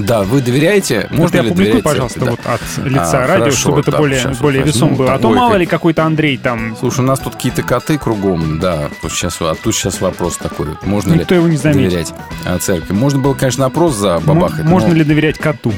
Да, 0.00 0.22
вы 0.22 0.40
доверяете? 0.42 1.06
Вот 1.10 1.18
Можно 1.18 1.36
я 1.36 1.42
ли 1.42 1.48
опубликую, 1.48 1.82
доверять 1.82 1.84
пожалуйста, 1.84 2.20
церкви? 2.20 2.36
вот 2.36 2.40
Да. 2.44 2.54
от 2.54 2.86
лица 2.86 3.24
А, 3.24 3.26
радио, 3.26 3.38
хорошо, 3.44 3.58
чтобы 3.58 3.80
это 3.80 3.90
да, 3.92 3.98
более, 3.98 4.20
сейчас 4.20 4.38
более 4.38 4.62
вот 4.62 4.68
весом 4.68 4.88
возьму. 4.90 4.96
было. 5.04 5.14
А 5.14 5.18
то 5.18 5.30
мало 5.30 5.50
как- 5.52 5.60
ли 5.60 5.66
какой-то 5.66 6.04
Андрей 6.04 6.36
там... 6.36 6.76
Слушай, 6.78 7.00
у 7.00 7.02
нас 7.04 7.18
тут 7.20 7.34
какие-то 7.36 7.62
коты 7.62 7.98
кругом, 7.98 8.58
да. 8.60 8.90
Тут 9.00 9.12
сейчас, 9.12 9.38
а 9.40 9.54
тут 9.54 9.74
сейчас 9.74 10.00
вопрос 10.00 10.36
такой. 10.36 10.68
вот, 10.68 10.86
Можно 10.86 11.14
Никто 11.14 11.34
ли 11.34 11.40
его 11.40 11.48
не 11.48 11.56
заметит. 11.56 11.90
доверять 11.90 12.14
а, 12.44 12.58
церкви? 12.58 12.92
Можно 12.92 13.20
было, 13.20 13.34
конечно, 13.34 13.64
опрос 13.66 13.96
забабахать. 13.96 14.64
Можно 14.64 14.88
но- 14.90 14.94
ли 14.94 15.04
доверять 15.04 15.38
коту? 15.38 15.72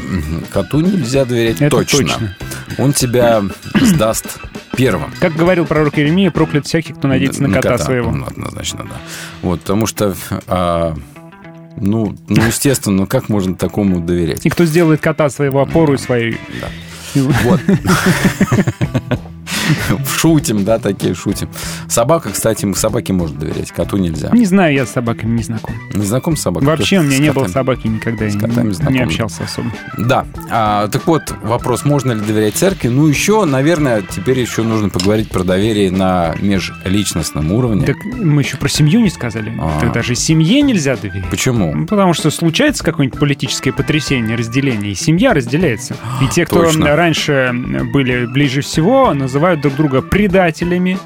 Коту 0.52 0.80
нельзя 0.80 1.24
доверять 1.24 1.60
Это 1.60 1.70
точно. 1.76 1.98
точно. 1.98 2.36
Он 2.78 2.92
тебя 2.92 3.42
сдаст 3.80 4.38
первым. 4.76 5.12
Как 5.20 5.34
говорил 5.34 5.66
пророк 5.66 5.98
Иеремия, 5.98 6.30
проклят 6.30 6.66
всякий, 6.66 6.92
кто 6.94 7.06
надеется 7.08 7.42
на 7.42 7.50
кота 7.54 7.78
своего. 7.78 8.10
Ну, 8.10 8.26
однозначно, 8.26 8.84
да. 8.84 8.96
Вот, 9.42 9.60
потому 9.60 9.86
что, 9.86 10.14
а, 10.48 10.94
ну, 11.80 12.16
ну, 12.28 12.46
естественно, 12.46 13.06
как 13.06 13.28
можно 13.28 13.54
такому 13.54 14.00
доверять? 14.00 14.46
И 14.46 14.50
кто 14.50 14.64
сделает 14.64 15.00
кота 15.00 15.28
своего 15.30 15.60
опору 15.60 15.94
и 15.94 15.98
своей... 15.98 16.36
Да. 16.60 16.68
Вот. 17.14 17.60
Шутим, 20.16 20.64
да, 20.64 20.78
такие 20.78 21.14
шутим. 21.14 21.48
Собака, 21.88 22.30
кстати, 22.30 22.70
собаке 22.74 23.12
можно 23.12 23.38
доверять, 23.38 23.70
коту 23.72 23.96
нельзя. 23.96 24.30
Не 24.32 24.44
знаю, 24.46 24.74
я 24.74 24.86
с 24.86 24.90
собаками 24.90 25.36
не 25.36 25.42
знаком. 25.42 25.74
Не 25.94 26.04
знаком 26.04 26.36
с 26.36 26.42
собакой? 26.42 26.66
Вообще 26.66 26.98
у 26.98 27.02
меня 27.02 27.16
С 27.16 27.20
не 27.20 27.32
было 27.32 27.46
собаки 27.46 27.86
никогда. 27.86 28.24
я 28.26 28.38
котами 28.38 28.72
знаком. 28.72 28.94
не 28.94 29.00
общался 29.00 29.44
особо. 29.44 29.70
Да. 29.98 30.26
А, 30.50 30.88
так 30.88 31.06
вот, 31.06 31.34
вопрос, 31.42 31.84
можно 31.84 32.12
ли 32.12 32.20
доверять 32.20 32.54
церкви? 32.54 32.88
Ну, 32.88 33.06
еще, 33.06 33.44
наверное, 33.44 34.02
теперь 34.02 34.38
еще 34.38 34.62
нужно 34.62 34.88
поговорить 34.88 35.28
про 35.28 35.42
доверие 35.44 35.90
на 35.90 36.34
межличностном 36.40 37.52
уровне. 37.52 37.86
Так 37.86 37.96
мы 38.04 38.42
еще 38.42 38.56
про 38.56 38.68
семью 38.68 39.00
не 39.00 39.10
сказали. 39.10 39.52
А. 39.60 39.80
Так 39.80 39.92
даже 39.92 40.14
семье 40.14 40.62
нельзя 40.62 40.96
доверять. 40.96 41.28
Почему? 41.30 41.74
Ну, 41.74 41.86
Потому 41.86 42.14
что 42.14 42.30
случается 42.30 42.84
какое-нибудь 42.84 43.18
политическое 43.18 43.72
потрясение, 43.72 44.36
разделение, 44.36 44.92
и 44.92 44.94
семья 44.94 45.34
разделяется. 45.34 45.96
И 46.22 46.28
те, 46.28 46.46
кто 46.46 46.64
Точно. 46.64 46.96
раньше 46.96 47.50
были 47.92 48.26
ближе 48.26 48.60
всего, 48.62 49.12
называют 49.12 49.59
друг 49.60 49.74
друга 49.76 50.02
предателями, 50.02 50.98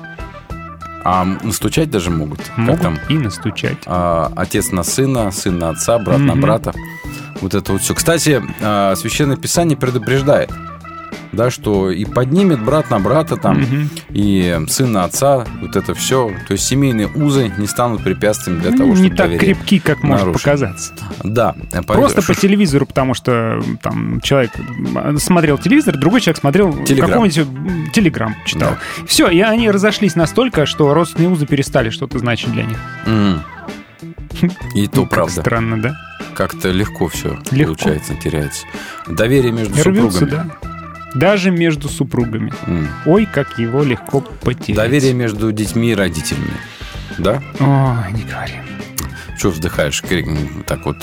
А 1.07 1.25
настучать 1.43 1.91
даже 1.91 2.11
могут. 2.11 2.39
Как 2.41 2.59
могут 2.59 2.81
там? 2.83 2.99
и 3.11 3.19
настучать. 3.19 3.77
А, 3.85 4.33
отец 4.37 4.73
на 4.73 4.83
сына, 4.83 5.31
сын 5.33 5.59
на 5.59 5.69
отца, 5.71 5.99
брат 5.99 6.19
на 6.19 6.33
Мгм. 6.33 6.41
брата. 6.41 6.73
Вот 7.43 7.53
это 7.55 7.73
вот 7.73 7.83
все. 7.83 7.95
Кстати, 7.95 8.43
а, 8.63 8.95
Священное 8.97 9.37
Писание 9.37 9.77
предупреждает, 9.77 10.51
да, 11.33 11.51
что 11.51 11.91
и 11.91 12.05
поднимет 12.05 12.62
брат 12.62 12.91
на 12.91 12.99
брата 13.01 13.37
там, 13.37 13.61
Мгм. 13.61 13.91
и 14.11 14.61
сын 14.69 14.93
на 14.93 15.05
отца, 15.05 15.45
вот 15.61 15.77
это 15.77 15.95
все. 15.95 16.31
То 16.47 16.53
есть 16.53 16.65
семейные 16.67 17.09
узы 17.09 17.53
не 17.59 17.67
станут 17.67 18.03
препятствием 18.05 18.61
для 18.61 18.71
того, 18.73 18.91
Ну, 18.91 18.95
чтобы 18.97 19.09
не 19.11 19.15
так 19.17 19.37
крепки, 19.39 19.79
как 19.79 20.03
может 20.03 20.27
нарушить. 20.27 20.43
показаться. 20.43 20.93
Да. 21.23 21.55
Просто 21.87 22.23
по 22.23 22.35
телевизору, 22.35 22.87
потому 22.87 23.15
что 23.15 23.62
там 23.83 24.21
человек 24.21 24.53
смотрел 25.19 25.59
телевизор, 25.59 25.97
другой 25.97 26.21
человек 26.21 26.39
смотрел 26.41 26.69
м, 26.73 26.85
телеграм 27.93 28.35
читал. 28.45 28.77
Все, 29.07 29.29
и 29.29 29.41
они 29.41 29.71
разошлись 29.71 30.15
настолько, 30.15 30.67
что 30.67 30.93
родственные 30.95 31.29
узы 31.31 31.47
перестали 31.47 31.91
что-то 31.91 32.19
значить 32.19 32.53
для 32.53 32.65
них. 32.65 32.79
М. 33.07 33.43
И 34.75 34.87
то 34.89 35.03
Ну, 35.03 35.07
правда. 35.07 35.41
Странно, 35.41 35.81
да? 35.81 35.95
Как-то 36.35 36.71
легко 36.71 37.07
все 37.09 37.39
Легко. 37.53 37.75
получается, 37.75 38.15
теряется. 38.17 38.67
Доверие 39.09 39.53
между 39.53 39.75
Рвется, 39.85 40.19
супругами. 40.21 40.31
да. 40.62 40.64
Даже 41.15 41.51
между 41.51 41.89
супругами. 41.89 42.53
М. 42.67 42.89
Ой, 43.07 43.27
как 43.33 43.59
его 43.59 43.83
легко 43.83 44.21
потерять. 44.21 44.77
Доверие 44.77 45.15
между 45.15 45.53
детьми 45.53 45.91
и 45.91 45.95
родителями. 45.95 46.53
Да? 47.19 47.43
Ой, 47.61 48.12
не 48.12 48.23
говори. 48.23 48.53
Что 49.37 49.51
вздыхаешь? 49.51 50.01
Крик- 50.03 50.65
Так 50.65 50.87
вот. 50.87 50.97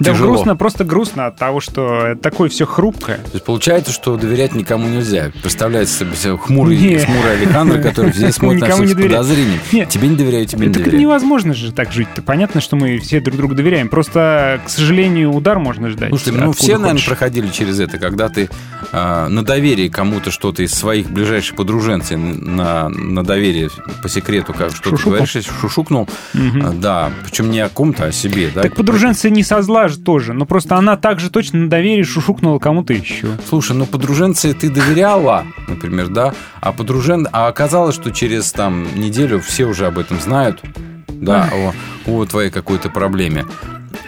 Да 0.00 0.12
тяжело. 0.12 0.30
грустно, 0.32 0.56
просто 0.56 0.84
грустно 0.84 1.26
от 1.26 1.36
того, 1.36 1.60
что 1.60 2.16
такое 2.20 2.48
все 2.48 2.64
хрупкое. 2.66 3.18
То 3.18 3.30
есть 3.34 3.44
получается, 3.44 3.92
что 3.92 4.16
доверять 4.16 4.54
никому 4.54 4.88
нельзя. 4.88 5.30
Представляется 5.42 5.98
себе 6.16 6.36
хмурый, 6.36 6.76
Не. 6.78 6.98
хмурый 6.98 7.32
Александр, 7.36 7.82
который 7.82 8.12
здесь 8.12 8.34
смотрит 8.36 8.62
на 8.62 8.70
всех 8.74 8.88
с 8.88 8.94
подозрением. 8.94 9.60
Нет. 9.70 9.90
Тебе 9.90 10.08
не 10.08 10.16
доверяю, 10.16 10.46
тебе 10.46 10.66
не 10.66 10.72
Так 10.72 10.82
доверяю. 10.82 11.00
невозможно 11.02 11.52
же 11.54 11.72
так 11.72 11.92
жить. 11.92 12.08
Понятно, 12.24 12.60
что 12.62 12.74
мы 12.74 12.98
все 12.98 13.20
друг 13.20 13.36
другу 13.36 13.54
доверяем. 13.54 13.88
Просто, 13.90 14.60
к 14.66 14.70
сожалению, 14.70 15.30
удар 15.32 15.58
можно 15.58 15.90
ждать. 15.90 16.08
Слушайте, 16.08 16.32
ну 16.40 16.52
все, 16.52 16.72
наверное, 16.78 16.92
хочешь. 16.94 17.06
проходили 17.08 17.48
через 17.48 17.80
это, 17.80 17.98
когда 17.98 18.28
ты 18.30 18.48
на 18.94 19.44
доверие 19.44 19.90
кому-то 19.90 20.30
что-то 20.30 20.62
из 20.62 20.72
своих 20.72 21.10
ближайших 21.10 21.56
подруженцев 21.56 22.18
на, 22.18 22.88
на 22.88 23.24
доверие 23.24 23.70
по 24.02 24.08
секрету 24.08 24.52
как 24.52 24.70
что-то 24.70 24.90
Шушукал. 24.90 25.12
говоришь, 25.12 25.46
шушукнул, 25.60 26.08
а, 26.34 26.72
да, 26.72 27.10
причем 27.24 27.50
не 27.50 27.60
о 27.60 27.68
ком-то, 27.68 28.04
а 28.04 28.06
о 28.08 28.12
себе, 28.12 28.50
да. 28.54 28.62
Так 28.62 28.76
подруженцы 28.76 29.30
не 29.30 29.42
со 29.42 29.62
зла 29.62 29.88
же 29.88 29.98
тоже. 29.98 30.32
Но 30.32 30.46
просто 30.46 30.76
она 30.76 30.96
также 30.96 31.30
точно 31.30 31.60
на 31.60 31.70
доверие 31.70 32.04
шушукнула 32.04 32.58
кому-то 32.58 32.92
еще. 32.92 33.28
Слушай, 33.48 33.76
ну 33.76 33.86
подруженце 33.86 34.54
ты 34.54 34.70
доверяла, 34.70 35.44
например, 35.68 36.08
да, 36.08 36.34
а 36.60 36.72
подружен, 36.72 37.28
а 37.32 37.48
оказалось, 37.48 37.94
что 37.94 38.10
через 38.10 38.52
там 38.52 38.86
неделю 38.94 39.40
все 39.40 39.64
уже 39.64 39.86
об 39.86 39.98
этом 39.98 40.20
знают, 40.20 40.62
да, 41.08 41.50
о, 41.52 41.72
о 42.06 42.24
твоей 42.26 42.50
какой-то 42.50 42.90
проблеме. 42.90 43.44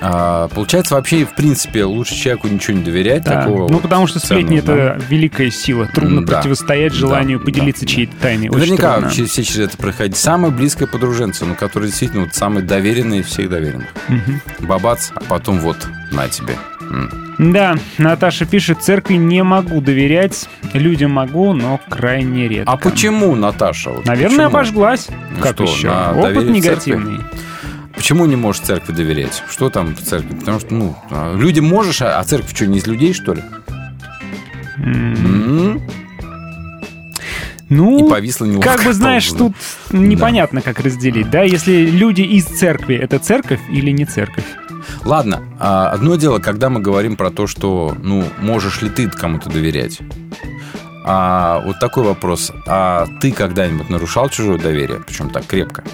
А, 0.00 0.48
получается, 0.48 0.94
вообще, 0.94 1.24
в 1.24 1.34
принципе, 1.34 1.84
лучше 1.84 2.14
человеку 2.14 2.48
ничего 2.48 2.76
не 2.76 2.84
доверять. 2.84 3.24
Да. 3.24 3.42
Такого 3.42 3.68
Ну, 3.70 3.78
потому 3.78 4.06
что 4.06 4.18
сплетни— 4.18 4.58
это 4.60 5.00
великая 5.08 5.50
сила. 5.50 5.86
Трудно 5.86 6.24
да. 6.24 6.36
противостоять 6.36 6.92
желанию 6.92 7.38
Да, 7.38 7.44
поделиться 7.44 7.82
да, 7.82 7.88
чьей-то 7.88 8.16
тайной. 8.16 8.48
Наверняка 8.48 9.00
вообще 9.00 9.24
все 9.24 9.42
через 9.42 9.68
это 9.68 9.76
проходить. 9.76 10.16
Самая 10.16 10.50
близкая 10.50 10.88
подруженца, 10.88 11.44
ну, 11.46 11.54
который 11.54 11.88
действительно 11.88 12.24
вот 12.24 12.34
самый 12.34 12.62
доверенный 12.62 13.20
из 13.20 13.26
всех 13.26 13.48
доверенных. 13.48 13.88
Мгм. 14.08 14.40
Бабац, 14.60 15.10
а 15.14 15.20
потом 15.28 15.60
вот, 15.60 15.88
на 16.12 16.28
тебе. 16.28 16.54
Да, 17.38 17.76
Наташа 17.98 18.46
пишет, 18.46 18.82
церкви 18.82 19.14
не 19.14 19.42
могу 19.42 19.80
доверять, 19.80 20.48
людям 20.72 21.12
могу, 21.12 21.52
но 21.52 21.80
крайне 21.88 22.48
редко. 22.48 22.72
А 22.72 22.76
почему, 22.76 23.34
Наташа? 23.34 23.90
вот 23.90 24.06
Наверное, 24.06 24.46
почему? 24.46 24.46
обожглась. 24.46 25.08
Ну 25.36 25.42
как 25.42 25.54
что, 25.54 25.64
еще? 25.64 25.88
Опыт 25.88 26.44
в 26.44 26.62
церкви? 26.62 27.20
Почему 27.96 28.26
не 28.26 28.36
можешь 28.36 28.62
церкви 28.62 28.92
доверять? 28.92 29.42
Что 29.48 29.70
там 29.70 29.94
в 29.94 30.02
церкви? 30.02 30.34
Потому 30.34 30.60
что, 30.60 30.74
ну, 30.74 30.96
а, 31.10 31.34
людям 31.34 31.64
можешь, 31.66 32.02
а 32.02 32.20
а 32.20 32.24
церковь 32.24 32.54
что, 32.54 32.66
не 32.66 32.78
из 32.78 32.86
людей, 32.86 33.14
что 33.14 33.32
ли? 33.34 33.42
М? 34.76 35.80
Ну, 37.68 38.06
И 38.06 38.08
повисла 38.08 38.44
неловкая 38.44 38.76
как 38.76 38.86
бы 38.86 38.92
знаешь, 38.92 39.26
тут 39.26 39.52
непонятно, 39.90 40.60
как 40.60 40.78
разделить, 40.78 41.30
да? 41.30 41.42
Если 41.42 41.86
люди 41.86 42.20
из 42.20 42.44
церкви, 42.44 42.94
это 42.94 43.18
церковь 43.18 43.60
или 43.70 43.90
не 43.90 44.04
церковь? 44.04 44.44
Ладно, 45.04 45.42
а, 45.58 45.90
одно 45.90 46.16
дело, 46.16 46.38
когда 46.38 46.68
мы 46.68 46.80
говорим 46.80 47.16
про 47.16 47.30
то, 47.30 47.46
что, 47.46 47.96
ну, 48.00 48.24
можешь 48.38 48.82
ли 48.82 48.90
ты 48.90 49.08
кому-то 49.08 49.48
доверять? 49.50 50.00
А 51.04 51.60
вот 51.64 51.78
такой 51.80 52.04
вопрос. 52.04 52.52
А 52.66 53.06
ты 53.20 53.32
когда-нибудь 53.32 53.88
нарушал 53.88 54.28
чужое 54.28 54.58
доверие? 54.58 55.00
Причем 55.06 55.30
так 55.30 55.46
крепко. 55.46 55.84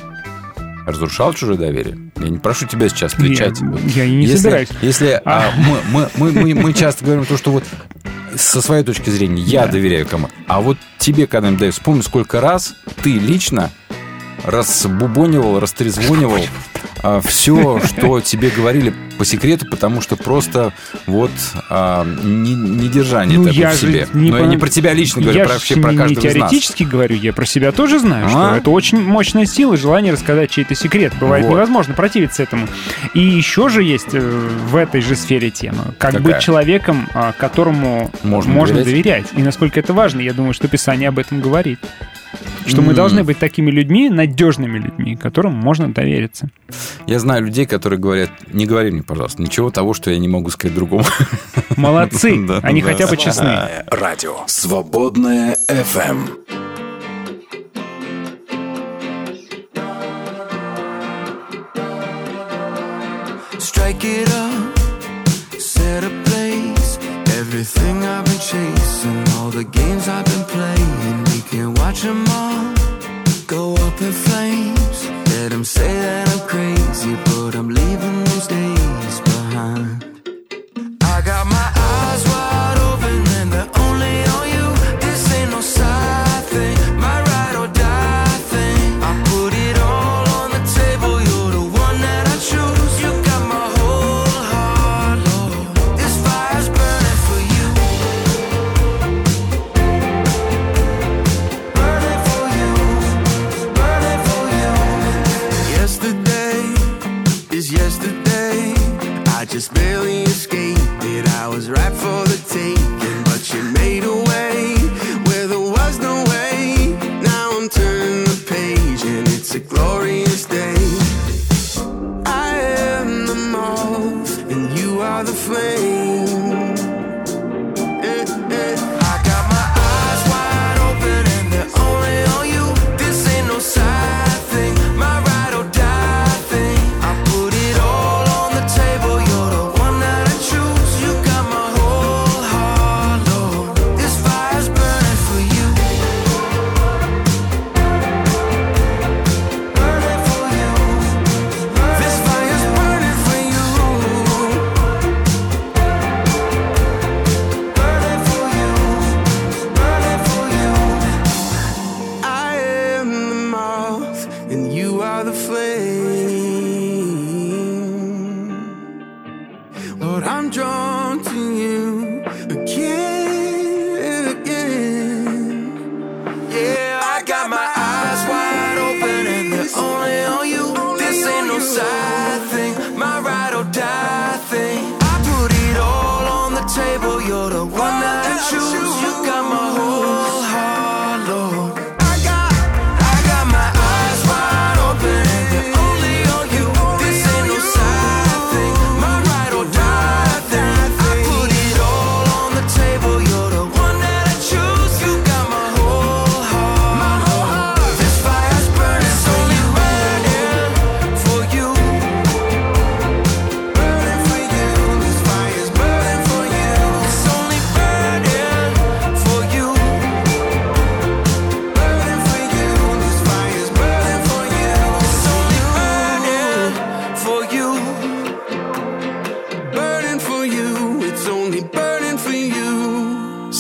Разрушал 0.86 1.32
чужое 1.34 1.56
доверие? 1.56 1.98
Я 2.16 2.28
не 2.28 2.38
прошу 2.38 2.66
тебя 2.66 2.88
сейчас 2.88 3.14
отвечать. 3.14 3.60
Я- 3.60 3.66
Вот. 3.66 3.80
я 3.82 4.06
не 4.08 4.22
если, 4.24 4.36
собираюсь. 4.36 4.68
Если 4.82 5.08
А. 5.08 5.20
а, 5.24 5.52
мы, 5.56 5.78
мы, 5.90 6.08
мы, 6.16 6.32
мы, 6.32 6.54
мы 6.54 6.72
часто 6.72 7.04
говорим 7.04 7.24
то, 7.24 7.36
что 7.36 7.52
вот 7.52 7.64
со 8.36 8.60
своей 8.62 8.82
точки 8.82 9.10
зрения 9.10 9.42
я 9.42 9.66
Да. 9.66 9.72
доверяю 9.72 10.06
кому. 10.06 10.28
А 10.48 10.60
вот 10.60 10.78
тебе 10.98 11.26
когда-нибудь 11.26 11.60
дай 11.60 11.70
вспомни, 11.70 12.00
сколько 12.00 12.40
раз 12.40 12.74
ты 13.02 13.12
лично 13.18 13.70
разбубонивал, 14.44 15.60
растрезвонивал 15.60 16.38
все, 17.24 17.80
что 17.84 18.20
тебе 18.20 18.50
говорили 18.50 18.94
по 19.18 19.24
секрету, 19.24 19.66
потому 19.66 20.00
что 20.00 20.16
просто 20.16 20.72
вот 21.07 21.30
а, 21.68 22.05
не, 22.24 22.55
недержание 22.55 23.38
Ну, 23.38 23.44
такое 23.44 23.61
я 23.61 23.70
в 23.70 23.76
себе. 23.76 24.09
не 24.14 24.30
Но 24.30 24.38
я 24.38 24.44
по- 24.44 24.48
не 24.48 24.57
про 24.57 24.68
тебя 24.68 24.92
лично 24.94 25.20
говорю, 25.22 25.38
я 25.38 25.44
про, 25.44 25.53
вообще 25.55 25.76
про 25.76 25.92
не- 25.92 25.98
каждого 25.98 26.09
не 26.09 26.14
из 26.30 26.34
нас. 26.36 26.50
теоретически 26.50 26.82
говорю, 26.84 27.16
я 27.16 27.32
про 27.32 27.44
себя 27.44 27.72
тоже 27.72 27.98
знаю, 27.98 28.26
А? 28.26 28.30
что 28.30 28.57
это 28.57 28.70
очень 28.70 29.00
мощная 29.00 29.44
сила, 29.46 29.76
желание 29.76 30.12
рассказать 30.12 30.50
чей-то 30.50 30.74
секрет. 30.74 31.12
Бывает 31.20 31.44
Вот. 31.44 31.53
невозможно 31.53 31.94
противиться 31.94 32.42
этому. 32.42 32.66
И 33.14 33.20
еще 33.20 33.68
же 33.68 33.82
есть 33.82 34.14
э, 34.14 34.20
в 34.20 34.74
этой 34.76 35.03
же 35.03 35.14
сфере 35.14 35.50
тема. 35.50 35.94
Как 35.98 36.12
Какая? 36.12 36.20
быть 36.22 36.38
человеком, 36.40 37.09
а, 37.14 37.32
которому 37.32 38.11
Можно 38.22 38.53
можно, 38.53 38.76
доверять? 38.82 39.03
доверять. 39.05 39.26
И 39.36 39.42
насколько 39.42 39.78
это 39.78 39.92
важно, 39.92 40.20
я 40.20 40.32
думаю, 40.32 40.55
что 40.55 40.68
Писание 40.68 41.09
об 41.11 41.18
этом 41.18 41.40
говорит. 41.40 41.78
Что 42.66 42.80
мы 42.82 42.94
должны 42.94 43.24
быть 43.24 43.38
такими 43.38 43.70
людьми, 43.70 44.08
надежными 44.08 44.78
людьми, 44.78 45.16
которым 45.16 45.52
можно 45.54 45.92
довериться. 45.92 46.48
Я 47.06 47.18
знаю 47.18 47.44
людей, 47.44 47.66
которые 47.66 47.98
говорят, 47.98 48.30
не 48.52 48.66
говори 48.66 48.90
мне, 48.90 49.02
пожалуйста, 49.02 49.42
ничего 49.42 49.70
того, 49.70 49.94
что 49.94 50.10
я 50.10 50.18
не 50.18 50.28
могу 50.28 50.50
сказать 50.50 50.74
другому. 50.74 51.04
Молодцы, 51.76 52.36
Да, 52.46 52.60
они 52.62 52.82
да. 52.82 52.88
хотя 52.88 53.06
бы 53.06 53.16
честны. 53.16 53.58
Радио 53.90 54.36
Свободное 54.46 55.56
FM. 55.68 56.28
Strike 63.58 64.04
it 64.04 64.28
up, 64.30 64.51
Everything 67.62 68.02
I've 68.02 68.24
been 68.24 68.40
chasing, 68.40 69.28
all 69.36 69.50
the 69.50 69.62
games 69.62 70.08
I've 70.08 70.24
been 70.24 70.44
playing. 70.46 71.24
We 71.26 71.42
can 71.48 71.74
watch 71.74 72.02
them 72.02 72.24
all 72.28 72.74
go 73.46 73.74
up 73.86 74.02
in 74.02 74.10
flames. 74.10 75.06
Let 75.30 75.50
them 75.50 75.62
say 75.62 75.86
that 75.86 76.28
I'm 76.28 76.48
crazy, 76.48 77.14
but 77.26 77.54
I'm 77.54 77.68
leaving 77.68 78.24
those 78.24 78.48
days 78.48 79.20
behind. 79.20 80.11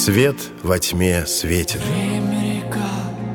Свет 0.04 0.34
во 0.64 0.80
тьме 0.80 1.24
светит. 1.26 1.80
Время 1.80 2.56
река 2.56 2.90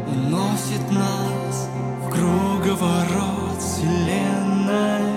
уносит 0.06 0.92
нас 0.92 1.70
в 2.04 2.10
круговорот 2.10 3.58
вселенной. 3.58 5.14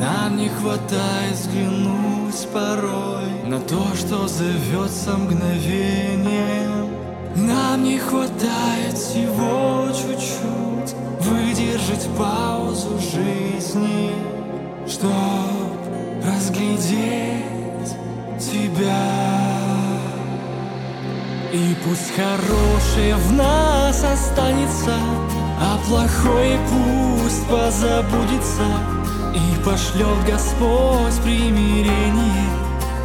Нам 0.00 0.38
не 0.38 0.48
хватает 0.48 1.34
взглянуть 1.34 2.48
порой 2.54 3.44
на 3.44 3.60
то, 3.60 3.84
что 3.94 4.26
зовется 4.26 5.14
мгновением. 5.18 6.88
Нам 7.36 7.84
не 7.84 7.98
хватает 7.98 8.96
всего 8.96 9.88
чуть-чуть 9.92 10.96
выдержать 11.20 12.08
паузу 12.16 12.98
жизни, 12.98 14.12
чтоб 14.88 15.12
разглядеть 16.24 17.94
тебя. 18.40 19.31
И 21.52 21.76
пусть 21.84 22.10
хорошее 22.16 23.14
в 23.16 23.32
нас 23.32 24.02
останется, 24.02 24.94
а 25.60 25.78
плохое 25.86 26.58
пусть 26.66 27.46
позабудется. 27.46 28.64
И 29.34 29.62
пошлет 29.62 30.16
Господь 30.26 31.14
примирение, 31.22 32.48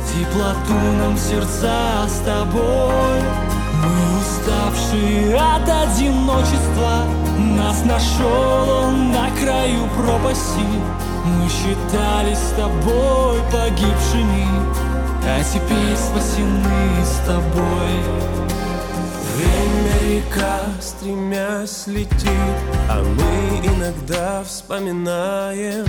теплоту 0.08 0.80
нам 0.98 1.18
сердца 1.18 2.08
с 2.08 2.20
тобой. 2.20 3.22
Мы 3.84 4.22
уставшие 4.22 5.36
от 5.36 5.68
одиночества, 5.68 7.04
нас 7.38 7.84
нашел 7.84 8.70
он 8.86 9.12
на 9.12 9.30
краю 9.42 9.90
пропасти. 9.98 10.64
Мы 11.26 11.50
считались 11.50 12.38
с 12.38 12.52
тобой 12.56 13.42
погибшими, 13.52 14.48
а 15.28 15.44
теперь 15.44 15.98
спасены 15.98 17.06
с 17.06 17.26
тобой. 17.28 18.38
Время 19.38 20.16
река, 20.16 20.62
стремясь, 20.82 21.86
летит 21.86 22.58
А 22.90 23.04
мы 23.04 23.68
иногда 23.68 24.44
вспоминаем 24.44 25.86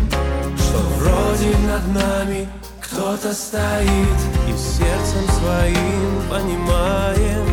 Что 0.58 0.78
вроде 0.98 1.56
над 1.66 1.94
нами 1.94 2.48
кто-то 2.78 3.32
стоит 3.32 4.18
И 4.46 4.52
сердцем 4.52 5.26
своим 5.40 6.22
понимаем 6.28 7.46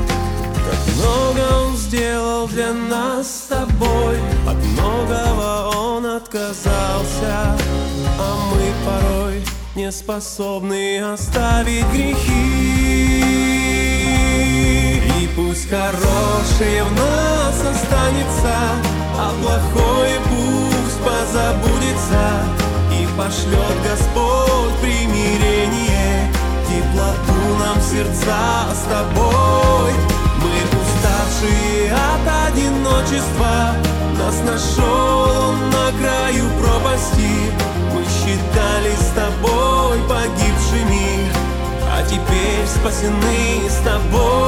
Как 0.54 0.96
много 0.98 1.66
он 1.66 1.78
сделал 1.78 2.48
для 2.50 2.74
нас 2.74 3.26
с 3.26 3.48
тобой 3.48 4.18
От 4.46 4.58
многого 4.58 5.78
он 5.78 6.06
отказался 6.06 7.56
А 8.20 8.38
мы 8.52 8.74
порой 8.86 9.55
не 9.76 9.92
способны 9.92 11.02
оставить 11.02 11.86
грехи. 11.92 12.76
И 15.20 15.30
пусть 15.36 15.70
хорошее 15.70 16.84
в 16.84 16.92
нас 16.98 17.60
останется 17.60 18.56
А 19.18 19.34
плохое 19.42 20.20
пусть 20.30 21.00
позабудется. 21.00 22.46
И 22.94 23.08
пошлет 23.18 23.76
Господь 23.84 24.80
примирение 24.82 26.32
Теплоту 26.68 27.58
нам 27.60 27.82
сердца 27.82 28.68
с 28.74 28.84
тобой. 28.90 29.92
Мы 30.42 30.54
уставшие 30.80 31.92
от 31.92 32.52
одиночества 32.52 33.76
Нас 34.18 34.42
нашел 34.46 35.50
он 35.50 35.70
на 35.70 35.92
краю 36.00 36.46
пропасти 36.62 37.75
Считались 38.56 39.00
с 39.00 39.12
тобой 39.12 40.00
погибшими 40.08 41.30
А 41.92 42.02
теперь 42.04 42.66
спасены 42.66 43.70
с 43.70 43.84
тобой 43.84 44.46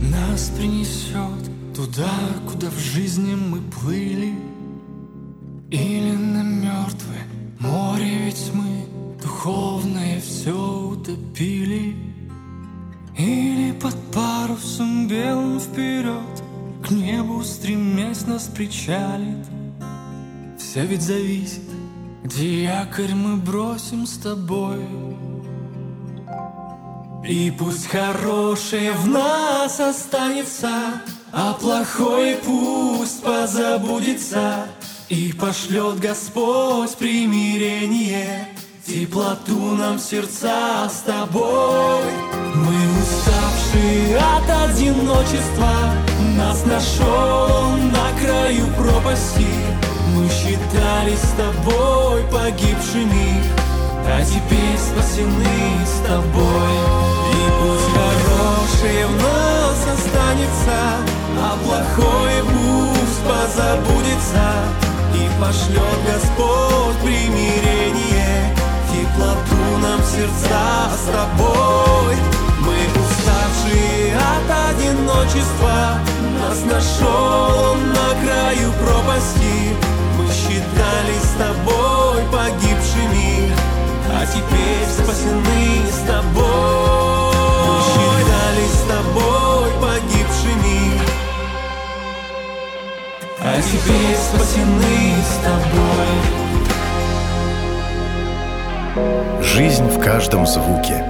нас 0.00 0.50
принесет 0.56 1.74
туда, 1.74 2.10
куда 2.50 2.68
в 2.68 2.78
жизни 2.78 3.34
мы 3.34 3.60
плыли. 3.60 4.47
Или 5.70 6.12
на 6.12 6.42
мертвое 6.42 7.26
море, 7.58 8.24
ведь 8.24 8.50
мы 8.54 8.86
духовное 9.22 10.18
все 10.20 10.52
утопили. 10.52 11.94
Или 13.18 13.72
под 13.72 13.94
парусом 14.10 15.08
белым 15.08 15.60
вперед 15.60 16.42
к 16.82 16.90
небу 16.90 17.42
стремясь 17.44 18.26
нас 18.26 18.44
причалит. 18.44 19.46
Все 20.58 20.86
ведь 20.86 21.02
зависит, 21.02 21.68
где 22.24 22.64
якорь 22.64 23.14
мы 23.14 23.36
бросим 23.36 24.06
с 24.06 24.16
тобой. 24.16 24.86
И 27.28 27.50
пусть 27.58 27.88
хорошее 27.88 28.92
в 28.92 29.06
нас 29.06 29.80
останется, 29.80 31.02
а 31.30 31.52
плохое 31.52 32.36
пусть 32.36 33.22
позабудется. 33.22 34.66
И 35.08 35.32
пошлет 35.32 36.00
Господь 36.00 36.94
примирение, 36.98 38.46
теплоту 38.86 39.58
нам 39.74 39.98
сердца 39.98 40.86
с 40.86 41.00
тобой. 41.00 42.04
Мы 42.54 42.74
уставшие 43.00 44.18
от 44.18 44.68
одиночества, 44.68 45.72
Нас 46.36 46.62
нашел 46.66 47.70
на 47.90 48.20
краю 48.20 48.66
пропасти. 48.76 49.46
Мы 50.14 50.28
считались 50.28 51.20
с 51.20 51.32
тобой 51.38 52.24
погибшими 52.30 53.42
А 54.04 54.22
теперь 54.22 54.78
спасены 54.78 55.86
с 55.86 56.06
тобой. 56.06 56.74
И 57.32 57.44
пусть 57.62 57.94
хорошее 57.94 59.06
в 59.06 59.22
нас 59.22 59.98
останется 59.98 60.78
А 61.40 61.56
плохое 61.64 62.42
пусть 62.44 63.22
позабудется 63.24 64.87
И 65.18 65.28
пошлет 65.40 65.98
Господь 66.06 66.96
примирение. 67.02 68.54
Теплоту 68.90 69.78
нам 69.82 70.00
сердца 70.04 70.90
с 70.94 71.06
тобой. 71.10 72.14
Мы 72.60 72.76
уставшие 73.02 74.16
от 74.16 74.48
одиночества. 74.70 75.98
Нас 76.40 76.58
нашел 76.64 77.72
он 77.72 77.88
на 77.88 78.08
краю 78.22 78.72
пропасти. 78.80 79.76
Мы 80.16 80.26
считались 80.32 81.22
с 81.22 81.36
тобой 81.38 82.22
погибшими 82.32 83.52
А 84.10 84.26
теперь 84.26 84.86
спасены 84.86 85.82
с 85.90 86.06
тобой. 86.06 87.38
Мы 87.66 87.76
считались 87.90 88.72
с 88.72 88.84
тобой 88.88 89.70
погибшими 89.80 89.87
А 93.50 93.62
теперь 93.62 94.14
спасены 94.14 95.14
с 95.24 95.38
тобой 95.42 96.08
Жизнь 99.42 99.86
в 99.86 99.98
каждом 99.98 100.46
звуке. 100.46 101.02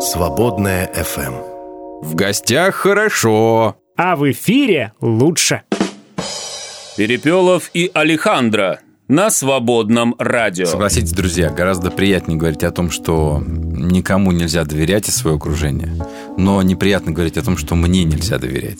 Свободная 0.00 0.90
FM. 0.94 2.00
В 2.02 2.14
гостях 2.14 2.74
хорошо. 2.74 3.76
А 3.98 4.16
в 4.16 4.30
эфире 4.30 4.94
лучше. 5.02 5.60
Перепелов 6.96 7.70
и 7.74 7.90
Алехандро 7.92 8.80
на 9.08 9.28
свободном 9.28 10.14
радио. 10.18 10.64
Согласитесь, 10.64 11.12
друзья, 11.12 11.50
гораздо 11.50 11.90
приятнее 11.90 12.38
говорить 12.38 12.64
о 12.64 12.70
том, 12.70 12.90
что 12.90 13.42
никому 13.46 14.32
нельзя 14.32 14.64
доверять 14.64 15.06
из 15.06 15.16
своего 15.16 15.36
окружения, 15.36 15.92
но 16.38 16.62
неприятно 16.62 17.12
говорить 17.12 17.36
о 17.36 17.42
том, 17.42 17.58
что 17.58 17.74
мне 17.74 18.04
нельзя 18.04 18.38
доверять. 18.38 18.78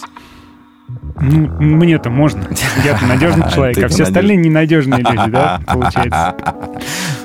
Ну, 1.24 1.48
мне-то 1.76 2.10
можно. 2.10 2.44
Я-то 2.84 3.06
надежный 3.06 3.50
человек, 3.50 3.78
а 3.84 3.88
все 3.88 4.02
остальные 4.04 4.38
ненадежные 4.38 4.98
люди, 5.00 5.30
да, 5.30 5.60
получается. 5.66 6.34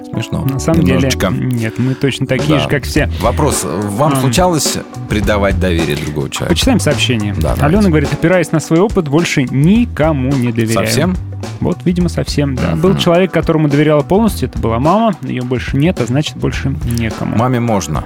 Смешно. 0.06 0.46
На 0.46 0.60
самом 0.60 0.82
Немножечко. 0.82 1.32
деле, 1.32 1.46
нет, 1.46 1.74
мы 1.80 1.94
точно 1.96 2.28
такие 2.28 2.58
Да. 2.58 2.64
же, 2.64 2.70
как 2.70 2.84
все. 2.84 3.10
Вопрос. 3.22 3.64
Вам 3.66 4.14
Ам. 4.14 4.20
случалось 4.22 4.78
предавать 5.10 5.60
доверие 5.60 5.96
другого 5.98 6.30
человека? 6.30 6.54
Почитаем 6.54 6.80
сообщение. 6.80 7.34
Да, 7.34 7.56
давайте. 7.56 7.66
Алена 7.66 7.90
говорит, 7.90 8.14
опираясь 8.14 8.52
на 8.52 8.60
свой 8.60 8.80
опыт, 8.80 9.08
больше 9.10 9.44
никому 9.44 10.32
не 10.32 10.52
доверяю. 10.52 10.88
Совсем? 10.88 11.16
Вот, 11.60 11.80
видимо, 11.86 12.10
совсем, 12.10 12.56
да. 12.56 12.76
Был 12.76 12.96
человек, 12.98 13.32
которому 13.32 13.68
доверяла 13.68 14.02
полностью, 14.02 14.48
это 14.50 14.60
была 14.60 14.80
мама, 14.80 15.14
ее 15.22 15.42
больше 15.42 15.76
нет, 15.78 16.00
а 16.00 16.06
значит, 16.06 16.38
больше 16.38 16.74
некому. 16.86 17.36
Маме 17.36 17.60
можно. 17.60 18.04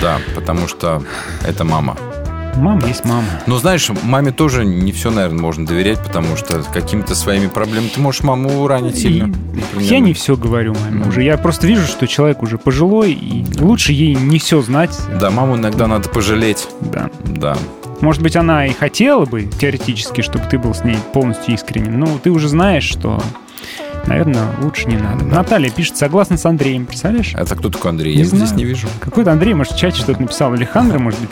Да, 0.00 0.18
потому 0.34 0.68
что 0.68 1.02
это 1.46 1.64
мама. 1.64 1.96
Мама 2.56 2.86
есть 2.86 3.04
мама. 3.04 3.24
Но 3.46 3.58
знаешь, 3.58 3.90
маме 4.02 4.32
тоже 4.32 4.64
не 4.64 4.92
все, 4.92 5.10
наверное, 5.10 5.40
можно 5.40 5.66
доверять, 5.66 6.02
потому 6.02 6.36
что 6.36 6.62
какими-то 6.62 7.14
своими 7.14 7.46
проблемами 7.48 7.88
ты 7.88 8.00
можешь 8.00 8.22
маму 8.22 8.66
ранить 8.66 8.98
сильно. 8.98 9.26
например. 9.26 9.62
Я 9.78 9.98
не 9.98 10.12
все 10.14 10.36
говорю 10.36 10.74
маме 10.74 11.06
уже. 11.06 11.22
Я 11.22 11.36
просто 11.36 11.66
вижу, 11.66 11.86
что 11.86 12.06
человек 12.06 12.42
уже 12.42 12.58
пожилой, 12.58 13.12
и 13.12 13.44
лучше 13.60 13.92
ей 13.92 14.14
не 14.14 14.38
все 14.38 14.60
знать. 14.62 14.98
Да, 15.20 15.30
маму 15.30 15.56
иногда 15.56 15.86
надо 15.86 16.08
пожалеть. 16.08 16.66
Да. 16.80 17.10
Да. 17.24 17.56
Может 18.00 18.22
быть, 18.22 18.36
она 18.36 18.66
и 18.66 18.72
хотела 18.72 19.24
бы 19.24 19.44
теоретически, 19.44 20.20
чтобы 20.20 20.44
ты 20.50 20.58
был 20.58 20.74
с 20.74 20.84
ней 20.84 20.98
полностью 21.12 21.54
искренен, 21.54 21.98
но 21.98 22.06
ты 22.22 22.30
уже 22.30 22.48
знаешь, 22.48 22.84
что, 22.84 23.22
наверное, 24.06 24.42
лучше 24.62 24.86
не 24.86 24.96
надо. 24.96 25.24
Наталья 25.24 25.70
пишет, 25.70 25.96
согласна 25.96 26.36
с 26.36 26.46
Андреем, 26.46 26.86
представляешь? 26.86 27.34
Это 27.34 27.54
кто 27.54 27.68
такой 27.68 27.90
Андрей? 27.90 28.14
Не 28.14 28.20
Я 28.22 28.26
его 28.26 28.36
здесь 28.36 28.48
знаю. 28.48 28.58
не 28.58 28.64
вижу. 28.64 28.88
Какой-то 29.00 29.32
Андрей, 29.32 29.54
может, 29.54 29.74
в 29.74 29.78
чате 29.78 29.98
что-то 30.00 30.20
написал, 30.20 30.52
Александр, 30.52 30.98
может 30.98 31.20
быть. 31.20 31.30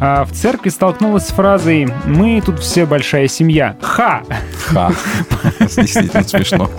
А, 0.00 0.24
в 0.24 0.32
церкви 0.32 0.68
столкнулась 0.70 1.26
с 1.26 1.30
фразой 1.30 1.88
«Мы 2.06 2.42
тут 2.44 2.60
все 2.60 2.86
большая 2.86 3.28
семья». 3.28 3.76
Ха! 3.80 4.22
Ха. 4.66 4.92
Действительно 5.60 6.22
смешно. 6.22 6.70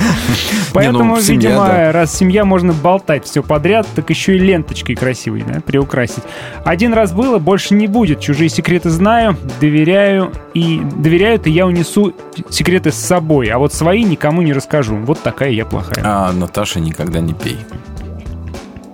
Поэтому, 0.74 1.16
ну, 1.16 1.22
видимо, 1.22 1.68
да. 1.68 1.92
раз 1.92 2.16
семья 2.16 2.46
можно 2.46 2.74
болтать 2.74 3.26
все 3.26 3.44
подряд, 3.44 3.88
так 3.96 4.10
еще 4.10 4.36
и 4.36 4.40
ленточкой 4.40 4.96
красивой, 4.96 5.44
да, 5.48 5.62
приукрасить. 5.62 6.24
Один 6.64 6.94
раз 6.94 7.12
было, 7.12 7.40
больше 7.40 7.74
не 7.74 7.88
будет. 7.88 8.20
Чужие 8.20 8.50
секреты 8.50 8.90
знаю, 8.90 9.38
доверяю 9.60 10.32
и 10.54 10.82
доверяют, 10.96 11.48
и 11.48 11.52
я 11.52 11.68
унесу 11.68 12.14
секреты 12.50 12.92
с 12.92 12.96
собой, 12.96 13.50
а 13.50 13.58
вот 13.58 13.74
свои 13.74 14.04
никому 14.04 14.42
не 14.42 14.54
расскажу. 14.54 14.96
Вот 14.96 15.22
такая 15.36 15.52
я 15.52 15.66
плохая. 15.66 16.02
А, 16.06 16.32
Наташа, 16.32 16.80
никогда 16.80 17.20
не 17.20 17.34
пей. 17.34 17.58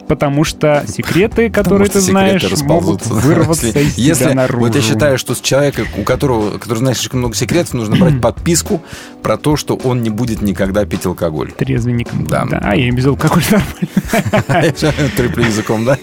Потому 0.08 0.44
что 0.44 0.84
секреты, 0.88 1.50
которые 1.50 1.88
Потому 1.88 2.02
ты 2.02 2.02
что 2.02 2.12
знаешь, 2.12 2.62
могут 2.64 3.06
вырваться 3.06 3.68
Если- 3.68 3.82
из 3.82 3.98
если, 3.98 4.24
тебя 4.26 4.34
наружу. 4.36 4.66
Вот 4.66 4.76
я 4.76 4.82
считаю, 4.82 5.18
что 5.18 5.36
с 5.36 5.42
человека, 5.42 5.86
у 5.98 6.04
которого, 6.04 6.58
который 6.58 6.80
знает 6.80 6.98
слишком 6.98 7.20
много 7.20 7.36
секретов, 7.36 7.74
нужно 7.74 7.96
брать 7.96 8.22
подписку 8.22 8.82
про 9.24 9.38
то, 9.38 9.56
что 9.56 9.76
он 9.76 10.02
не 10.02 10.10
будет 10.10 10.42
никогда 10.42 10.86
пить 10.86 11.06
алкоголь. 11.06 11.52
Трезвенником. 11.52 12.26
Да. 12.26 12.46
Да, 12.50 12.60
а 12.64 12.76
я 12.76 12.92
без 12.92 13.06
алкоголя 13.06 13.44
нормально. 13.52 14.74
Треплю 15.16 15.44
языком, 15.46 15.86
да? 15.86 15.98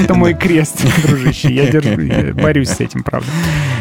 Это 0.00 0.14
мой 0.14 0.34
крест, 0.34 0.80
дружище. 1.06 1.52
Я 1.52 2.32
борюсь 2.34 2.70
с 2.70 2.80
этим, 2.80 3.02
правда. 3.02 3.28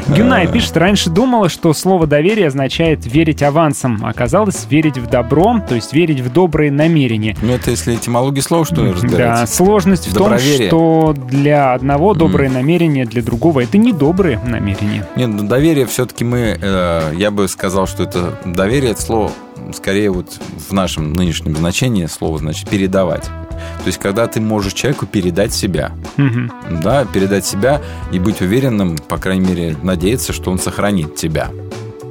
Гюнай 0.07 0.47
пишет, 0.47 0.76
раньше 0.77 1.09
думала, 1.09 1.47
что 1.49 1.73
слово 1.73 2.07
доверие 2.07 2.47
означает 2.47 3.05
верить 3.05 3.41
авансом. 3.43 4.03
Оказалось, 4.05 4.65
верить 4.69 4.97
в 4.97 5.07
добро, 5.07 5.61
то 5.68 5.76
есть 5.76 5.93
верить 5.93 6.19
в 6.19 6.31
добрые 6.31 6.72
намерения. 6.72 7.35
Ну, 7.41 7.53
это 7.53 7.72
если 7.72 7.95
этимология 7.95 8.41
слова, 8.41 8.65
что 8.65 8.90
Да, 9.01 9.45
сложность 9.47 10.07
в 10.07 10.13
том, 10.13 10.38
что 10.39 11.13
для 11.30 11.73
одного 11.73 12.13
добрые 12.13 12.49
намерения, 12.49 13.05
для 13.05 13.22
другого 13.22 13.61
это 13.61 13.77
не 13.77 13.93
добрые 13.93 14.39
намерения. 14.45 15.07
Нет, 15.15 15.30
ну, 15.30 15.47
доверие 15.47 15.85
все-таки 15.85 16.23
мы, 16.23 16.57
э, 16.61 17.13
я 17.15 17.31
бы 17.31 17.47
сказал, 17.47 17.88
что 17.88 18.03
это 18.03 18.39
доверие, 18.45 18.91
это 18.91 19.01
слово 19.01 19.31
скорее 19.73 20.09
вот 20.09 20.27
в 20.69 20.73
нашем 20.73 21.13
нынешнем 21.13 21.55
значении 21.55 22.05
слово 22.07 22.39
значит 22.39 22.69
передавать. 22.69 23.23
То 23.26 23.88
есть, 23.88 23.99
когда 23.99 24.27
ты 24.27 24.41
можешь 24.41 24.73
человеку 24.73 25.05
передать 25.05 25.53
себя, 25.53 25.91
Мгм. 26.18 26.51
да, 26.84 27.05
передать 27.05 27.45
себя 27.45 27.81
и 28.11 28.19
быть 28.19 28.41
уверенным, 28.41 28.97
по 28.97 29.18
крайней 29.18 29.47
мере, 29.47 29.77
надеяться, 29.84 30.34
что 30.34 30.51
он 30.51 30.59
сохранит 30.59 31.15
тебя, 31.15 31.49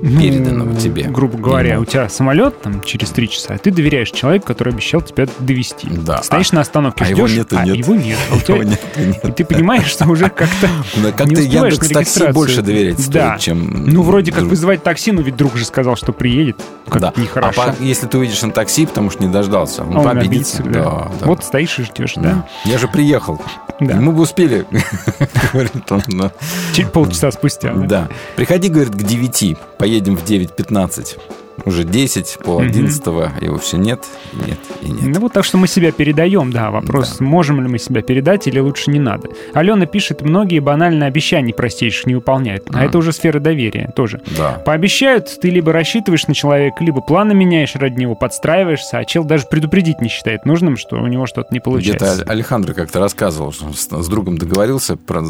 Ну, 0.02 0.20
переданного 0.20 0.74
тебе. 0.76 1.04
Грубо 1.04 1.36
говоря, 1.38 1.72
Ему. 1.74 1.82
у 1.82 1.84
тебя 1.84 2.08
самолет 2.08 2.60
там 2.62 2.80
через 2.82 3.10
три 3.10 3.28
часа, 3.28 3.54
а 3.54 3.58
ты 3.58 3.70
доверяешь 3.70 4.10
человеку, 4.10 4.46
который 4.46 4.72
обещал 4.72 5.02
тебя 5.02 5.26
довести. 5.40 5.88
Да. 5.90 6.22
Стоишь 6.22 6.48
А- 6.52 6.56
на 6.56 6.60
остановке, 6.62 7.04
а 7.04 7.08
его 7.08 7.26
ждешь, 7.26 7.38
нет 7.38 7.52
и 7.52 7.56
а 7.56 7.64
нет. 7.64 7.76
его 7.76 7.94
нет. 7.94 8.18
А 8.32 8.38
тебя- 8.40 8.54
Его 8.56 8.62
нет 8.64 8.80
и 8.96 9.00
нет. 9.00 9.24
И 9.24 9.32
ты 9.32 9.44
понимаешь, 9.44 9.86
что 9.86 10.06
уже 10.08 10.28
как-то 10.30 10.68
Да, 10.96 11.24
успеваешь 11.24 11.78
на 11.78 11.84
Яндекс 11.84 11.88
Такси 11.88 12.32
больше 12.32 12.62
доверять 12.62 12.98
стоит, 13.00 13.12
Да. 13.12 13.38
чем... 13.38 13.86
Ну, 13.86 14.02
вроде 14.02 14.30
как 14.32 14.40
друг- 14.40 14.50
вызывать 14.50 14.82
такси, 14.82 15.12
но 15.12 15.20
ведь 15.22 15.36
друг 15.36 15.56
же 15.56 15.64
сказал, 15.64 15.96
что 15.96 16.12
приедет. 16.12 16.56
Как 16.88 17.00
Да. 17.02 17.12
нехорошо. 17.16 17.60
А 17.62 17.72
по- 17.72 17.82
если 17.82 18.06
ты 18.06 18.18
увидишь 18.18 18.40
на 18.42 18.50
такси, 18.52 18.86
потому 18.86 19.10
что 19.10 19.22
не 19.22 19.30
дождался, 19.30 19.82
А 19.82 19.84
он 19.84 19.96
он 19.98 20.08
обидится. 20.08 20.58
обидится, 20.58 20.62
да. 20.62 20.70
Да, 20.84 21.10
да. 21.20 21.26
Вот 21.26 21.44
стоишь 21.44 21.78
и 21.78 21.82
ждешь, 21.84 22.14
да? 22.16 22.46
Я 22.64 22.78
же 22.78 22.88
приехал. 22.88 23.40
Да. 23.80 23.96
Мы 23.96 24.12
бы 24.12 24.22
успели, 24.22 24.66
говорит 25.52 25.90
он. 25.90 26.02
да. 26.08 26.32
Чуть 26.74 26.92
полчаса 26.92 27.30
спустя. 27.30 27.72
да? 27.74 27.86
Да. 27.86 28.08
Приходи, 28.36 28.68
говорит, 28.68 28.92
к 28.94 29.02
9, 29.02 29.56
поедем 29.80 30.14
в 30.14 30.24
9.15. 30.24 31.39
Уже 31.64 31.84
10, 31.84 32.38
пол 32.44 32.60
Мгм. 32.60 32.68
11, 32.68 33.06
его 33.42 33.58
все 33.58 33.76
нет, 33.76 34.04
нет 34.46 34.58
и 34.82 34.90
нет. 34.90 35.02
Ну 35.02 35.20
вот 35.20 35.32
так 35.32 35.44
что 35.44 35.58
мы 35.58 35.66
себя 35.66 35.92
передаем, 35.92 36.52
да. 36.52 36.70
Вопрос, 36.70 37.20
можем 37.20 37.60
ли 37.62 37.68
мы 37.68 37.78
себя 37.78 38.02
передать 38.02 38.46
или 38.46 38.58
лучше 38.58 38.90
не 38.90 38.98
надо. 38.98 39.28
Алена 39.54 39.86
пишет, 39.86 40.22
многие 40.22 40.60
банальные 40.60 41.06
обещания 41.08 41.52
простейших 41.52 42.06
не 42.06 42.14
выполняют. 42.14 42.64
А 42.70 42.78
Мгм. 42.78 42.86
это 42.86 42.98
уже 42.98 43.12
сфера 43.12 43.40
доверия 43.40 43.90
тоже. 43.94 44.20
Да. 44.36 44.62
Пообещают, 44.64 45.38
ты 45.40 45.50
либо 45.50 45.72
рассчитываешь 45.72 46.26
на 46.26 46.34
человека, 46.34 46.82
либо 46.84 47.00
планы 47.00 47.34
меняешь 47.34 47.74
ради 47.74 47.98
него, 48.00 48.14
подстраиваешься, 48.14 48.98
а 48.98 49.04
чел 49.04 49.24
даже 49.24 49.46
предупредить 49.46 50.00
не 50.00 50.08
считает 50.08 50.44
нужным, 50.46 50.76
что 50.76 50.96
у 50.96 51.06
него 51.06 51.26
что-то 51.26 51.52
не 51.52 51.60
получается. 51.60 52.14
Где-то 52.14 52.30
Александр 52.30 52.74
как-то 52.74 53.00
рассказывал, 53.00 53.52
что 53.52 53.72
с, 53.72 53.88
с 53.88 54.08
другом 54.08 54.38
договорился 54.38 54.96
про 54.96 55.22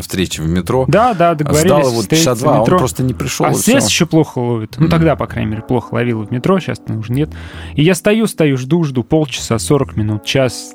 встречу 0.00 0.42
в 0.42 0.48
метро. 0.48 0.84
Да, 0.88 1.14
да, 1.14 1.34
договорились. 1.34 1.66
Ждал 1.66 1.90
его 1.92 2.02
часа 2.04 2.34
два, 2.34 2.56
а 2.56 2.60
он 2.60 2.66
просто 2.66 3.02
не 3.02 3.14
пришел. 3.14 3.46
А 3.46 3.54
связь 3.54 3.88
еще 3.88 4.06
плохо 4.06 4.38
ловит. 4.38 4.76
Ну, 4.78 4.88
тогда, 4.88 5.16
по 5.16 5.26
крайней 5.26 5.50
мере, 5.50 5.62
плохо 5.72 5.94
ловила 5.94 6.22
в 6.26 6.30
метро, 6.30 6.60
сейчас 6.60 6.82
уже 6.86 7.14
нет. 7.14 7.30
И 7.74 7.82
я 7.82 7.94
стою, 7.94 8.26
стою, 8.26 8.58
жду, 8.58 8.84
жду 8.84 9.02
полчаса, 9.02 9.58
40 9.58 9.96
минут, 9.96 10.22
час. 10.26 10.74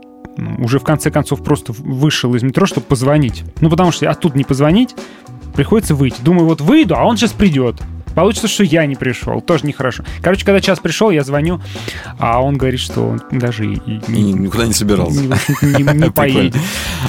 Уже 0.57 0.79
в 0.79 0.83
конце 0.83 1.11
концов 1.11 1.43
просто 1.43 1.71
вышел 1.71 2.33
из 2.33 2.41
метро, 2.41 2.65
чтобы 2.65 2.87
позвонить. 2.87 3.43
Ну, 3.61 3.69
потому 3.69 3.91
что 3.91 4.09
оттуда 4.09 4.35
не 4.35 4.43
позвонить, 4.43 4.95
приходится 5.53 5.93
выйти. 5.93 6.19
Думаю, 6.23 6.47
вот 6.47 6.61
выйду, 6.61 6.95
а 6.95 7.03
он 7.05 7.15
сейчас 7.15 7.31
придет. 7.31 7.75
Получится, 8.15 8.47
что 8.47 8.63
я 8.63 8.87
не 8.87 8.95
пришел. 8.95 9.39
Тоже 9.41 9.67
нехорошо. 9.67 10.03
Короче, 10.23 10.43
когда 10.43 10.59
час 10.59 10.79
пришел, 10.79 11.11
я 11.11 11.23
звоню, 11.23 11.61
а 12.17 12.41
он 12.41 12.57
говорит, 12.57 12.79
что 12.79 13.07
он 13.09 13.21
даже 13.29 13.67
и, 13.71 13.75
и 13.75 14.01
И 14.07 14.33
никуда 14.33 14.65
не 14.65 14.73
собирался. 14.73 15.21
не, 15.21 15.27
не- 15.83 15.99
не 16.05 16.09
поедет. 16.21 16.59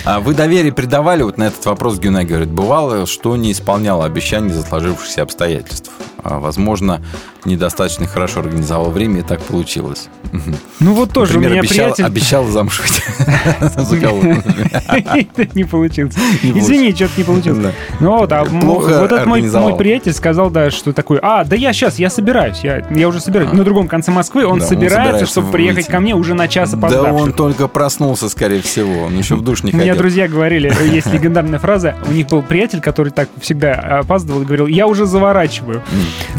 А 0.04 0.20
вы 0.20 0.34
доверие 0.34 0.72
придавали? 0.74 1.22
Вот 1.22 1.38
на 1.38 1.44
этот 1.44 1.64
вопрос 1.64 1.98
Гюнай 1.98 2.26
говорит, 2.26 2.50
бывало, 2.50 3.06
что 3.06 3.34
не 3.38 3.52
исполнял 3.52 4.02
обещаний 4.02 4.50
за 4.52 4.62
сложившихся 4.62 5.22
обстоятельств. 5.22 5.90
А, 6.22 6.40
возможно, 6.40 7.00
недостаточно 7.44 8.06
хорошо 8.06 8.40
организовал 8.40 8.90
время, 8.90 9.20
и 9.20 9.22
так 9.22 9.40
получилось. 9.40 10.08
Ну 10.80 10.92
вот 10.94 11.12
тоже 11.12 11.34
Например, 11.34 11.50
у 11.50 11.52
меня 11.52 11.60
обещал, 11.60 11.84
приятель... 11.86 12.04
обещал 12.04 12.44
замуж 12.46 12.80
выйти 12.80 13.80
за 13.80 14.00
кого-то. 14.00 14.42
Это 14.88 15.48
не 15.54 15.64
получилось. 15.64 16.14
Извини, 16.42 16.92
что-то 16.94 17.12
не 17.16 17.24
получилось. 17.24 17.58
Да. 17.58 17.72
Ну 18.00 18.18
вот, 18.18 18.32
а 18.32 18.44
Плохо 18.44 19.00
вот 19.00 19.12
этот 19.12 19.26
мой, 19.26 19.76
приятель 19.76 20.12
сказал, 20.12 20.50
да, 20.50 20.70
что 20.70 20.92
такое, 20.92 21.20
а, 21.22 21.44
да 21.44 21.56
я 21.56 21.72
сейчас, 21.72 21.98
я 21.98 22.10
собираюсь, 22.10 22.60
я, 22.62 23.08
уже 23.08 23.20
собираюсь. 23.20 23.52
На 23.52 23.64
другом 23.64 23.88
конце 23.88 24.10
Москвы 24.10 24.46
он 24.46 24.58
Да, 24.58 24.66
собирается, 24.66 25.26
чтобы 25.26 25.50
приехать 25.50 25.86
ко 25.86 26.00
мне 26.00 26.14
уже 26.14 26.34
на 26.34 26.48
час 26.48 26.70
Да 26.72 26.78
опоздавший. 26.78 27.12
он 27.12 27.32
только 27.32 27.68
проснулся, 27.68 28.28
скорее 28.28 28.62
всего. 28.62 29.04
Он 29.04 29.16
еще 29.16 29.36
в 29.36 29.42
душ 29.42 29.62
не 29.62 29.72
ходил. 29.72 29.96
друзья 29.96 30.28
говорили, 30.28 30.72
есть 30.92 31.12
легендарная 31.12 31.58
фраза, 31.58 31.96
у 32.06 32.12
них 32.12 32.28
был 32.28 32.42
приятель, 32.42 32.80
который 32.80 33.10
так 33.10 33.28
всегда 33.40 33.72
опаздывал 34.00 34.42
и 34.42 34.44
говорил, 34.44 34.66
я 34.66 34.86
уже 34.86 35.06
заворачиваю. 35.06 35.82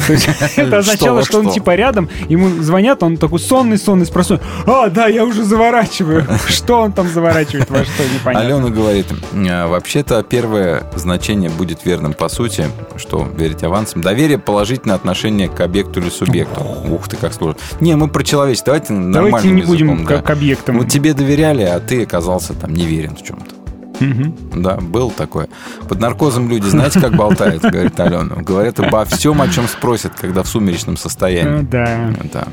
То 0.08 0.14
есть 0.14 0.28
это 0.56 0.82
означало, 0.94 1.22
Что, 1.24 1.32
что 1.32 1.40
он 1.40 1.52
типа 1.52 1.76
рядом, 1.76 2.10
ему 2.28 2.62
звонят, 2.62 3.04
он 3.04 3.18
такой 3.18 3.40
сонный-сонный, 3.40 4.06
спросил, 4.06 4.40
а, 4.66 4.90
да, 4.90 5.08
я 5.08 5.26
уже 5.26 5.44
заворачиваю. 5.44 6.26
Что 6.48 6.82
он 6.82 6.92
там 6.92 7.08
заворачивает, 7.08 7.70
во 7.70 7.84
что, 7.84 8.04
непонятно. 8.04 8.48
Алена 8.48 8.70
говорит, 8.70 9.08
«А, 9.34 9.68
вообще-то 9.68 10.24
первое 10.24 10.84
значение 10.96 11.50
будет 11.50 11.86
верным 11.86 12.14
по 12.14 12.30
сути, 12.30 12.66
что 12.98 13.28
верить 13.36 13.64
авансом. 13.64 14.02
Доверие– 14.02 14.38
положительное 14.40 14.96
отношение 14.96 15.50
к 15.50 15.60
объекту 15.62 16.00
или 16.00 16.10
субъекту. 16.10 16.62
Ух 16.90 17.08
ты, 17.08 17.18
как 17.18 17.34
сложно. 17.34 17.60
Не, 17.80 17.96
мы 17.96 18.08
про 18.08 18.24
человечество. 18.24 18.74
Давайте 18.74 18.94
нормальным 18.94 19.32
Давайте 19.32 19.50
не 19.50 19.62
будем 19.64 19.88
языком, 19.88 20.06
к, 20.06 20.10
да. 20.10 20.22
к 20.22 20.30
объектам. 20.30 20.78
Вот 20.78 20.90
тебе 20.90 21.14
доверяли, 21.14 21.64
а 21.64 21.80
ты 21.80 22.04
оказался 22.04 22.54
там 22.54 22.74
неверен 22.74 23.16
в 23.16 23.24
чем-то. 23.24 23.59
Мгм. 24.00 24.62
Да, 24.62 24.78
был 24.78 25.12
такое. 25.12 25.50
Под 25.88 26.00
наркозом 26.00 26.50
люди, 26.50 26.68
знаете, 26.68 27.00
как 27.00 27.16
болтают, 27.16 27.62
говорит 27.64 28.00
Алена. 28.00 28.36
Говорят 28.36 28.80
обо 28.80 29.06
всем, 29.06 29.42
о 29.42 29.48
чем 29.48 29.68
спросят, 29.68 30.14
когда 30.20 30.44
в 30.44 30.48
сумеречном 30.48 30.98
состоянии. 30.98 31.62
Ну 31.62 31.68
да. 31.70 32.14
Да. 32.34 32.48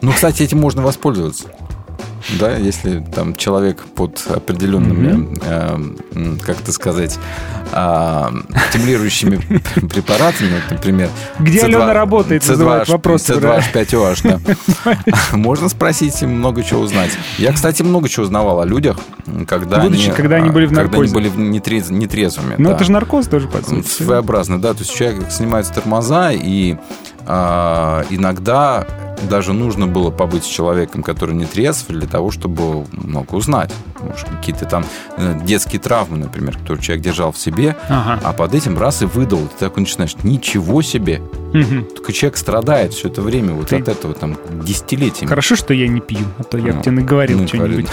Ну, 0.00 0.12
кстати, 0.12 0.42
этим 0.42 0.60
можно 0.60 0.82
воспользоваться. 0.82 1.44
Да, 2.38 2.56
если 2.56 3.00
там 3.14 3.34
человек 3.34 3.82
под 3.94 4.22
определенными, 4.28 5.38
э, 5.44 5.76
м, 6.14 6.38
как 6.38 6.60
это 6.60 6.72
сказать, 6.72 7.18
а, 7.72 8.30
стимулирующими 8.70 9.36
препаратами, 9.88 10.60
например, 10.70 11.08
Где 11.38 11.60
C2 11.60 11.64
Алена 11.64 11.92
работает, 11.94 12.46
вызывают 12.46 12.88
C2H, 12.88 12.92
вопросы, 12.92 13.40
да. 13.40 13.58
C2H5OH, 13.60 14.40
да. 14.84 15.16
Можно 15.36 15.68
спросить 15.68 16.22
и 16.22 16.26
много 16.26 16.62
чего 16.62 16.80
узнать. 16.82 17.10
Я, 17.38 17.52
кстати, 17.52 17.82
много 17.82 18.08
чего 18.08 18.24
узнавал 18.24 18.60
о 18.60 18.64
людях, 18.66 18.98
когда 19.48 19.78
Будучи, 19.80 20.06
они, 20.08 20.16
когда 20.16 20.36
они 20.36 20.50
были 20.50 20.66
в 20.66 20.68
когда 20.68 20.82
они 20.82 20.90
наркозе. 20.90 21.14
были 21.14 21.30
нетрез- 21.30 21.90
нетрезвыми. 21.92 22.56
Ну 22.58 22.68
да. 22.70 22.76
это 22.76 22.84
же 22.84 22.92
наркоз 22.92 23.26
тоже, 23.26 23.48
по 23.48 23.62
сути. 23.62 23.86
Своеобразно, 23.86 24.60
да. 24.60 24.74
То 24.74 24.80
есть 24.80 24.94
человек 24.94 25.30
снимается 25.30 25.72
тормоза, 25.72 26.30
и 26.32 26.76
а, 27.26 28.04
иногда 28.10 28.86
даже 29.28 29.52
нужно 29.52 29.86
было 29.86 30.10
побыть 30.10 30.44
с 30.44 30.46
человеком, 30.46 31.02
который 31.02 31.34
не 31.34 31.44
трезв, 31.46 31.86
для 31.88 32.06
того, 32.06 32.30
чтобы 32.30 32.84
много 32.92 33.34
узнать. 33.34 33.72
Может, 34.00 34.28
какие-то 34.28 34.64
там 34.66 34.84
э, 35.16 35.38
детские 35.44 35.80
травмы, 35.80 36.18
например, 36.18 36.56
которые 36.58 36.82
человек 36.82 37.04
держал 37.04 37.32
в 37.32 37.38
себе, 37.38 37.76
Ага. 37.88 38.20
а 38.24 38.32
под 38.32 38.54
этим 38.54 38.78
раз 38.78 39.02
и 39.02 39.06
выдал. 39.06 39.40
Ты 39.58 39.66
такой 39.66 39.82
начинаешь, 39.82 40.14
ничего 40.22 40.82
себе. 40.82 41.22
Мгм. 41.52 41.84
Только 41.94 42.12
человек 42.12 42.36
страдает 42.36 42.94
все 42.94 43.08
это 43.08 43.20
время 43.22 43.52
вот 43.54 43.68
Ты- 43.68 43.76
от 43.76 43.88
этого 43.88 44.14
там 44.14 44.36
десятилетиями. 44.64 45.28
Хорошо, 45.28 45.54
что 45.56 45.74
я 45.74 45.86
не 45.86 46.00
пью, 46.00 46.20
а 46.38 46.44
то 46.44 46.56
я 46.58 46.72
бы 46.72 46.72
Ну, 46.74 46.82
тебе 46.82 46.92
наговорил 46.92 47.38
ну, 47.40 47.46
что-нибудь. 47.48 47.86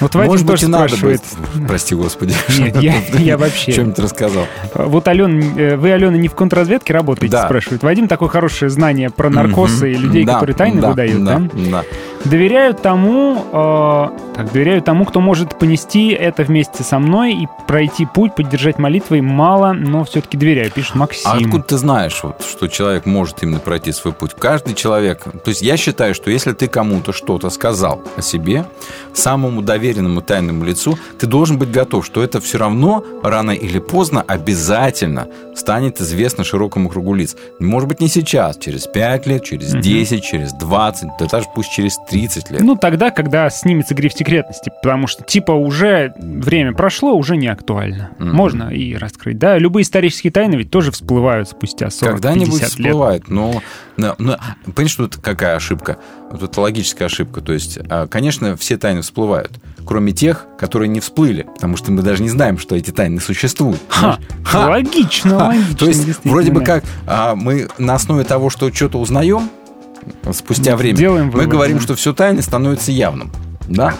Вот 0.00 0.14
Вадим 0.14 0.30
Может 0.32 0.46
быть, 0.46 0.62
и 0.62 0.66
надо 0.66 0.96
будет. 0.96 1.22
Прости, 1.66 1.94
Господи. 1.94 2.34
Нет, 2.58 2.76
я, 2.80 2.94
я 3.18 3.38
вообще. 3.38 3.72
Что-нибудь 3.72 3.98
рассказал. 3.98 4.46
Вот, 4.74 5.08
Ален, 5.08 5.58
э, 5.58 5.76
вы, 5.76 5.90
Алена, 5.92 6.16
не 6.16 6.28
в 6.28 6.34
контрразведке 6.34 6.92
работаете, 6.92 7.32
Да. 7.32 7.44
спрашивает. 7.46 7.82
Вадим 7.82 8.08
такое 8.08 8.28
хорошее 8.28 8.70
знание 8.70 9.10
про 9.10 9.30
наркосы 9.30 9.86
Мгм. 9.90 9.94
и 9.94 9.94
людей, 10.06 10.24
Да, 10.24 10.38
которые 10.46 10.56
тайны 10.56 10.80
да, 10.80 10.90
выдают, 10.90 11.24
да? 11.24 11.42
Да. 11.70 11.84
Доверяю 12.24 12.74
тому, 12.74 13.44
э, 13.52 14.34
так, 14.34 14.52
доверяю 14.52 14.82
тому, 14.82 15.04
кто 15.04 15.20
может 15.20 15.58
понести 15.58 16.08
это 16.08 16.42
вместе 16.42 16.82
со 16.82 16.98
мной 16.98 17.34
и 17.34 17.48
пройти 17.66 18.06
путь, 18.06 18.34
поддержать 18.34 18.78
молитвой. 18.78 19.20
Мало, 19.20 19.72
но 19.72 20.04
все-таки 20.04 20.36
доверяю, 20.36 20.70
пишет 20.70 20.96
Максим. 20.96 21.30
А 21.30 21.36
откуда 21.36 21.62
ты 21.62 21.76
знаешь, 21.78 22.20
вот, 22.22 22.42
что 22.42 22.68
человек 22.68 23.06
может 23.06 23.42
именно 23.42 23.60
пройти 23.60 23.92
свой 23.92 24.12
путь? 24.12 24.32
Каждый 24.38 24.74
человек. 24.74 25.22
То 25.22 25.50
есть 25.50 25.62
я 25.62 25.76
считаю, 25.76 26.14
что 26.14 26.30
если 26.30 26.52
ты 26.52 26.68
кому-то 26.68 27.12
что-то 27.12 27.50
сказал 27.50 28.02
о 28.16 28.22
себе, 28.22 28.64
самому 29.14 29.62
доверенному 29.62 30.20
тайному 30.20 30.64
лицу, 30.64 30.98
ты 31.18 31.26
должен 31.26 31.58
быть 31.58 31.70
готов, 31.70 32.04
что 32.04 32.22
это 32.22 32.40
все 32.40 32.58
равно 32.58 33.04
рано 33.22 33.52
или 33.52 33.78
поздно 33.78 34.22
обязательно 34.26 35.28
станет 35.54 36.00
известно 36.00 36.44
широкому 36.44 36.88
кругу 36.88 37.14
лиц. 37.14 37.36
Может 37.58 37.88
быть, 37.88 38.00
не 38.00 38.08
сейчас, 38.08 38.58
через 38.58 38.86
5 38.86 39.26
лет, 39.26 39.44
через 39.44 39.72
10, 39.72 40.24
через 40.24 40.35
20, 40.52 41.08
да 41.18 41.26
даже 41.26 41.46
пусть 41.54 41.70
через 41.72 41.98
30 42.08 42.50
лет. 42.50 42.60
Ну, 42.62 42.76
тогда, 42.76 43.10
когда 43.10 43.48
снимется 43.50 43.94
гриф 43.94 44.12
секретности, 44.12 44.70
потому 44.82 45.06
что, 45.06 45.22
типа, 45.24 45.52
уже 45.52 46.12
время 46.18 46.72
прошло, 46.72 47.14
уже 47.14 47.36
не 47.36 47.48
актуально. 47.48 48.10
Можно 48.18 48.70
и 48.70 48.94
раскрыть. 48.94 49.38
Да, 49.38 49.58
любые 49.58 49.82
исторические 49.82 50.30
тайны 50.32 50.54
ведь 50.56 50.70
тоже 50.70 50.90
всплывают 50.92 51.48
спустя 51.48 51.86
40-50 51.86 52.04
Когда-нибудь 52.06 52.60
лет. 52.60 52.70
всплывает, 52.70 53.28
но, 53.28 53.62
но, 53.96 54.14
но 54.18 54.38
понимаешь, 54.74 54.98
это 54.98 55.20
какая 55.20 55.56
ошибка? 55.56 55.98
Вот 56.30 56.42
это 56.42 56.60
логическая 56.60 57.06
ошибка. 57.06 57.40
То 57.40 57.52
есть, 57.52 57.78
а, 57.88 58.06
конечно, 58.06 58.56
все 58.56 58.76
тайны 58.76 59.02
всплывают, 59.02 59.52
кроме 59.86 60.12
тех, 60.12 60.46
которые 60.58 60.88
не 60.88 61.00
всплыли, 61.00 61.42
потому 61.54 61.76
что 61.76 61.92
мы 61.92 62.02
даже 62.02 62.22
не 62.22 62.28
знаем, 62.28 62.58
что 62.58 62.74
эти 62.74 62.90
тайны 62.90 63.20
существуют. 63.20 63.80
Ха, 63.88 64.18
Ха! 64.44 64.68
логично, 64.68 65.38
Ха! 65.38 65.46
логично, 65.48 65.76
То 65.76 65.86
есть, 65.86 66.24
вроде 66.24 66.50
бы 66.50 66.62
как 66.62 66.84
а, 67.06 67.34
мы 67.36 67.68
на 67.78 67.94
основе 67.94 68.24
того, 68.24 68.50
что 68.50 68.72
что-то 68.72 68.98
узнаем, 68.98 69.48
спустя 70.32 70.76
время, 70.76 70.96
делаем 70.96 71.26
мы 71.26 71.32
выводы. 71.32 71.50
говорим, 71.50 71.80
что 71.80 71.94
все 71.94 72.12
тайны 72.12 72.42
становится 72.42 72.92
явным. 72.92 73.30
Да? 73.68 73.94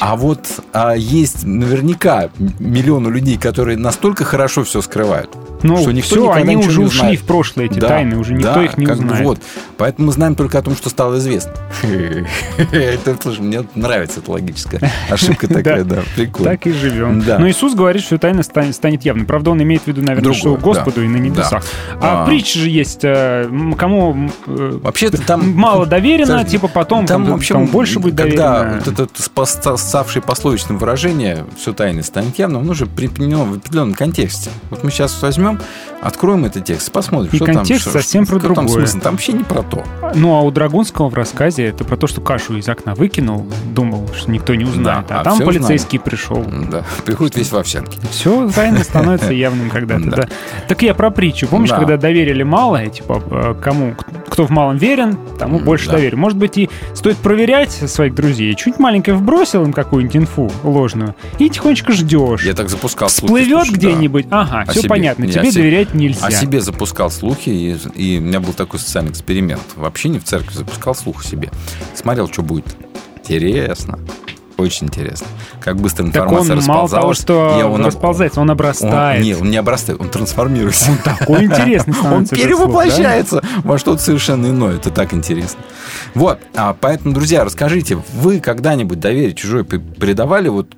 А 0.00 0.16
вот 0.16 0.46
а, 0.72 0.94
есть 0.94 1.44
наверняка 1.44 2.30
миллионы 2.58 3.08
людей, 3.08 3.36
которые 3.36 3.76
настолько 3.76 4.24
хорошо 4.24 4.64
все 4.64 4.80
скрывают, 4.80 5.30
Ну, 5.62 5.76
что 5.78 5.92
никто 5.92 6.16
никогда 6.16 6.40
они 6.40 6.56
уже 6.56 6.78
не 6.80 6.86
ушли 6.86 7.16
в 7.16 7.22
прошлое, 7.22 7.66
эти 7.66 7.78
Да, 7.78 7.88
тайны, 7.88 8.16
уже 8.18 8.34
никто 8.34 8.54
да, 8.54 8.64
их 8.64 8.76
не 8.78 8.86
как 8.86 8.96
узнает. 8.98 9.24
Вот. 9.24 9.38
Поэтому 9.78 10.06
мы 10.06 10.12
знаем 10.12 10.34
только 10.34 10.58
о 10.58 10.62
том, 10.62 10.76
что 10.76 10.88
стало 10.90 11.18
известно. 11.18 11.52
Это, 12.72 13.16
слушай, 13.20 13.40
мне 13.40 13.64
нравится 13.74 14.20
эта 14.20 14.30
логическая 14.30 14.90
ошибка 15.10 15.46
такая, 15.52 15.84
да, 15.84 16.02
прикольно. 16.16 16.50
Так 16.52 16.66
и 16.66 16.72
живем. 16.72 17.18
Но 17.26 17.48
Иисус 17.48 17.74
говорит, 17.74 18.02
что 18.02 18.18
тайна 18.18 18.42
станет, 18.42 19.02
явной. 19.04 19.24
Правда, 19.24 19.50
он 19.50 19.62
имеет 19.62 19.82
в 19.82 19.86
виду, 19.86 20.02
наверное, 20.02 20.32
что 20.32 20.56
Господу 20.56 21.02
и 21.02 21.08
на 21.08 21.16
небесах. 21.16 21.64
А, 22.00 22.24
А. 22.24 22.26
притча 22.26 22.58
же 22.58 22.68
есть, 22.68 23.00
э, 23.04 23.48
кому 23.76 24.30
э, 24.46 24.78
Вообще-то 24.82 25.20
там... 25.22 25.50
мало 25.54 25.86
доверено, 25.86 26.44
типа 26.44 26.68
потом 26.68 27.06
там, 27.06 27.22
кому- 27.22 27.34
в 27.34 27.38
общем, 27.38 27.54
кому 27.56 27.66
больше 27.68 27.98
будет 27.98 28.16
когда 28.16 28.58
доверено. 28.60 28.82
вот 28.84 29.00
это 29.00 29.22
спас- 29.22 29.80
ставшее 29.80 30.22
пословичным 30.22 30.78
выражение 30.78 31.44
«все 31.56 31.72
тайны 31.72 32.02
станет 32.02 32.38
явным», 32.38 32.62
оно 32.62 32.74
же 32.74 32.86
применено 32.86 33.44
в 33.44 33.54
определенном 33.58 33.94
контексте. 33.94 34.50
Вот 34.70 34.84
мы 34.84 34.90
сейчас 34.90 35.20
возьмем, 35.22 35.51
откроем 36.00 36.44
этот 36.44 36.64
текст, 36.64 36.90
посмотрим, 36.92 37.30
И 37.32 37.36
что 37.36 37.44
контекст 37.46 37.84
там. 37.84 37.92
совсем 37.92 38.26
про 38.26 38.40
какой 38.40 38.54
там 38.56 38.66
другое. 38.66 38.86
смысл. 38.86 39.02
Там 39.04 39.12
вообще 39.14 39.32
не 39.32 39.44
про 39.44 39.62
то. 39.62 39.84
Ну, 40.14 40.34
а 40.36 40.42
у 40.42 40.50
Драгунского 40.50 41.08
в 41.08 41.14
рассказе 41.14 41.66
это 41.66 41.84
про 41.84 41.96
то, 41.96 42.06
что 42.06 42.20
кашу 42.20 42.56
из 42.56 42.68
окна 42.68 42.94
выкинул, 42.94 43.46
думал, 43.72 44.08
что 44.16 44.30
никто 44.30 44.54
не 44.54 44.64
узнает. 44.64 45.06
Да, 45.08 45.18
а, 45.18 45.20
а 45.20 45.24
там 45.24 45.38
полицейский 45.38 45.98
пришел. 46.00 46.44
Да, 46.70 46.84
приходит 47.04 47.36
весь 47.36 47.50
в 47.52 47.56
овсянке. 47.56 47.98
Все 48.10 48.50
тайно 48.50 48.82
становится 48.84 49.32
явным 49.32 49.70
когда-то. 49.70 50.10
Да. 50.10 50.28
Так 50.68 50.82
я 50.82 50.94
про 50.94 51.10
притчу. 51.10 51.46
Помнишь, 51.46 51.70
Да. 51.70 51.78
когда 51.78 51.96
доверили 51.96 52.42
мало, 52.42 52.82
и, 52.82 52.90
типа, 52.90 53.22
э, 53.30 53.54
кому, 53.62 53.94
кто 54.28 54.46
в 54.46 54.50
малом 54.50 54.76
верен, 54.76 55.18
тому 55.38 55.58
больше 55.60 55.90
доверия. 55.90 56.16
Может 56.16 56.38
быть, 56.38 56.58
и 56.58 56.68
стоит 56.94 57.16
проверять 57.18 57.70
своих 57.72 58.14
друзей. 58.14 58.54
Чуть 58.54 58.78
маленькое 58.78 59.16
вбросил 59.16 59.64
им 59.64 59.72
какую-нибудь 59.72 60.16
инфу 60.16 60.50
ложную, 60.64 61.14
и 61.38 61.48
тихонечко 61.48 61.92
ждешь. 61.92 62.44
Я 62.44 62.54
так 62.54 62.68
запускал. 62.68 63.08
Всплывет 63.08 63.68
где-нибудь, 63.70 64.26
ага, 64.30 64.64
все 64.70 64.88
понятно, 64.88 65.26
Не, 65.42 65.50
тебе 65.50 65.50
о 65.50 65.52
себе- 65.52 65.62
доверять 65.62 65.94
нельзя. 65.94 66.26
О 66.26 66.30
себе 66.30 66.60
запускал 66.60 67.10
слухи, 67.10 67.48
и, 67.50 67.76
и 67.94 68.18
у 68.18 68.22
меня 68.22 68.40
был 68.40 68.52
такой 68.52 68.78
социальный 68.80 69.10
эксперимент. 69.12 69.62
Вообще 69.76 70.08
не 70.08 70.18
в 70.18 70.24
церкви 70.24 70.54
запускал 70.54 70.94
слух 70.94 71.24
о 71.24 71.28
себе. 71.28 71.50
Смотрел, 71.94 72.28
что 72.28 72.42
будет. 72.42 72.66
Интересно. 73.18 73.98
Очень 74.58 74.88
интересно. 74.88 75.26
Как 75.60 75.76
быстро 75.76 76.04
Так 76.10 76.30
он 76.30 76.40
информация 76.44 76.68
мало 76.68 76.88
того, 76.88 77.14
что 77.14 77.56
Я 77.58 77.66
он- 77.66 77.84
расползается, 77.84 78.40
он 78.40 78.48
он- 78.48 78.52
обрастает. 78.52 79.24
не, 79.24 79.34
он 79.34 79.50
не 79.50 79.56
обрастает, 79.56 80.00
он 80.00 80.08
трансформируется. 80.10 80.90
Он 80.90 80.98
такой 80.98 81.44
интересный 81.46 81.94
Он 81.94 82.22
этот 82.22 82.28
слух, 82.28 82.30
да? 82.30 82.36
перевоплощается 82.36 83.42
во 83.64 83.78
что-то 83.78 84.02
совершенно 84.02 84.46
иное. 84.48 84.76
Это 84.76 84.90
так 84.90 85.14
интересно. 85.14 85.60
Вот. 86.14 86.38
А 86.54 86.76
поэтому, 86.78 87.14
друзья, 87.14 87.44
расскажите, 87.44 87.96
вы 88.14 88.40
когда-нибудь 88.40 89.00
доверие 89.00 89.32
чужое 89.32 89.64
п- 89.64 89.78
передавали 89.78 90.48
вот 90.48 90.68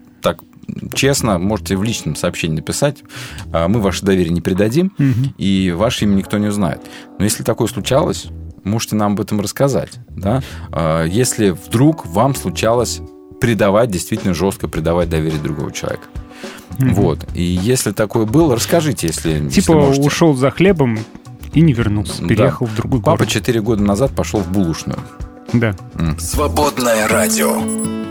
честно, 0.95 1.39
можете 1.39 1.77
в 1.77 1.83
личном 1.83 2.17
сообщении 2.17 2.57
написать. 2.57 2.99
А, 3.53 3.69
Мы 3.69 3.81
ваше 3.81 4.05
доверие 4.05 4.33
не 4.33 4.41
передадим, 4.41 4.93
и 5.39 5.73
ваше 5.77 6.05
имя 6.05 6.15
никто 6.15 6.39
не 6.39 6.49
узнает. 6.49 6.81
Но 7.19 7.25
если 7.25 7.43
такое 7.43 7.69
случалось, 7.69 8.27
можете 8.65 8.97
нам 8.97 9.13
об 9.13 9.21
этом 9.21 9.41
рассказать. 9.41 9.93
Да? 10.11 10.43
А, 10.73 11.05
Если 11.05 11.51
вдруг 11.51 12.07
вам 12.07 12.35
случалось 12.35 13.01
предавать, 13.41 13.91
действительно 13.91 14.33
жестко 14.35 14.69
предавать 14.69 15.09
доверие 15.11 15.41
другого 15.41 15.71
человека. 15.73 16.05
Мгм. 16.79 16.95
Вот. 16.95 17.19
И 17.35 17.43
если 17.43 17.93
такое 17.93 18.25
было, 18.27 18.57
расскажите, 18.57 19.07
если, 19.07 19.31
если 19.45 19.61
Типа 19.61 19.75
можете. 19.75 20.03
ушел 20.07 20.35
за 20.35 20.51
хлебом 20.51 20.99
и 21.53 21.61
не 21.61 21.73
вернулся, 21.73 22.23
Да. 22.23 22.29
переехал 22.29 22.67
в 22.67 22.75
другой 22.75 23.01
Папа 23.01 23.19
город. 23.19 23.29
4 23.29 23.61
года 23.61 23.83
назад 23.83 24.13
пошел 24.13 24.41
в 24.41 24.51
булочную. 24.51 24.99
Да. 25.53 25.75
Свободное 26.19 27.07
радио. 27.07 28.04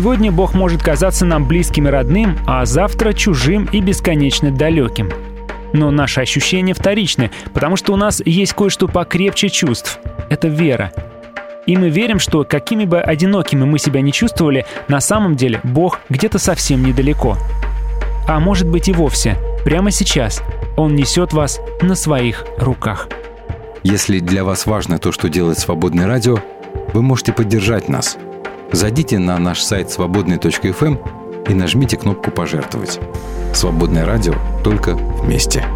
Сегодня 0.00 0.32
Бог 0.32 0.54
может 0.54 0.82
казаться 0.82 1.26
нам 1.26 1.46
близким 1.46 1.86
и 1.86 1.90
родным, 1.90 2.38
а 2.46 2.64
завтра 2.64 3.12
чужим 3.12 3.68
и 3.70 3.82
бесконечно 3.82 4.50
далеким. 4.50 5.10
Но 5.74 5.90
наши 5.90 6.22
ощущения 6.22 6.72
вторичны, 6.72 7.30
потому 7.52 7.76
что 7.76 7.92
у 7.92 7.96
нас 7.96 8.22
есть 8.24 8.54
кое-что 8.54 8.88
покрепче 8.88 9.50
чувств. 9.50 10.00
Это 10.30 10.48
вера. 10.48 10.90
И 11.66 11.76
мы 11.76 11.90
верим, 11.90 12.18
что 12.18 12.44
какими 12.44 12.86
бы 12.86 12.98
одинокими 12.98 13.64
мы 13.64 13.78
себя 13.78 14.00
не 14.00 14.10
чувствовали, 14.10 14.64
на 14.88 15.00
самом 15.00 15.36
деле 15.36 15.60
Бог 15.64 16.00
где-то 16.08 16.38
совсем 16.38 16.82
недалеко. 16.82 17.36
А 18.26 18.40
может 18.40 18.70
быть 18.70 18.88
и 18.88 18.94
вовсе, 18.94 19.36
прямо 19.66 19.90
сейчас, 19.90 20.42
Он 20.78 20.96
несет 20.96 21.34
вас 21.34 21.60
на 21.82 21.94
своих 21.94 22.46
руках. 22.56 23.06
Если 23.82 24.18
для 24.20 24.44
вас 24.44 24.64
важно 24.64 24.98
то, 24.98 25.12
что 25.12 25.28
делает 25.28 25.58
«Свободное 25.58 26.06
радио», 26.06 26.38
вы 26.94 27.02
можете 27.02 27.34
поддержать 27.34 27.90
нас. 27.90 28.16
Зайдите 28.72 29.18
на 29.18 29.36
наш 29.38 29.62
сайт 29.62 29.90
свободный.фм 29.90 30.94
и 31.48 31.54
нажмите 31.54 31.96
кнопку 31.96 32.30
«Пожертвовать». 32.30 33.00
«Свободное 33.52 34.06
радио» 34.06 34.34
только 34.62 34.94
вместе. 34.94 35.66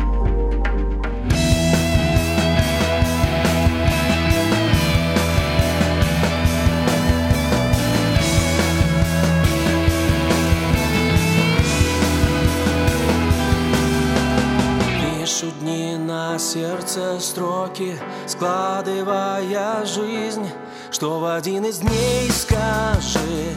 Пишу 15.00 15.46
дни 15.60 15.96
на 15.96 16.38
сердце 16.38 17.18
строки, 17.18 17.96
складывая 18.44 19.86
жизнь, 19.86 20.46
что 20.90 21.18
в 21.18 21.34
один 21.34 21.64
из 21.64 21.78
дней 21.78 22.30
скажи, 22.30 23.54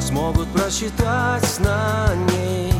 смогут 0.00 0.48
просчитать 0.52 1.58
на 1.58 2.14
ней. 2.30 2.73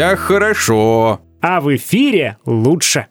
Гостях 0.00 0.20
хорошо. 0.20 1.20
А 1.42 1.60
в 1.60 1.74
эфире 1.76 2.38
лучше. 2.46 3.08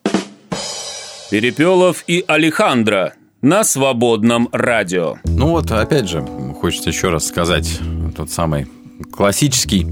Перепелов 1.29 2.03
и 2.07 2.23
Алехандро 2.27 3.13
на 3.43 3.63
свободном 3.63 4.49
радио. 4.51 5.17
Ну 5.23 5.49
вот, 5.49 5.71
опять 5.71 6.09
же, 6.09 6.25
хочется 6.59 6.89
еще 6.89 7.09
раз 7.09 7.27
сказать 7.27 7.79
тот 8.17 8.31
самый 8.31 8.67
классический 9.11 9.85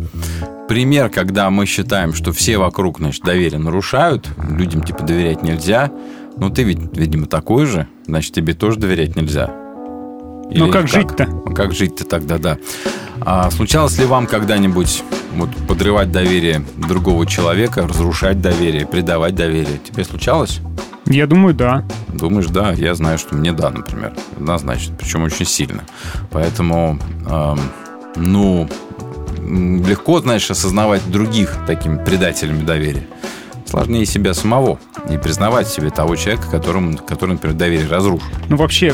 пример, 0.67 1.09
когда 1.09 1.51
мы 1.51 1.67
считаем, 1.67 2.13
что 2.13 2.31
все 2.31 2.57
вокруг, 2.57 2.97
значит, 2.97 3.23
доверие 3.23 3.59
нарушают, 3.59 4.27
людям, 4.49 4.81
типа, 4.81 5.03
доверять 5.03 5.43
нельзя. 5.43 5.91
Ну, 6.35 6.49
ты 6.49 6.63
ведь, 6.63 6.79
видимо, 6.97 7.27
такой 7.27 7.67
же, 7.67 7.87
значит, 8.07 8.33
тебе 8.33 8.55
тоже 8.55 8.79
доверять 8.79 9.15
нельзя. 9.15 9.53
Ну, 10.49 10.71
как 10.71 10.87
жить-то? 10.87 11.27
Как 11.55 11.73
жить-то 11.73 12.05
тогда, 12.05 12.39
да. 12.39 12.57
А 13.21 13.49
случалось 13.51 13.97
ли 13.97 14.05
вам 14.05 14.27
когда-нибудь 14.27 15.03
вот, 15.33 15.49
подрывать 15.67 16.11
доверие 16.11 16.63
другого 16.75 17.25
человека, 17.25 17.87
разрушать 17.87 18.41
доверие, 18.41 18.85
предавать 18.85 19.35
доверие? 19.35 19.79
Тебе 19.79 20.03
случалось? 20.03 20.61
Я 21.05 21.25
думаю, 21.25 21.53
да. 21.53 21.85
Думаешь, 22.09 22.47
да? 22.47 22.73
Я 22.73 22.93
знаю, 22.95 23.17
что 23.17 23.35
мне 23.35 23.53
да, 23.53 23.69
например. 23.69 24.13
Однозначно. 24.35 24.95
Причем 24.99 25.23
очень 25.23 25.45
сильно. 25.45 25.83
Поэтому, 26.31 26.99
эм, 27.29 27.59
ну, 28.17 28.69
легко, 29.47 30.19
знаешь, 30.19 30.49
осознавать 30.51 31.09
других 31.09 31.57
такими 31.65 32.03
предателями 32.03 32.63
доверия. 32.63 33.07
Сложнее 33.67 34.05
себя 34.05 34.33
самого 34.33 34.79
и 35.09 35.17
признавать 35.17 35.67
себе 35.67 35.89
того 35.89 36.15
человека, 36.15 36.49
которому, 36.49 36.97
который, 36.97 37.31
например, 37.31 37.55
доверие 37.55 37.87
разрушил. 37.89 38.25
Ну, 38.49 38.55
вообще, 38.57 38.93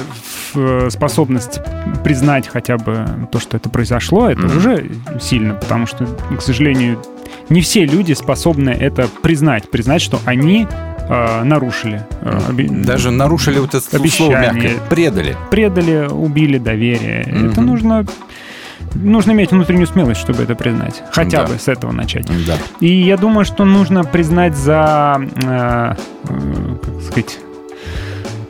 э, 0.56 0.88
способность 0.90 1.60
признать 2.04 2.48
хотя 2.48 2.78
бы 2.78 3.06
то, 3.32 3.40
что 3.40 3.58
это 3.58 3.70
произошло, 3.70 4.30
это 4.30 4.42
Мгм. 4.42 4.58
уже 4.58 4.92
сильно, 5.22 5.54
потому 5.54 5.86
что, 5.86 6.06
к 6.06 6.42
сожалению, 6.42 7.00
не 7.50 7.62
все 7.62 7.86
люди 7.86 8.14
способны 8.14 8.70
это 8.72 9.08
признать, 9.22 9.70
признать, 9.70 10.02
что 10.02 10.20
они 10.26 10.68
э, 11.10 11.44
нарушили. 11.44 12.06
э, 12.22 12.40
оби- 12.50 12.68
Даже 12.70 13.12
нарушили 13.12 13.60
вот 13.60 13.76
это 13.76 13.82
слово 13.82 14.02
обещание. 14.02 14.38
мягкое. 14.54 14.80
Предали. 14.90 15.36
Предали, 15.52 16.08
убили 16.10 16.58
доверие. 16.58 17.26
Мгм. 17.28 17.50
Это 17.52 17.62
нужно... 17.62 18.06
Нужно 18.96 19.32
иметь 19.32 19.52
внутреннюю 19.52 19.88
смелость, 19.88 20.22
чтобы 20.22 20.44
это 20.44 20.56
признать. 20.56 21.04
Хотя 21.12 21.44
Да. 21.44 21.48
бы 21.54 21.60
с 21.60 21.68
этого 21.68 21.92
начать. 21.92 22.28
Да. 22.46 22.58
И 22.80 22.88
я 22.88 23.18
думаю, 23.18 23.46
что 23.46 23.66
нужно 23.66 24.04
признать 24.04 24.56
за, 24.56 25.20
э, 25.44 25.96
э, 26.30 26.76
как 26.84 27.02
сказать, 27.02 27.40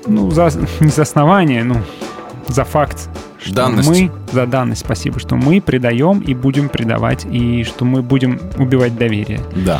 ну, 0.07 0.29
за, 0.31 0.49
не 0.79 0.89
за 0.89 1.03
основание, 1.03 1.63
ну, 1.63 1.77
за 2.47 2.63
факт, 2.65 3.09
что 3.39 3.55
Данность. 3.55 3.89
мы, 3.89 4.11
за 4.31 4.45
данность, 4.45 4.81
спасибо, 4.81 5.19
что 5.19 5.35
мы 5.35 5.61
предаем 5.61 6.19
и 6.19 6.33
будем 6.33 6.69
предавать, 6.69 7.25
и 7.25 7.63
что 7.63 7.85
мы 7.85 8.01
будем 8.01 8.39
убивать 8.57 8.97
доверие. 8.97 9.39
Да. 9.55 9.79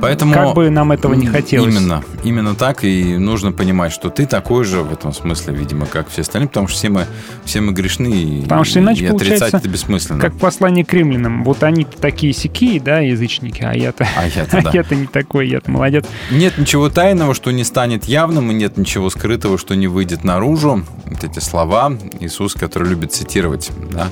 Поэтому 0.00 0.34
Как 0.34 0.54
бы 0.54 0.70
нам 0.70 0.92
этого 0.92 1.14
не 1.14 1.26
хотелось. 1.26 1.74
Именно, 1.74 2.02
именно 2.24 2.54
так 2.54 2.84
и 2.84 3.16
нужно 3.16 3.52
понимать, 3.52 3.92
что 3.92 4.10
ты 4.10 4.26
такой 4.26 4.64
же 4.64 4.82
в 4.82 4.92
этом 4.92 5.12
смысле, 5.12 5.54
видимо, 5.54 5.86
как 5.86 6.08
все 6.08 6.22
остальные, 6.22 6.48
потому 6.48 6.68
что 6.68 6.78
все 6.78 6.88
мы, 6.90 7.06
все 7.44 7.60
мы 7.60 7.72
грешны 7.72 8.08
и, 8.08 8.42
Потому 8.42 8.64
что 8.64 8.80
иначе 8.80 9.04
и 9.04 9.06
отрицать 9.06 9.54
это 9.54 9.68
бессмысленно. 9.68 10.20
как 10.20 10.36
послание 10.38 10.84
к 10.84 10.92
римлянам. 10.92 11.44
Вот 11.44 11.62
они 11.62 11.84
такие 11.84 12.32
сякие, 12.32 12.80
да, 12.80 13.00
язычники, 13.00 13.62
а 13.62 13.74
я-то, 13.74 14.06
А 14.16 14.26
я-то, 14.26 14.62
да. 14.62 14.70
я-то 14.74 14.94
не 14.94 15.06
такой, 15.06 15.48
я-то 15.48 15.70
молодец. 15.70 16.04
Нет 16.30 16.58
ничего 16.58 16.88
тайного, 16.90 17.34
что 17.34 17.50
не 17.50 17.64
станет 17.64 18.04
явным, 18.04 18.50
и 18.50 18.54
нет 18.54 18.76
ничего 18.76 19.10
скрытого, 19.10 19.58
что 19.58 19.74
не 19.74 19.88
выйдет 19.88 20.24
наружу. 20.24 20.84
Вот 21.06 21.24
эти 21.24 21.38
слова 21.38 21.92
Иисус, 22.20 22.54
который 22.54 22.88
любит 22.88 23.12
цитировать, 23.12 23.70
да, 23.90 24.08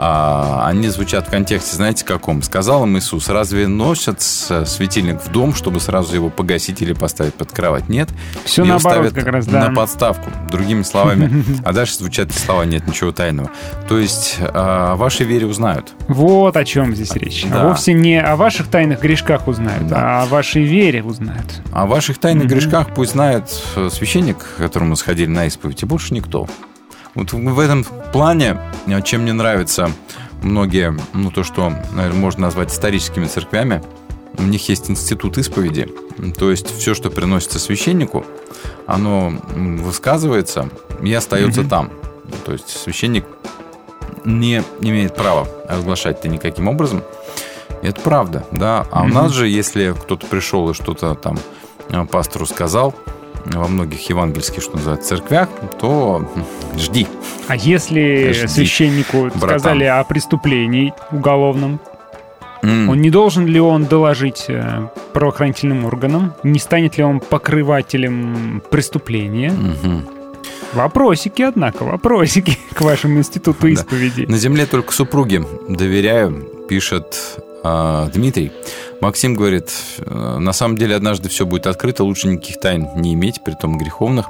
а, 0.00 0.66
они 0.68 0.88
звучат 0.88 1.26
в 1.26 1.30
контексте, 1.30 1.74
знаете, 1.74 2.04
каком? 2.04 2.42
Сказал 2.42 2.84
им 2.84 2.96
Иисус, 2.98 3.28
разве 3.28 3.66
носят 3.66 4.22
светильник 4.22 5.20
в 5.20 5.32
дом, 5.32 5.54
чтобы 5.54 5.80
сразу 5.80 6.14
его 6.14 6.30
погасить 6.30 6.80
или 6.82 6.92
поставить 6.92 7.34
под 7.34 7.50
кровать? 7.50 7.88
Нет. 7.88 8.08
Всё 8.44 8.62
Её 8.62 8.74
наоборот 8.74 9.08
ставят 9.08 9.14
как 9.14 9.32
раз, 9.32 9.46
да. 9.46 9.68
На 9.68 9.74
подставку, 9.74 10.30
другими 10.50 10.82
словами. 10.82 11.44
А 11.64 11.72
дальше 11.72 11.94
звучат 11.94 12.32
слова, 12.32 12.62
нет 12.62 12.86
ничего 12.86 13.10
тайного. 13.10 13.50
То 13.88 13.98
есть 13.98 14.36
а, 14.40 14.92
о 14.92 14.96
вашей 14.96 15.26
вере 15.26 15.46
узнают. 15.46 15.92
Вот 16.06 16.56
о 16.56 16.64
чем 16.64 16.94
здесь 16.94 17.12
речь. 17.12 17.44
Да. 17.50 17.64
Вовсе 17.68 17.92
не 17.92 18.20
о 18.20 18.36
ваших 18.36 18.68
тайных 18.68 19.00
грешках 19.00 19.48
узнают, 19.48 19.90
а 19.90 20.22
о 20.22 20.26
вашей 20.26 20.62
вере 20.62 21.02
узнают. 21.02 21.62
О 21.72 21.86
ваших 21.86 22.18
тайных 22.18 22.46
грешках 22.46 22.94
пусть 22.94 23.12
знает 23.12 23.44
э, 23.76 23.88
священник, 23.90 24.38
к 24.38 24.56
которому 24.58 24.94
сходили 24.96 25.28
на 25.28 25.46
исповедь, 25.46 25.82
и 25.82 25.86
больше 25.86 26.14
никто. 26.14 26.46
Вот 27.18 27.32
в 27.32 27.58
этом 27.58 27.82
плане, 28.12 28.60
э, 28.86 29.02
чем 29.02 29.22
мне 29.22 29.32
нравятся 29.32 29.90
многие, 30.40 30.96
ну, 31.14 31.32
то, 31.32 31.42
что, 31.42 31.70
наверное, 31.92 32.20
можно 32.20 32.42
назвать 32.42 32.72
историческими 32.72 33.26
церквями, 33.26 33.82
у 34.38 34.42
них 34.44 34.68
есть 34.68 34.88
институт 34.88 35.36
исповеди. 35.36 35.92
То 36.38 36.48
есть 36.52 36.70
все, 36.70 36.94
что 36.94 37.10
приносится 37.10 37.58
священнику, 37.58 38.24
оно 38.86 39.32
высказывается 39.56 40.68
и 41.02 41.12
остается 41.12 41.62
Мгм. 41.62 41.68
там. 41.68 41.90
То 42.44 42.52
есть 42.52 42.68
священник 42.68 43.24
не 44.24 44.62
имеет 44.80 45.16
права 45.16 45.48
разглашать 45.68 46.20
это 46.20 46.28
никаким 46.28 46.68
образом. 46.68 47.02
Это 47.82 48.00
правда, 48.00 48.46
да. 48.52 48.86
А 48.92 49.02
у 49.02 49.06
Мгм. 49.06 49.14
нас 49.14 49.32
же, 49.32 49.48
если 49.48 49.92
кто-то 49.92 50.24
пришел 50.28 50.70
и 50.70 50.74
что-то 50.74 51.16
там 51.16 51.36
э, 51.90 52.04
пастору 52.06 52.46
сказал, 52.46 52.94
во 53.52 53.68
многих 53.68 54.08
евангельских, 54.10 54.62
что 54.62 54.76
называется, 54.76 55.08
церквях, 55.16 55.48
то 55.80 56.28
жди. 56.76 57.06
А 57.48 57.56
если 57.56 58.32
Жди, 58.32 58.46
священнику 58.46 59.24
братан. 59.34 59.58
сказали 59.60 59.84
о 59.84 60.02
преступлении 60.04 60.92
уголовном, 61.12 61.80
М. 62.62 62.88
он 62.90 63.00
не 63.00 63.10
должен 63.10 63.46
ли 63.46 63.60
он 63.60 63.84
доложить 63.86 64.46
э, 64.48 64.88
правоохранительным 65.12 65.84
органам? 65.84 66.34
Не 66.42 66.58
станет 66.58 66.98
ли 66.98 67.04
он 67.04 67.20
покрывателем 67.20 68.62
преступления? 68.70 69.50
Мгм. 69.52 70.06
Вопросики, 70.74 71.42
однако, 71.42 71.84
вопросики 71.84 72.58
к 72.74 72.80
вашему 72.82 73.18
институту 73.18 73.62
Да. 73.62 73.68
исповеди. 73.68 74.26
На 74.28 74.36
земле 74.36 74.66
только 74.66 74.92
супруге 74.92 75.44
доверяю, 75.68 76.46
пишет 76.68 77.38
Дмитрий. 77.62 78.52
Максим 79.00 79.34
говорит, 79.34 79.70
«Э, 79.98 80.38
на 80.38 80.52
самом 80.52 80.76
деле 80.76 80.96
однажды 80.96 81.28
все 81.28 81.46
будет 81.46 81.66
открыто, 81.66 82.04
лучше 82.04 82.28
никаких 82.28 82.60
тайн 82.60 82.88
не 82.96 83.14
иметь, 83.14 83.42
при 83.44 83.54
том 83.54 83.78
греховных. 83.78 84.26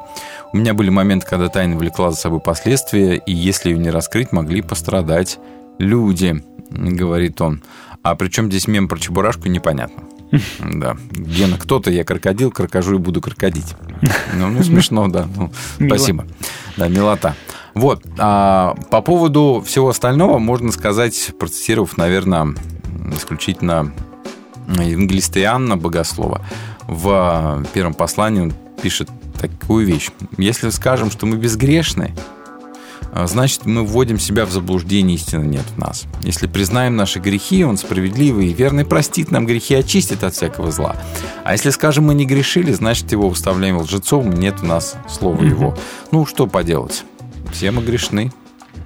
У 0.53 0.57
меня 0.57 0.75
были 0.75 0.91
моменты, 0.91 1.27
когда 1.27 1.49
тайна 1.49 1.77
влекла 1.77 2.11
за 2.11 2.17
собой 2.17 2.41
последствия, 2.41 3.17
и 3.17 3.33
если 3.33 3.71
ее 3.71 3.79
не 3.79 3.91
раскрыть, 3.91 4.33
могли 4.33 4.63
пострадать 4.63 5.39
люди, 5.79 6.43
говорит 6.71 7.41
он. 7.41 7.63
А 8.03 8.15
причем 8.15 8.49
здесь 8.49 8.69
мем 8.69 8.89
про 8.89 8.99
чебурашку 8.99 9.49
непонятно. 9.49 10.05
Да. 10.61 10.97
Гена, 11.11 11.57
кто-то, 11.59 11.91
я 11.91 12.05
крокодил, 12.05 12.51
крокожу 12.51 12.97
и 12.97 12.99
буду 12.99 13.21
крокодить. 13.21 13.75
Ну, 14.35 14.49
ну, 14.49 14.63
смешно, 14.63 15.09
да. 15.09 15.27
Ну, 15.37 15.51
спасибо. 15.87 16.27
Да, 16.77 16.89
милота. 16.89 17.35
Вот. 17.75 18.03
А 18.19 18.75
по 18.91 19.01
поводу 19.01 19.63
всего 19.67 19.89
остального 19.89 20.39
можно 20.39 20.73
сказать, 20.73 21.33
процитировав, 21.39 21.97
наверное, 21.97 22.55
исключительно 23.15 23.93
евангелиста 24.69 25.59
Богослова. 25.77 26.45
В 26.87 27.65
первом 27.73 27.95
послании 27.95 28.43
он 28.43 28.53
пишет 28.83 29.09
такую 29.41 29.87
вещь. 29.87 30.11
Если 30.37 30.71
скажем, 30.71 31.11
что 31.11 31.27
мы 31.27 31.37
безгрешны, 31.37 32.15
а, 33.13 33.27
значит, 33.27 33.67
мы 33.67 33.85
вводим 33.85 34.19
себя 34.19 34.45
в 34.45 34.53
заблуждение, 34.53 35.17
истины 35.17 35.45
нет 35.45 35.65
в 35.75 35.79
нас. 35.79 36.05
Если 36.21 36.47
признаем 36.47 36.97
наши 36.97 37.19
грехи, 37.19 37.65
Он 37.65 37.77
справедливый 37.77 38.49
и 38.49 38.53
верный 38.53 38.85
простит 38.85 39.31
нам 39.31 39.47
грехи 39.47 39.75
очистит 39.75 40.25
от 40.25 40.35
всякого 40.35 40.71
зла. 40.71 40.97
А 41.45 41.53
если 41.53 41.71
скажем, 41.71 42.05
мы 42.05 42.15
не 42.15 42.27
грешили, 42.27 42.73
значит, 42.73 43.11
Его 43.13 43.27
уставляем 43.27 43.79
лжецом, 43.79 44.31
нет 44.31 44.61
в 44.61 44.65
нас 44.65 44.97
слова. 45.09 45.43
Его. 45.43 45.77
Ну, 46.11 46.27
что 46.27 46.47
поделать? 46.47 47.05
Все 47.53 47.71
мы 47.71 47.83
грешны. 47.83 48.33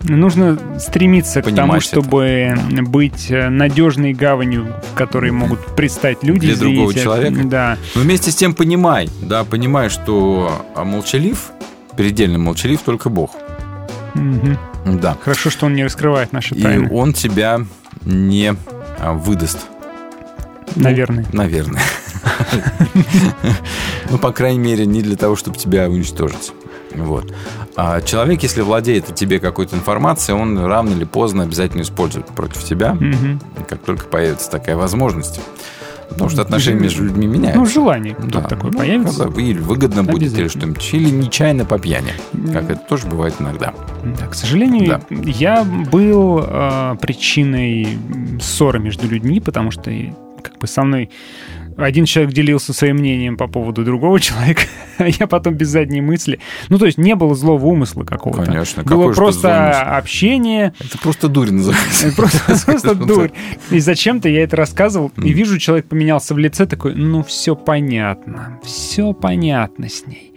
Нужно 0.05 0.59
стремиться 0.79 1.43
к 1.43 1.55
тому, 1.55 1.74
это. 1.74 1.83
чтобы 1.83 2.55
быть 2.83 3.29
надежной 3.31 4.12
гаванью, 4.12 4.74
в 4.93 4.95
которой 4.97 5.31
могут 5.31 5.77
предстать 5.77 6.23
люди. 6.23 6.47
Для 6.49 6.57
другого 6.57 6.91
извините. 6.91 7.03
человека. 7.03 7.41
Да. 7.45 7.79
Но 7.95 8.03
вместе 8.03 8.31
с 8.31 8.35
тем 8.35 8.55
понимай, 8.55 9.09
да, 9.20 9.45
понимай, 9.45 9.89
что 9.89 10.66
а, 10.74 10.85
молчалив, 10.85 11.53
предельно 11.97 12.39
молчалив 12.39 12.81
только 12.81 13.09
Бог. 13.11 13.31
Мгм. 14.15 14.59
Да. 14.85 15.16
Хорошо, 15.20 15.51
что 15.51 15.66
он 15.66 15.74
не 15.74 15.85
раскрывает 15.85 16.33
наши 16.33 16.55
И 16.55 16.62
тайны. 16.62 16.91
Он 16.93 17.12
тебя 17.12 17.61
не 18.05 18.55
а, 18.99 19.12
выдаст. 19.12 19.66
Ну, 20.74 20.83
Наверное. 20.85 21.27
Наверное. 21.33 21.83
Ну, 24.11 24.19
по 24.19 24.31
крайней 24.31 24.59
мере, 24.59 24.85
не 24.85 25.01
для 25.01 25.16
того, 25.16 25.37
чтобы 25.37 25.57
тебя 25.57 25.89
уничтожить. 25.89 26.53
Вот. 26.97 27.32
А 27.77 28.01
человек, 28.02 28.43
если 28.43 28.60
владеет 28.60 29.10
о 29.10 29.12
тебе 29.12 29.39
какой-то 29.40 29.77
информацией, 29.77 30.36
он 30.36 30.59
рано 30.64 30.90
или 30.90 31.05
поздно 31.05 31.43
обязательно 31.44 31.82
использует 31.82 32.27
против 32.27 32.62
тебя, 32.64 32.94
Мгм. 32.94 33.40
как 33.69 33.81
только 33.82 34.06
появится 34.06 34.51
такая 34.51 34.77
возможность. 34.77 35.40
Потому 36.09 36.28
что 36.28 36.43
отношения 36.43 36.78
между 36.78 37.05
людьми 37.05 37.27
меняются. 37.27 37.59
Ну, 37.59 37.64
желание 37.64 38.14
Да. 38.23 38.43
такое 38.43 38.70
Ну, 38.70 38.78
появится. 38.78 39.24
когда 39.24 39.40
Или 39.40 39.59
выгодно 39.59 40.05
будет, 40.05 40.36
или 40.36 40.47
что-нибудь. 40.48 40.90
Или 40.93 41.09
нечаянно 41.09 41.64
по 41.64 41.78
пьяни. 41.78 42.12
Как 42.52 42.64
это 42.70 42.82
тоже 42.86 43.06
бывает 43.06 43.35
иногда. 43.39 43.73
Да, 44.20 44.27
к 44.27 44.35
сожалению, 44.35 45.01
я 45.09 45.64
был 45.64 46.44
э, 46.47 46.97
причиной 47.01 47.97
ссоры 48.43 48.78
между 48.78 49.09
людьми, 49.09 49.40
потому 49.40 49.70
что 49.70 49.90
как 50.43 50.59
бы 50.59 50.66
со 50.66 50.82
мной 50.82 51.09
один 51.77 52.05
человек 52.05 52.32
делился 52.32 52.73
своим 52.73 52.97
мнением 52.97 53.36
по 53.36 53.47
поводу 53.47 53.85
другого 53.85 54.20
человека, 54.20 54.62
а 54.99 55.09
я 55.09 55.27
потом 55.27 55.55
без 55.55 55.69
задней 55.69 56.01
мысли. 56.01 56.40
Ну, 56.69 56.78
то 56.78 56.86
есть 56.86 56.99
не 56.99 57.15
было 57.15 57.35
злого 57.35 57.66
умысла 57.66 58.05
какого-то. 58.05 58.44
Конечно. 58.44 58.82
Было 58.82 59.05
злой 59.05 59.15
просто 59.15 59.81
общение. 59.97 60.74
Это 60.78 60.99
просто 60.99 61.28
дурь 61.28 61.51
называется. 61.51 62.09
Это 62.09 62.16
Просто, 62.16 62.39
просто 62.66 62.94
дурь. 62.94 63.31
И 63.70 63.78
зачем-то 63.78 64.28
я 64.28 64.43
это 64.43 64.57
рассказывал, 64.57 65.12
и 65.16 65.32
вижу, 65.32 65.59
человек 65.59 65.86
поменялся 65.86 66.35
в 66.35 66.39
лице, 66.39 66.66
такой, 66.66 66.94
ну, 66.94 67.23
все 67.23 67.57
понятно, 67.57 68.61
все 68.62 69.12
понятно 69.12 69.89
с 69.89 70.07
ней. 70.07 70.32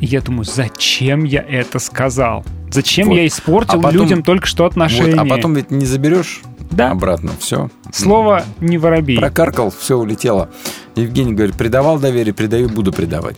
И 0.00 0.06
я 0.06 0.20
думаю, 0.20 0.44
зачем 0.44 1.24
я 1.24 1.40
это 1.40 1.78
сказал? 1.78 2.44
Зачем 2.70 3.08
Вот. 3.08 3.14
я 3.16 3.26
испортил 3.26 3.78
А 3.80 3.82
потом- 3.82 4.00
людям 4.02 4.22
только 4.22 4.46
что 4.46 4.64
отношения? 4.66 5.12
Вот, 5.16 5.20
а 5.20 5.24
потом 5.24 5.54
ведь 5.54 5.70
не 5.70 5.86
заберешь 5.86 6.42
Да. 6.70 6.90
обратно. 6.90 7.30
Все. 7.40 7.70
Слово 7.92 8.44
не 8.60 8.78
воробей. 8.78 9.18
Прокаркал, 9.18 9.70
все 9.76 9.96
улетело. 9.96 10.50
Евгений 10.94 11.32
говорит, 11.32 11.56
предавал 11.56 11.98
доверие, 11.98 12.34
предаю, 12.34 12.68
буду 12.68 12.92
предавать. 12.92 13.36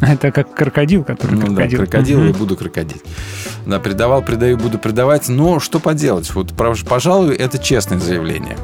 Это 0.00 0.30
как 0.30 0.54
крокодил, 0.54 1.02
который 1.02 1.32
Ну 1.34 1.40
да, 1.48 1.54
крокодил. 1.54 1.78
крокодил 1.80 2.20
Мгм. 2.20 2.28
и 2.28 2.32
буду 2.32 2.56
крокодить. 2.56 3.02
Да, 3.66 3.80
предавал, 3.80 4.22
предаю, 4.22 4.56
буду 4.56 4.78
предавать. 4.78 5.28
Но 5.28 5.58
что 5.58 5.80
поделать? 5.80 6.32
Вот, 6.34 6.52
пожалуй, 6.88 7.34
это 7.34 7.58
честное 7.58 7.98
заявление. 7.98 8.56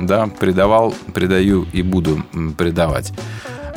Да, 0.00 0.26
предавал, 0.40 0.94
предаю 1.12 1.66
и 1.72 1.82
буду 1.82 2.22
предавать. 2.56 3.12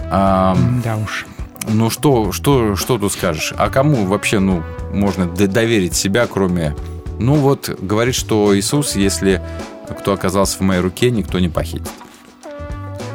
А, 0.09 0.57
Да 0.83 0.95
уж. 0.97 1.25
Ну 1.67 1.89
что, 1.89 2.31
что, 2.31 2.75
что 2.75 2.97
тут 2.97 3.13
скажешь? 3.13 3.53
А 3.57 3.69
кому 3.69 4.05
вообще, 4.05 4.39
ну, 4.39 4.63
можно 4.91 5.25
доверить 5.27 5.95
себя, 5.95 6.27
кроме... 6.27 6.75
Ну 7.19 7.35
вот, 7.35 7.69
говорит, 7.81 8.15
что 8.15 8.57
Иисус, 8.57 8.95
если 8.95 9.41
кто 9.99 10.13
оказался 10.13 10.57
в 10.57 10.61
моей 10.61 10.81
руке, 10.81 11.09
никто 11.09 11.39
не 11.39 11.49
похитит. 11.49 11.89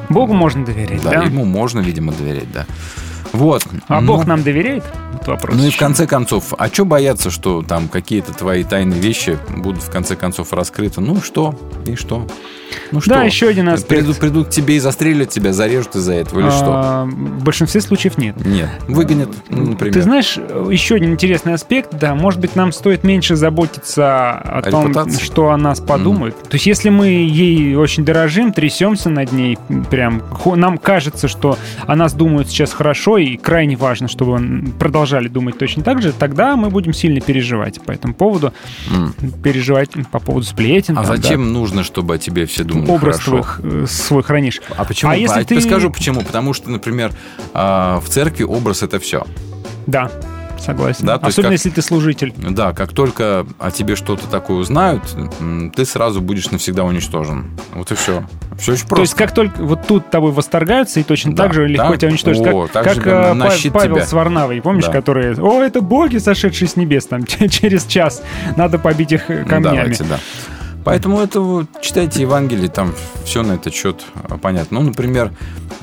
Богу 0.08 0.34
можно 0.34 0.64
доверять, 0.64 1.02
Да, 1.02 1.10
да? 1.10 1.22
ему 1.22 1.44
можно, 1.44 1.80
видимо, 1.80 2.12
доверять, 2.12 2.50
да. 2.52 2.66
Вот. 3.32 3.64
А 3.88 4.00
Ну, 4.00 4.08
Бог 4.08 4.26
нам 4.26 4.42
доверяет? 4.42 4.84
Вот 5.12 5.26
вопрос. 5.26 5.56
Ну 5.56 5.66
и 5.66 5.70
в 5.70 5.76
конце 5.78 6.06
концов, 6.06 6.52
а 6.58 6.68
что 6.68 6.84
бояться, 6.84 7.30
что 7.30 7.62
там 7.62 7.88
какие-то 7.88 8.32
твои 8.34 8.62
тайные 8.62 9.00
вещи 9.00 9.38
будут 9.56 9.82
в 9.82 9.90
конце 9.90 10.16
концов 10.16 10.52
раскрыты? 10.52 11.00
Ну 11.00 11.22
что? 11.22 11.58
И 11.86 11.94
что? 11.94 12.26
Ну 12.90 13.00
что? 13.00 13.10
Да, 13.10 13.22
еще 13.22 13.48
один 13.48 13.68
аспект. 13.68 13.88
Придут, 13.88 14.18
придут 14.18 14.46
к 14.48 14.50
тебе 14.50 14.76
и 14.76 14.78
застрелят 14.78 15.30
тебя, 15.30 15.52
зарежут 15.52 15.96
из-за 15.96 16.14
этого 16.14 16.40
или 16.40 16.50
что? 16.50 16.66
А, 16.74 17.04
В 17.06 17.44
большинстве 17.44 17.80
случаев 17.80 18.18
нет. 18.18 18.36
Нет. 18.44 18.68
Выгонят, 18.88 19.30
ну, 19.48 19.70
например. 19.70 19.94
Ты 19.94 20.02
знаешь, 20.02 20.36
еще 20.70 20.96
один 20.96 21.12
интересный 21.12 21.54
аспект, 21.54 21.94
да, 21.98 22.14
может 22.14 22.40
быть, 22.40 22.56
нам 22.56 22.72
стоит 22.72 23.04
меньше 23.04 23.36
заботиться 23.36 24.30
о, 24.32 24.58
О 24.58 24.62
том, 24.62 24.84
репутации? 24.88 25.22
что 25.22 25.50
о 25.50 25.56
нас 25.56 25.80
подумают. 25.80 26.36
То 26.42 26.54
есть, 26.56 26.66
если 26.66 26.88
мы 26.90 27.06
ей 27.08 27.74
очень 27.76 28.04
дорожим, 28.04 28.52
трясемся 28.52 29.08
над 29.10 29.32
ней, 29.32 29.58
прям 29.90 30.22
нам 30.44 30.78
кажется, 30.78 31.28
что 31.28 31.58
о 31.86 31.96
нас 31.96 32.12
думают 32.12 32.48
сейчас 32.48 32.72
хорошо, 32.72 33.18
и 33.18 33.36
крайне 33.36 33.76
важно, 33.76 34.08
чтобы 34.08 34.40
продолжали 34.78 35.28
думать 35.28 35.58
точно 35.58 35.82
так 35.82 36.02
же, 36.02 36.12
тогда 36.12 36.56
мы 36.56 36.70
будем 36.70 36.92
сильно 36.92 37.20
переживать 37.20 37.80
по 37.82 37.92
этому 37.92 38.14
поводу, 38.14 38.52
М. 38.90 39.14
переживать 39.42 39.90
по 40.10 40.18
поводу 40.18 40.46
сплетен. 40.46 40.98
А 40.98 41.02
там, 41.04 41.16
да. 41.16 41.22
зачем 41.22 41.52
нужно, 41.52 41.82
чтобы 41.84 42.14
о 42.14 42.18
тебе 42.18 42.46
все 42.46 42.61
думали 42.64 42.90
образ 42.90 43.20
хорошо? 43.20 43.42
твоих, 43.42 43.60
э, 43.62 43.86
свой 43.88 44.22
хранишь? 44.22 44.60
А 44.76 44.84
почему? 44.84 45.10
А 45.12 45.16
если 45.16 45.38
я 45.40 45.44
ты... 45.44 45.60
скажу 45.60 45.90
почему. 45.90 46.22
Потому 46.22 46.52
что, 46.54 46.70
например, 46.70 47.12
а, 47.54 48.00
в 48.00 48.08
церкви 48.08 48.44
образ 48.44 48.82
это 48.82 48.98
все. 48.98 49.26
Да, 49.86 50.10
согласен. 50.58 51.04
Да, 51.06 51.14
Особенно, 51.16 51.48
как- 51.48 51.52
если 51.52 51.70
ты 51.70 51.82
служитель. 51.82 52.32
Да, 52.36 52.72
как 52.72 52.92
только 52.92 53.44
о 53.58 53.70
тебе 53.72 53.96
что-то 53.96 54.28
такое 54.28 54.58
узнают, 54.58 55.02
ты 55.74 55.84
сразу 55.84 56.20
будешь 56.20 56.50
навсегда 56.52 56.84
уничтожен. 56.84 57.50
Вот 57.74 57.90
и 57.90 57.94
все. 57.96 58.24
Все 58.58 58.72
очень 58.72 58.86
просто. 58.86 58.94
То 58.94 59.00
есть, 59.02 59.14
как 59.14 59.34
только 59.34 59.60
вот 59.64 59.86
тут 59.88 60.10
тобой 60.10 60.30
восторгаются, 60.30 61.00
и 61.00 61.02
точно 61.02 61.34
Да, 61.34 61.44
так 61.44 61.54
же 61.54 61.66
легко 61.66 61.88
да. 61.90 61.96
тебя 61.96 62.08
уничтожить. 62.10 62.46
О, 62.46 62.62
Как, 62.68 62.72
так 62.72 62.84
как 62.84 62.94
же 62.94 63.10
э, 63.10 63.32
на 63.32 63.46
Павел 63.72 63.96
тебя. 63.96 64.06
с 64.06 64.12
Варнавой, 64.12 64.60
помнишь, 64.62 64.84
Да. 64.84 64.92
которые, 64.92 65.34
о, 65.34 65.62
это 65.62 65.80
боги, 65.80 66.18
сошедшие 66.18 66.68
с 66.68 66.76
небес, 66.76 67.06
там, 67.06 67.24
через 67.26 67.84
час 67.86 68.22
надо 68.56 68.78
побить 68.78 69.10
их 69.10 69.28
э, 69.30 69.40
Ну, 69.42 69.48
камнями. 69.48 69.76
Давайте, 69.76 70.04
да. 70.04 70.18
Поэтому 70.84 71.20
это 71.20 71.40
вот 71.40 71.66
читайте 71.80 72.22
Евангелие, 72.22 72.68
там 72.68 72.92
все 73.24 73.42
на 73.42 73.52
этот 73.52 73.72
счет 73.74 74.04
а, 74.28 74.38
понятно. 74.38 74.80
Ну, 74.80 74.86
например, 74.88 75.32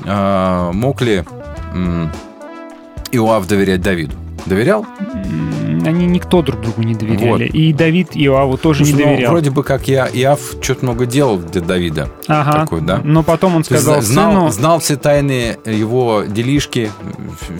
а, 0.04 0.72
мог 0.72 1.00
ли 1.00 1.24
Иоав 3.12 3.46
доверять 3.46 3.80
Давиду? 3.80 4.14
Доверял? 4.46 4.86
Они 5.84 6.06
никто 6.06 6.42
друг 6.42 6.60
другу 6.60 6.82
не 6.82 6.94
доверяли. 6.94 7.44
Вот. 7.46 7.54
И 7.54 7.72
Давид 7.72 8.10
Иоаву 8.14 8.56
тоже 8.56 8.84
не 8.84 8.90
Слушай, 8.90 9.04
ну, 9.04 9.10
доверял. 9.10 9.30
вроде 9.32 9.50
бы 9.50 9.62
как 9.62 9.88
я, 9.88 10.06
Иоав 10.06 10.40
что-то 10.60 10.84
много 10.84 11.06
делал 11.06 11.38
для 11.38 11.60
Давида. 11.60 12.08
Ага. 12.28 12.60
Такой, 12.60 12.80
да? 12.80 13.00
Но 13.02 13.22
потом 13.22 13.56
он 13.56 13.64
сказал 13.64 14.02
знал, 14.02 14.32
сыну, 14.32 14.50
знал 14.50 14.78
все 14.80 14.96
тайны 14.96 15.58
его 15.64 16.22
делишки, 16.26 16.90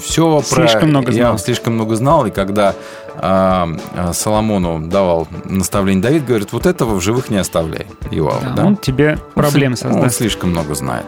все 0.02 0.42
про 0.50 0.68
Слишком 0.68 0.90
много 0.90 1.12
Иоава 1.12 1.36
знал. 1.36 1.38
слишком 1.38 1.74
много 1.74 1.96
знал, 1.96 2.26
и 2.26 2.30
когда 2.30 2.74
а, 3.16 3.68
а, 3.94 4.12
Соломону 4.12 4.86
давал 4.86 5.28
наставление 5.44 6.02
Давид, 6.02 6.24
говорит, 6.24 6.52
вот 6.52 6.66
этого 6.66 6.94
в 6.94 7.00
живых 7.02 7.28
не 7.30 7.36
оставляй, 7.38 7.86
Иоава. 8.10 8.40
да, 8.42 8.52
да? 8.54 8.64
он 8.66 8.76
тебе 8.76 9.18
проблем 9.34 9.72
Он 9.72 9.76
создаст. 9.76 10.16
слишком 10.16 10.50
много 10.50 10.74
знает. 10.74 11.06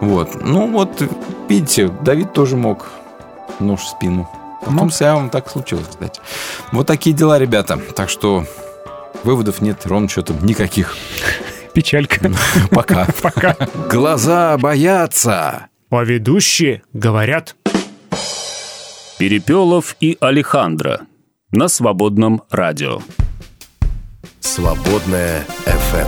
Вот. 0.00 0.44
Ну 0.44 0.70
вот, 0.70 1.02
видите, 1.48 1.90
Давид 2.02 2.32
тоже 2.32 2.56
мог 2.56 2.86
нож 3.60 3.80
в 3.80 3.88
спину. 3.88 4.28
Потом 4.64 4.90
с 4.90 5.00
Иавом 5.02 5.30
так 5.30 5.48
случилось, 5.48 5.86
кстати. 5.88 6.20
Вот 6.72 6.86
такие 6.86 7.14
дела, 7.14 7.38
ребята. 7.38 7.78
Так 7.94 8.08
что 8.10 8.44
выводов 9.24 9.60
нет 9.60 9.86
ровно 9.86 10.08
что-то 10.08 10.34
никаких. 10.42 10.96
Печалька. 11.72 12.30
Пока. 12.70 13.06
Пока. 13.22 13.56
Глаза 13.88 14.56
боятся. 14.58 15.68
А 15.90 16.04
ведущие 16.04 16.82
говорят. 16.92 17.56
Перепелов 19.18 19.96
и 20.00 20.16
Алехандро 20.20 21.00
на 21.50 21.68
свободном 21.68 22.42
радио. 22.50 23.00
Свободная 24.40 25.44
FM. 25.66 26.06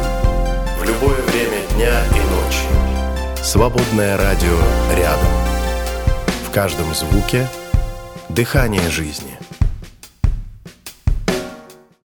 В 0.81 0.85
любое 0.85 1.21
время 1.23 1.67
дня 1.75 2.05
и 2.11 2.21
ночи. 2.21 3.43
Свободное 3.43 4.17
радио 4.17 4.59
рядом. 4.97 5.29
В 6.47 6.51
каждом 6.51 6.93
звуке 6.95 7.49
дыхание 8.35 8.89
жизни. 8.91 9.39